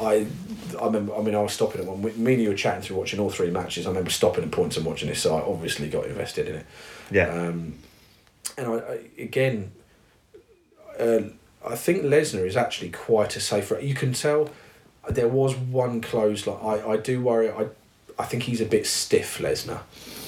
[0.00, 0.26] I,
[0.80, 1.16] I remember.
[1.16, 3.30] I mean, I was stopping when we, me and you were chatting through watching all
[3.30, 3.86] three matches.
[3.86, 5.20] I remember stopping at points and watching this.
[5.20, 6.66] So I obviously got invested in it.
[7.10, 7.28] Yeah.
[7.28, 7.74] Um,
[8.56, 9.72] and I, I again,
[11.00, 11.20] uh,
[11.68, 13.72] I think Lesnar is actually quite a safe.
[13.82, 14.50] You can tell
[15.08, 16.46] there was one close.
[16.46, 17.50] Like I, I do worry.
[17.50, 17.66] I,
[18.18, 19.80] I think he's a bit stiff, Lesnar,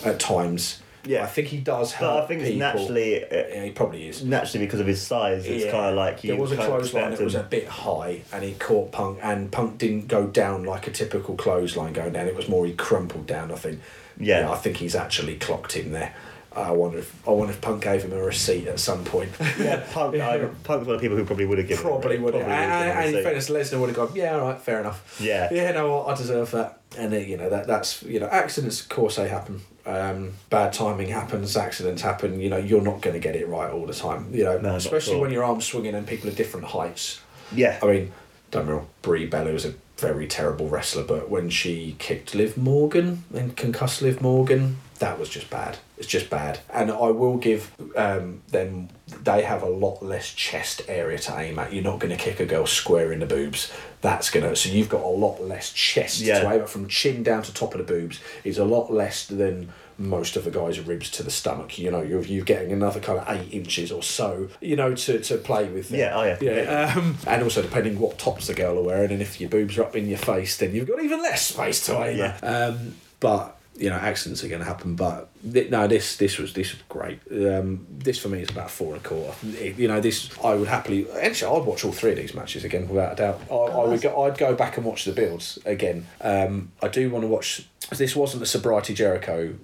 [0.05, 0.81] at times.
[1.05, 1.25] Yeah.
[1.25, 4.23] I think he does hurt but I think it's naturally, uh, Yeah, he probably is.
[4.23, 5.71] naturally because of his size, it's Yeah.
[5.71, 8.53] kind of like you there was a clothesline that was a bit high, and he
[8.53, 12.27] caught Punk, and Punk didn't go down like a typical clothesline going down.
[12.27, 13.51] It was more he crumpled down.
[13.51, 13.81] I think.
[14.19, 14.51] Yeah.
[14.51, 16.15] I think he's actually clocked him there.
[16.55, 19.31] I wonder if I wonder if Punk gave him a receipt at some point.
[19.59, 22.35] Yeah, Punk, I, Punk's one of the people who probably would have given Probably would
[22.35, 22.43] have.
[22.45, 25.19] And, and, in fairness, Lesnar would have gone, yeah, all right, fair enough.
[25.21, 25.49] Yeah.
[25.53, 26.81] Yeah, no, I deserve that.
[26.99, 29.61] And, uh, you know, that that's, you know, accidents, of course, they happen.
[29.87, 32.41] Um, bad timing happens, accidents happen.
[32.41, 34.29] You know, you're not going to get it right all the time.
[34.33, 35.21] You know, No, especially all.
[35.21, 37.21] when your arm's swinging and people are different heights.
[37.55, 37.79] Yeah.
[37.83, 38.13] I mean,
[38.51, 42.35] don't get me wrong, Brie Bella was a very terrible wrestler, but when she kicked
[42.35, 45.79] Liv Morgan and concussed Liv Morgan, that was just bad.
[45.99, 46.61] It's just bad.
[46.73, 48.89] And I will give um, them,
[49.23, 51.73] they have a lot less chest area to aim at.
[51.73, 53.73] You're not going to kick a girl square in the boobs.
[54.03, 56.41] That's going to, so you've got a lot less chest Yeah.
[56.41, 59.27] to aim at from chin down to top of the boobs is a lot less
[59.27, 61.79] than most of the guy's ribs to the stomach.
[61.79, 65.21] You know, you're, you're getting another kind of eight inches or so, you know, to,
[65.21, 65.89] to play with.
[65.91, 66.01] there.
[66.01, 66.39] Yeah, oh yeah.
[66.41, 69.77] Yeah, um, and also depending what tops the girl are wearing, and if your boobs
[69.77, 72.17] are up in your face, then you've got even less space to aim.
[72.19, 72.39] Yeah.
[72.43, 72.45] at.
[72.45, 74.95] Um, but you know accidents are going to happen.
[74.95, 77.21] But th- no, this this was this was great.
[77.33, 79.35] Um, this for me is about four and a quarter.
[79.59, 82.63] It- you know, this I would happily actually I'd watch all three of these matches
[82.65, 83.41] again without a doubt.
[83.51, 86.07] I, I would go, I'd go back and watch the builds again.
[86.21, 87.67] Um, I do want to watch.
[87.97, 89.55] This wasn't the sobriety Jericho.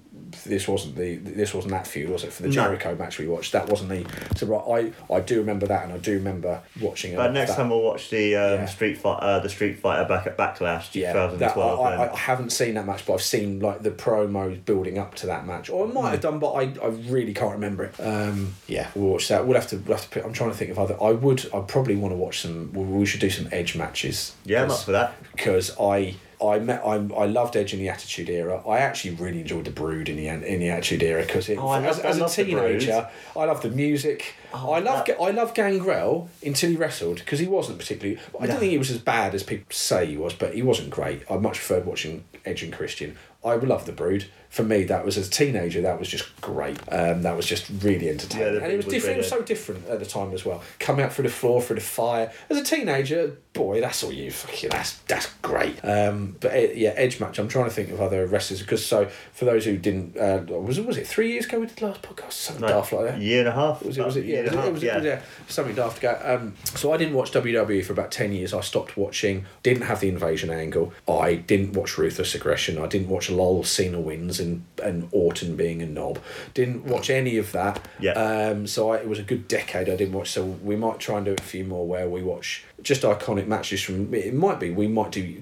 [0.45, 2.33] This wasn't the this wasn't that feud, was it?
[2.33, 2.55] For the No.
[2.55, 4.05] Jericho match we watched, that wasn't the.
[4.37, 7.13] So right, I I do remember that, and I do remember watching.
[7.13, 7.17] It.
[7.17, 7.59] But uh, next that.
[7.59, 8.67] time we'll watch the um, Yeah.
[8.67, 11.81] Street Fight, uh, the Street Fighter back at Backlash Yeah, that, 2012.
[11.81, 11.95] I.
[12.07, 15.27] I, I haven't seen that match, but I've seen like the promos building up to
[15.27, 17.95] that match, or I might have done, but I, I really can't remember it.
[18.01, 19.47] Um, yeah, we'll watch that.
[19.47, 20.21] We'll have to we'll have to.
[20.21, 20.97] Put, I'm trying to think of other.
[21.01, 21.49] I would.
[21.55, 22.73] I probably want to watch some.
[22.73, 24.35] We we should do some Edge matches.
[24.45, 25.15] yeah, I'm up for that.
[25.33, 26.17] because I.
[26.45, 26.83] I met.
[26.85, 28.63] I, I loved Edge in the Attitude Era.
[28.69, 31.99] I actually really enjoyed the Brood in the in the Attitude Era because Oh, as,
[32.01, 32.81] as a love the Brood.
[32.81, 34.35] teenager, I loved the music.
[34.53, 38.21] Oh, I love I love Gangrel until he wrestled because he wasn't particularly.
[38.39, 38.51] I No.
[38.53, 41.23] don't think he was as bad as people say he was, but he wasn't great.
[41.31, 43.17] I much preferred watching Edge and Christian.
[43.45, 44.27] I love the Brood.
[44.51, 46.79] For me, that was as a teenager, that was just great.
[46.91, 49.17] Um, that was just really entertaining, Yeah, and it was different.
[49.17, 50.63] It was so different at the time as well.
[50.79, 52.33] Coming out through the floor, through the fire.
[52.49, 54.31] As a teenager, boy, that's all you.
[54.31, 55.79] Fucking, that's that's great.
[55.85, 57.39] Um, but eh, yeah, Edge match.
[57.39, 60.79] I'm trying to think of other wrestlers because so for those who didn't, uh, was
[60.79, 62.33] it was it three years ago we did the last podcast?
[62.33, 63.19] Something Like, daft like that.
[63.21, 63.83] year and a half.
[63.85, 64.05] Was it?
[64.07, 64.25] Was it?
[64.25, 66.19] Yeah, year was and it, a was, half, it yeah, something daft ago.
[66.23, 68.55] Um, so I didn't watch WWE for about ten years.
[68.55, 69.45] I stopped watching.
[69.63, 70.93] Didn't have the invasion angle.
[71.09, 72.79] I didn't watch Ruthless Aggression.
[72.79, 76.19] I didn't watch Lol Cena wins and and Orton being a knob.
[76.55, 77.87] Didn't watch any of that.
[77.99, 78.13] Yeah.
[78.13, 80.31] Um, so I, it was a good decade I didn't watch.
[80.31, 83.83] So we might try and do a few more where we watch just iconic matches
[83.83, 84.13] from.
[84.15, 85.41] It might be we might do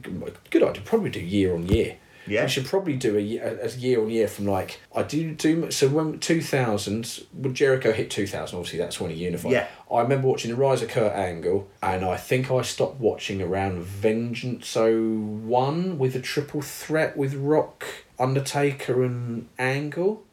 [0.50, 0.82] good idea.
[0.84, 1.96] Probably do year on year.
[2.26, 2.44] Yeah.
[2.44, 5.88] We should probably do a, a year on year from like I do do so
[5.88, 9.52] when two thousands when Jericho hit two thousand obviously that's when he unified.
[9.52, 9.66] Yeah.
[9.90, 13.82] I remember watching the Rise of Kurt Angle and I think I stopped watching around
[13.82, 17.84] Vengeance 01 with a triple threat with Rock,
[18.18, 20.24] Undertaker and Angle.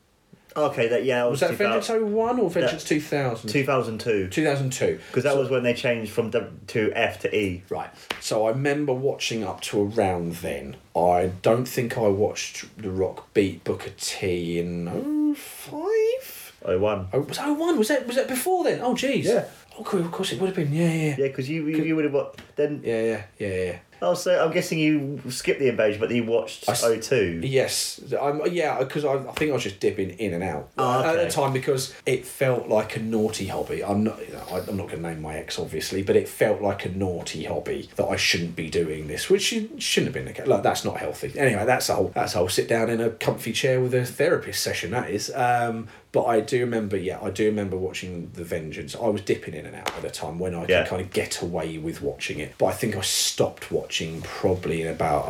[0.56, 1.24] Okay, that yeah.
[1.26, 3.50] Was that Vengeance 01 or Vengeance 2000?
[3.50, 4.30] 2002?
[4.30, 5.00] 2002.
[5.08, 7.64] Because that was when they changed from W to F to E.
[7.70, 7.90] Right.
[8.20, 10.76] So I remember watching up to around then.
[10.96, 16.54] I don't think I watched The Rock beat Booker T in 05?
[16.64, 17.08] Oh one.
[17.14, 17.78] Oh, was 01?
[17.78, 18.82] Was that was that before then?
[18.82, 19.24] Oh jeez.
[19.24, 19.46] Yeah.
[19.80, 20.74] Oh, cool, of course it would have been.
[20.74, 21.16] Yeah, yeah.
[21.18, 22.82] Yeah, because you, you you would have what then.
[22.84, 23.80] Yeah, yeah, yeah, yeah.
[24.04, 27.42] Oh, so I'm guessing you skipped the invasion, but you watched I s- 02.
[27.44, 31.04] Yes, I'm, yeah, because I, I think I was just dipping in and out Oh,
[31.04, 33.84] at the time because it felt like a naughty hobby.
[33.84, 36.28] I'm not, you know, I- I'm not going to name my ex obviously, but it
[36.28, 40.14] felt like a naughty hobby that I shouldn't be doing this, which should- shouldn't have
[40.16, 40.48] been the case.
[40.48, 41.34] Like that's not healthy.
[41.38, 44.04] Anyway, that's a whole that's a whole sit down in a comfy chair with a
[44.04, 44.92] therapist session.
[44.92, 45.32] That is.
[45.36, 48.96] Um, but I do remember, yeah, I do remember watching The Vengeance.
[48.96, 50.82] I was dipping in and out at the time when I Yeah.
[50.84, 52.54] could kind of get away with watching it.
[52.58, 55.26] But I think I stopped watching probably in about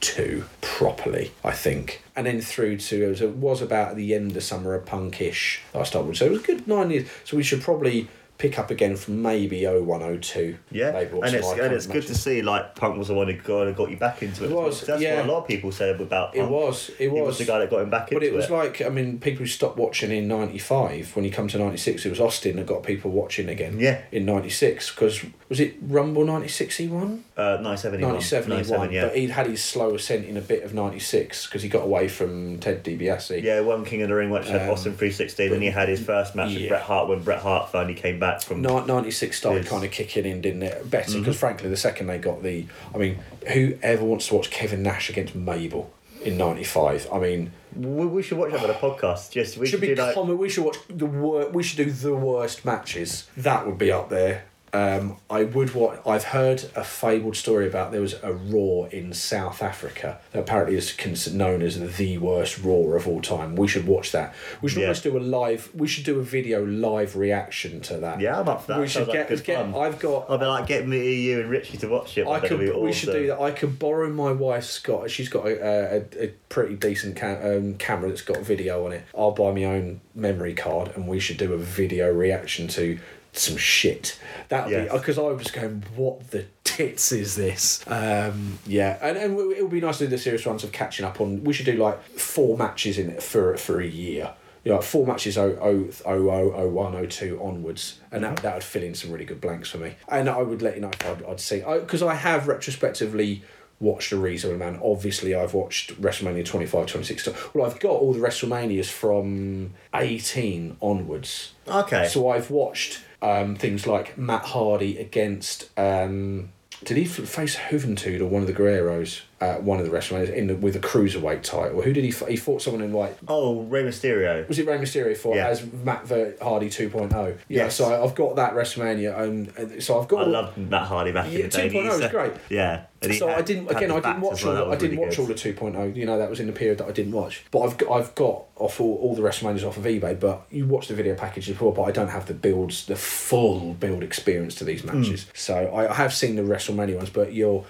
[0.00, 2.02] 02 properly, I think.
[2.16, 5.58] And then through to, it was, it was about the end of Summer of Punkish
[5.72, 6.16] that I started with.
[6.18, 7.08] So it was a good nine years.
[7.24, 10.58] So we should probably pick up again from maybe 01, 02.
[10.70, 13.34] Yeah, Maybe and it's and it's good to see like Punk was the one who
[13.40, 14.50] got, got you back into it.
[14.50, 15.16] It was, That's yeah.
[15.20, 16.44] what a lot of people said about Punk.
[16.44, 16.90] It was.
[16.98, 17.18] It was.
[17.20, 18.50] He was the guy that got him back into But it was it.
[18.50, 22.10] like, I mean, people who stopped watching in 95, when you come to 96, it
[22.10, 23.78] was Austin that got people watching again.
[23.78, 24.00] Yeah.
[24.10, 27.24] In 96, because was it Rumble 96 he won?
[27.36, 28.14] uh, 97 he won.
[28.14, 28.92] 97 he 97, won.
[28.92, 29.04] yeah.
[29.06, 32.08] But he'd had his slow ascent in a bit of 96 because he got away
[32.08, 33.42] from Ted DiBiase.
[33.42, 36.02] Yeah, one King of the Ring, which had Um, Austin 316, and he had his
[36.04, 36.60] first match yeah.
[36.60, 38.62] with Bret Hart when Bret Hart finally came back from.
[38.62, 39.68] 96 started Yes.
[39.70, 40.90] kind of kicking in, didn't it?
[40.90, 41.20] Better Mm-hmm.
[41.20, 42.66] because, frankly, the second they got the.
[42.94, 43.18] I mean,
[43.52, 45.92] whoever wants to watch Kevin Nash against Mabel
[46.24, 47.08] in 95?
[47.12, 49.30] I mean, We, we should watch that on a podcast.
[49.30, 50.38] Just we should should be do like common.
[50.38, 53.28] We should watch the wor- We should do the worst matches.
[53.36, 54.44] That would be up there.
[54.74, 59.12] Um, I would what I've heard a fabled story about there was a Raw in
[59.12, 63.54] South Africa that apparently is known as the worst Raw of all time.
[63.54, 64.34] We should watch that.
[64.60, 64.86] We should Yeah.
[64.86, 65.70] almost do a live.
[65.76, 68.20] We should do a video live reaction to that.
[68.20, 68.80] Yeah, I'm up for that.
[68.80, 69.44] We should Sounds like get.
[69.44, 69.74] get fun.
[69.76, 70.26] I've got.
[70.28, 72.26] I'll be like, get me, you, and Richie to watch it.
[72.26, 72.58] I could.
[72.76, 73.40] We should do that.
[73.40, 75.08] I could borrow my wife's got.
[75.08, 79.04] She's got a, a, a pretty decent ca- um, camera that's got video on it.
[79.16, 82.98] I'll buy my own memory card, and we should do a video reaction to
[83.38, 84.18] some shit.
[84.48, 84.92] That would Yes.
[84.92, 87.84] be because I was going, what the tits is this?
[87.86, 91.04] Um, yeah, and and it would be nice to do the serious ones of catching
[91.04, 91.44] up on.
[91.44, 94.34] We should do like four matches in it for for a year.
[94.64, 98.82] You know, four matches 0, 0, 0, 01, 02 onwards, and that, that would fill
[98.82, 99.96] in some really good blanks for me.
[100.08, 103.42] And I would let you know if I'd, I'd see, because I, have retrospectively
[103.78, 104.80] watched a reasonable amount.
[104.82, 107.28] Obviously, I've watched WrestleMania 25, 26.
[107.52, 111.52] Well, I've got all the WrestleManias from 18 onwards.
[111.68, 112.08] Okay.
[112.08, 115.70] So I've watched um, things like Matt Hardy against.
[115.78, 116.50] Um,
[116.84, 119.22] did he face Juventud or one of the Guerreros?
[119.44, 121.82] Uh, one of the WrestleManias in the, with a cruiserweight title.
[121.82, 122.10] Who did he?
[122.10, 124.46] f- He fought someone in like Oh, Rey Mysterio.
[124.48, 125.48] was it Rey Mysterio fought Yeah.
[125.48, 127.10] as Matt Ver- Hardy 2.0?
[127.12, 127.76] Yeah, Yes.
[127.76, 130.22] so I've got that WrestleMania, and, and so I've got.
[130.26, 131.68] I loved Matt Hardy back Yeah, in the day.
[131.70, 132.32] 2.0 was great.
[132.50, 132.84] Yeah.
[133.18, 133.90] so I didn't again.
[133.90, 134.66] I didn't watch well, all.
[134.70, 135.22] The, I didn't really watch good.
[135.22, 135.96] all the 2.0.
[135.96, 137.44] You know that was in the period that I didn't watch.
[137.50, 140.18] But I've got, I've got off all, all the WrestleManias off of eBay.
[140.18, 141.74] But you watch the video package before.
[141.74, 145.26] But I don't have the builds, the full build experience to these matches.
[145.34, 147.10] So I, I have seen the WrestleMania ones.
[147.10, 147.64] But your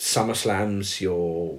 [0.00, 1.58] SummerSlams, your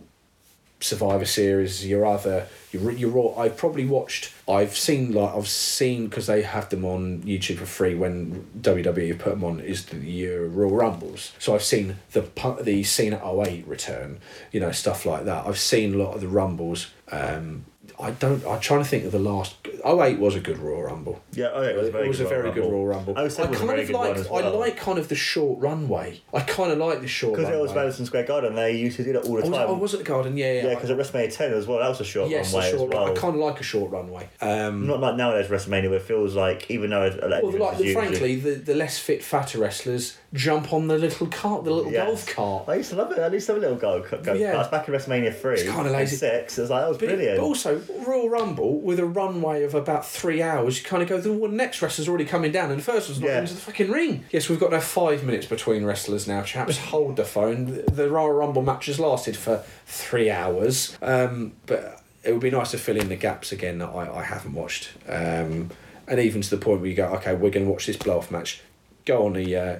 [0.79, 3.39] Survivor Series, your other, your your Raw.
[3.39, 4.33] I've probably watched.
[4.49, 9.19] I've seen like I've seen because they have them on YouTube for free when WWE
[9.19, 9.59] put them on.
[9.59, 11.33] Is the year Royal Rumbles.
[11.37, 12.27] So I've seen the
[12.63, 14.19] the Cena 08 return.
[14.51, 15.45] You know stuff like that.
[15.45, 16.87] I've seen a lot of the Rumbles.
[17.11, 17.65] Um,
[17.99, 18.45] I don't.
[18.45, 19.55] I'm trying to think of the last.
[19.85, 21.21] 08 was a good Raw Rumble.
[21.33, 22.85] Yeah, oh, yeah, it was a very good Royal very good Rumble.
[22.85, 23.13] Rumble.
[23.15, 24.17] 07 I was a kind very of good one like.
[24.17, 26.21] as I like kind of the short runway.
[26.33, 27.33] I kind of like the short.
[27.37, 27.45] Runway.
[27.45, 27.83] Because it was runway.
[27.83, 29.67] Madison Square Garden, they used to do that all the I was, time.
[29.67, 30.67] I was at the Garden, yeah, yeah.
[30.67, 32.93] Yeah, because at WrestleMania 10 as well, that was a short yes, runway a short
[32.93, 33.11] as well.
[33.11, 34.29] I kind of like a short runway.
[34.41, 38.35] Um, Not like nowadays WrestleMania, where it feels like even though it's well, like frankly,
[38.35, 42.07] the, the less fit, fatter wrestlers jump on the little cart, the little Yes.
[42.07, 42.69] golf cart.
[42.69, 43.19] I used to love it.
[43.19, 44.25] I used to have a little golf cart.
[44.37, 44.55] Yeah.
[44.57, 45.55] Was back in WrestleMania three.
[45.55, 46.15] It's kinda lazy.
[46.15, 46.57] Six.
[46.57, 47.37] It was like that was But, brilliant.
[47.39, 51.19] but also, Royal Rumble with a runway of about three hours, you kind of go,
[51.19, 53.39] the well, next wrestler's already coming down, and the first one's not Yeah.
[53.41, 54.23] into the fucking ring.
[54.31, 56.77] Yes, we've got now five minutes between wrestlers now, chaps.
[56.77, 57.65] Hold the phone.
[57.85, 62.51] The- The Royal Rumble match has lasted for three hours, um, but it would be
[62.51, 64.89] nice to fill in the gaps again that I, I haven't watched.
[65.09, 65.71] Um,
[66.07, 68.17] and even to the point where you go, okay, we're going to watch this blow
[68.17, 68.61] off match.
[69.05, 69.55] Go on the.
[69.57, 69.75] Uh,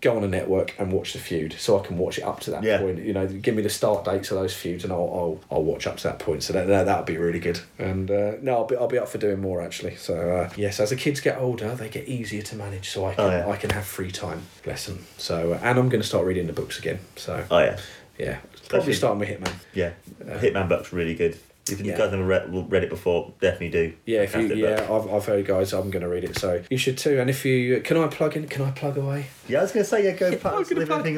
[0.00, 2.52] Go on a network and watch the feud, so I can watch it up to
[2.52, 2.78] that Yeah.
[2.78, 2.98] point.
[3.00, 5.88] You know, give me the start dates of those feuds, and I'll I'll, I'll watch
[5.88, 6.44] up to that point.
[6.44, 7.58] So that that that'll be really good.
[7.80, 9.96] And uh, no, I'll be I'll be up for doing more actually.
[9.96, 12.90] So uh, yes, as the kids get older, they get easier to manage.
[12.90, 13.48] So I can Oh, yeah.
[13.48, 14.42] I can have free time.
[14.62, 15.04] Bless them.
[15.16, 17.00] So uh, and I'm going to start reading the books again.
[17.16, 17.78] So oh yeah,
[18.18, 18.38] yeah,
[18.68, 19.52] probably starting with Hitman.
[19.74, 19.92] yeah.
[20.22, 21.36] Hitman book's really good.
[21.70, 21.98] If you Yeah.
[21.98, 23.92] guys never read, read it before, definitely do.
[24.06, 25.06] Yeah, if you yeah, book.
[25.06, 25.72] I've, I've heard guys.
[25.72, 27.20] I'm going to read it, so you should too.
[27.20, 28.46] And if you can, I plug in.
[28.48, 29.26] Can I plug away?
[29.48, 30.12] Yeah, I was gonna say yeah.
[30.12, 30.54] Go plug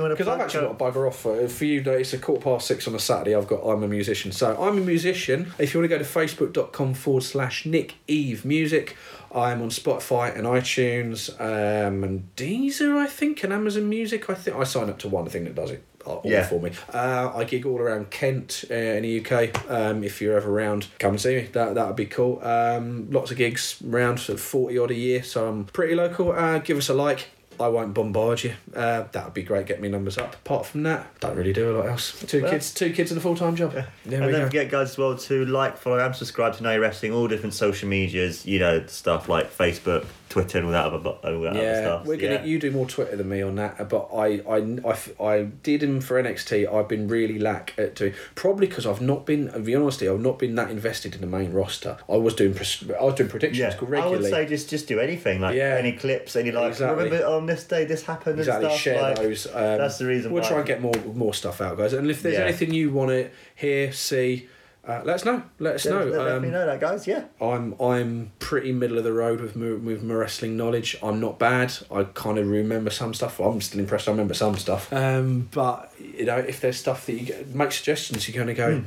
[0.02, 0.28] want to Because.
[0.28, 1.80] I've actually got a bugger off for, for you.
[1.80, 3.34] It's a quarter past six on a Saturday.
[3.34, 4.32] I've got I'm a musician.
[4.32, 5.52] So I'm a musician.
[5.58, 8.96] If you want to go to facebook.com forward slash Nick Eve Music,
[9.34, 14.28] I'm on Spotify and iTunes um, and Deezer, I think, and Amazon Music.
[14.30, 15.84] I think I sign up to one thing that does it.
[16.06, 16.44] All Yeah.
[16.46, 16.72] for me.
[16.92, 19.70] Uh, I gig all around Kent uh, in the UK.
[19.70, 21.48] Um, if you're ever around, come and see me.
[21.52, 22.40] That that would be cool.
[22.44, 25.22] Um, lots of gigs around, sort of forty odd a year.
[25.22, 26.32] So I'm pretty local.
[26.32, 27.28] Uh, give us a like.
[27.58, 28.54] I won't bombard you.
[28.74, 29.66] Uh, that would be great.
[29.66, 30.34] Get me numbers up.
[30.34, 32.18] Apart from that, don't really do a lot else.
[32.26, 33.72] Two Well- kids, two kids and a full time job.
[33.72, 33.84] There
[34.22, 34.44] and don't go.
[34.46, 37.86] forget, guys, as well to like, follow, and subscribe to Know Wrestling, all different social
[37.90, 41.80] medias, you know, stuff like Facebook, Twitter, and all that other, all that other Yeah,
[41.82, 42.06] stuff.
[42.06, 42.34] we're gonna.
[42.34, 42.44] yeah.
[42.44, 46.00] You do more Twitter than me on that, but I, I, I, I did him
[46.00, 46.72] for NXT.
[46.72, 49.50] I've been really lack at doing probably because I've not been.
[49.52, 51.98] To be honest, I've not been that invested in the main roster.
[52.08, 52.56] I was doing.
[52.56, 55.76] I was doing predictions Yeah, I would say just just do anything like Yeah.
[55.78, 57.04] any clips, any like Exactly.
[57.04, 58.80] remember on this day this happened exactly and stuff.
[58.82, 59.46] share like, those.
[59.48, 60.32] Um, that's the reason.
[60.32, 60.48] We'll why.
[60.48, 61.92] try and get more more stuff out, guys.
[61.92, 64.48] And if there's anything you want to hear, see,
[64.86, 65.42] uh, let us know.
[65.58, 66.04] Let us Yeah, know.
[66.06, 67.06] let, Um, me know that, guys.
[67.06, 67.24] Yeah.
[67.40, 70.96] I'm I'm pretty middle of the road with my, with my wrestling knowledge.
[71.02, 71.72] I'm not bad.
[71.90, 73.38] I kind of remember some stuff.
[73.40, 74.08] I'm still impressed.
[74.08, 74.92] I remember some stuff.
[74.92, 78.54] Um, but you know, if there's stuff that you get, make suggestions, you're going to
[78.54, 78.82] go.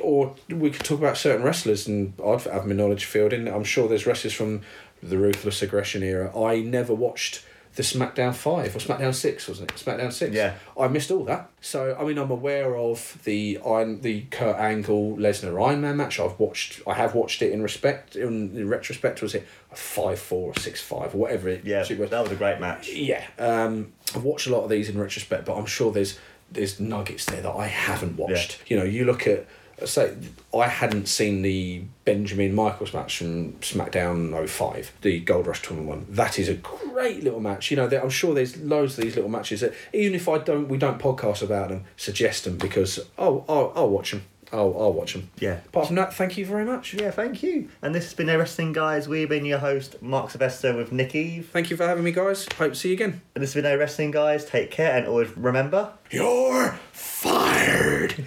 [0.00, 3.48] Or we could talk about certain wrestlers, and I'd have my knowledge filled in.
[3.48, 4.60] I'm sure there's wrestlers from
[5.02, 6.30] the Ruthless Aggression era.
[6.40, 7.44] I never watched
[7.74, 9.76] the SmackDown Five or SmackDown Six, wasn't it?
[9.76, 10.34] SmackDown Six.
[10.34, 10.54] Yeah.
[10.78, 11.50] I missed all that.
[11.60, 16.20] So I mean, I'm aware of the Iron, the Kurt Angle Lesnar Iron Man match.
[16.20, 16.82] I've watched.
[16.86, 18.16] I have watched it in respect.
[18.16, 21.64] In, in retrospect, was it a five four or six five or whatever it?
[21.64, 22.10] Yeah, it was.
[22.10, 22.92] that was a great match.
[22.92, 23.24] Yeah.
[23.38, 26.18] Um, I've watched a lot of these in retrospect, but I'm sure there's
[26.50, 28.58] there's nuggets there that I haven't watched.
[28.66, 29.46] You know, you look at
[29.88, 30.14] say
[30.54, 36.06] I hadn't seen the Benjamin Michaels match from SmackDown 05, the Gold Rush tournament one.
[36.08, 37.70] That is a great little match.
[37.70, 40.68] You know, I'm sure there's loads of these little matches that even if I don't,
[40.68, 44.24] we don't podcast about them, suggest them because oh, I'll, I'll watch them.
[44.52, 45.30] I'll, I'll watch them.
[45.38, 45.60] Yeah.
[45.66, 46.92] Apart from that, thank you very much.
[46.92, 47.70] Yeah, thank you.
[47.80, 49.08] And this has been Wrestling Guys.
[49.08, 51.48] We've been your host, Mark Sylvester with Nick Eve.
[51.50, 52.46] Thank you for having me, guys.
[52.58, 53.22] Hope to see you again.
[53.34, 54.44] And this has been Everything Guys.
[54.44, 55.94] Take care and always remember.
[56.10, 58.26] You're fired.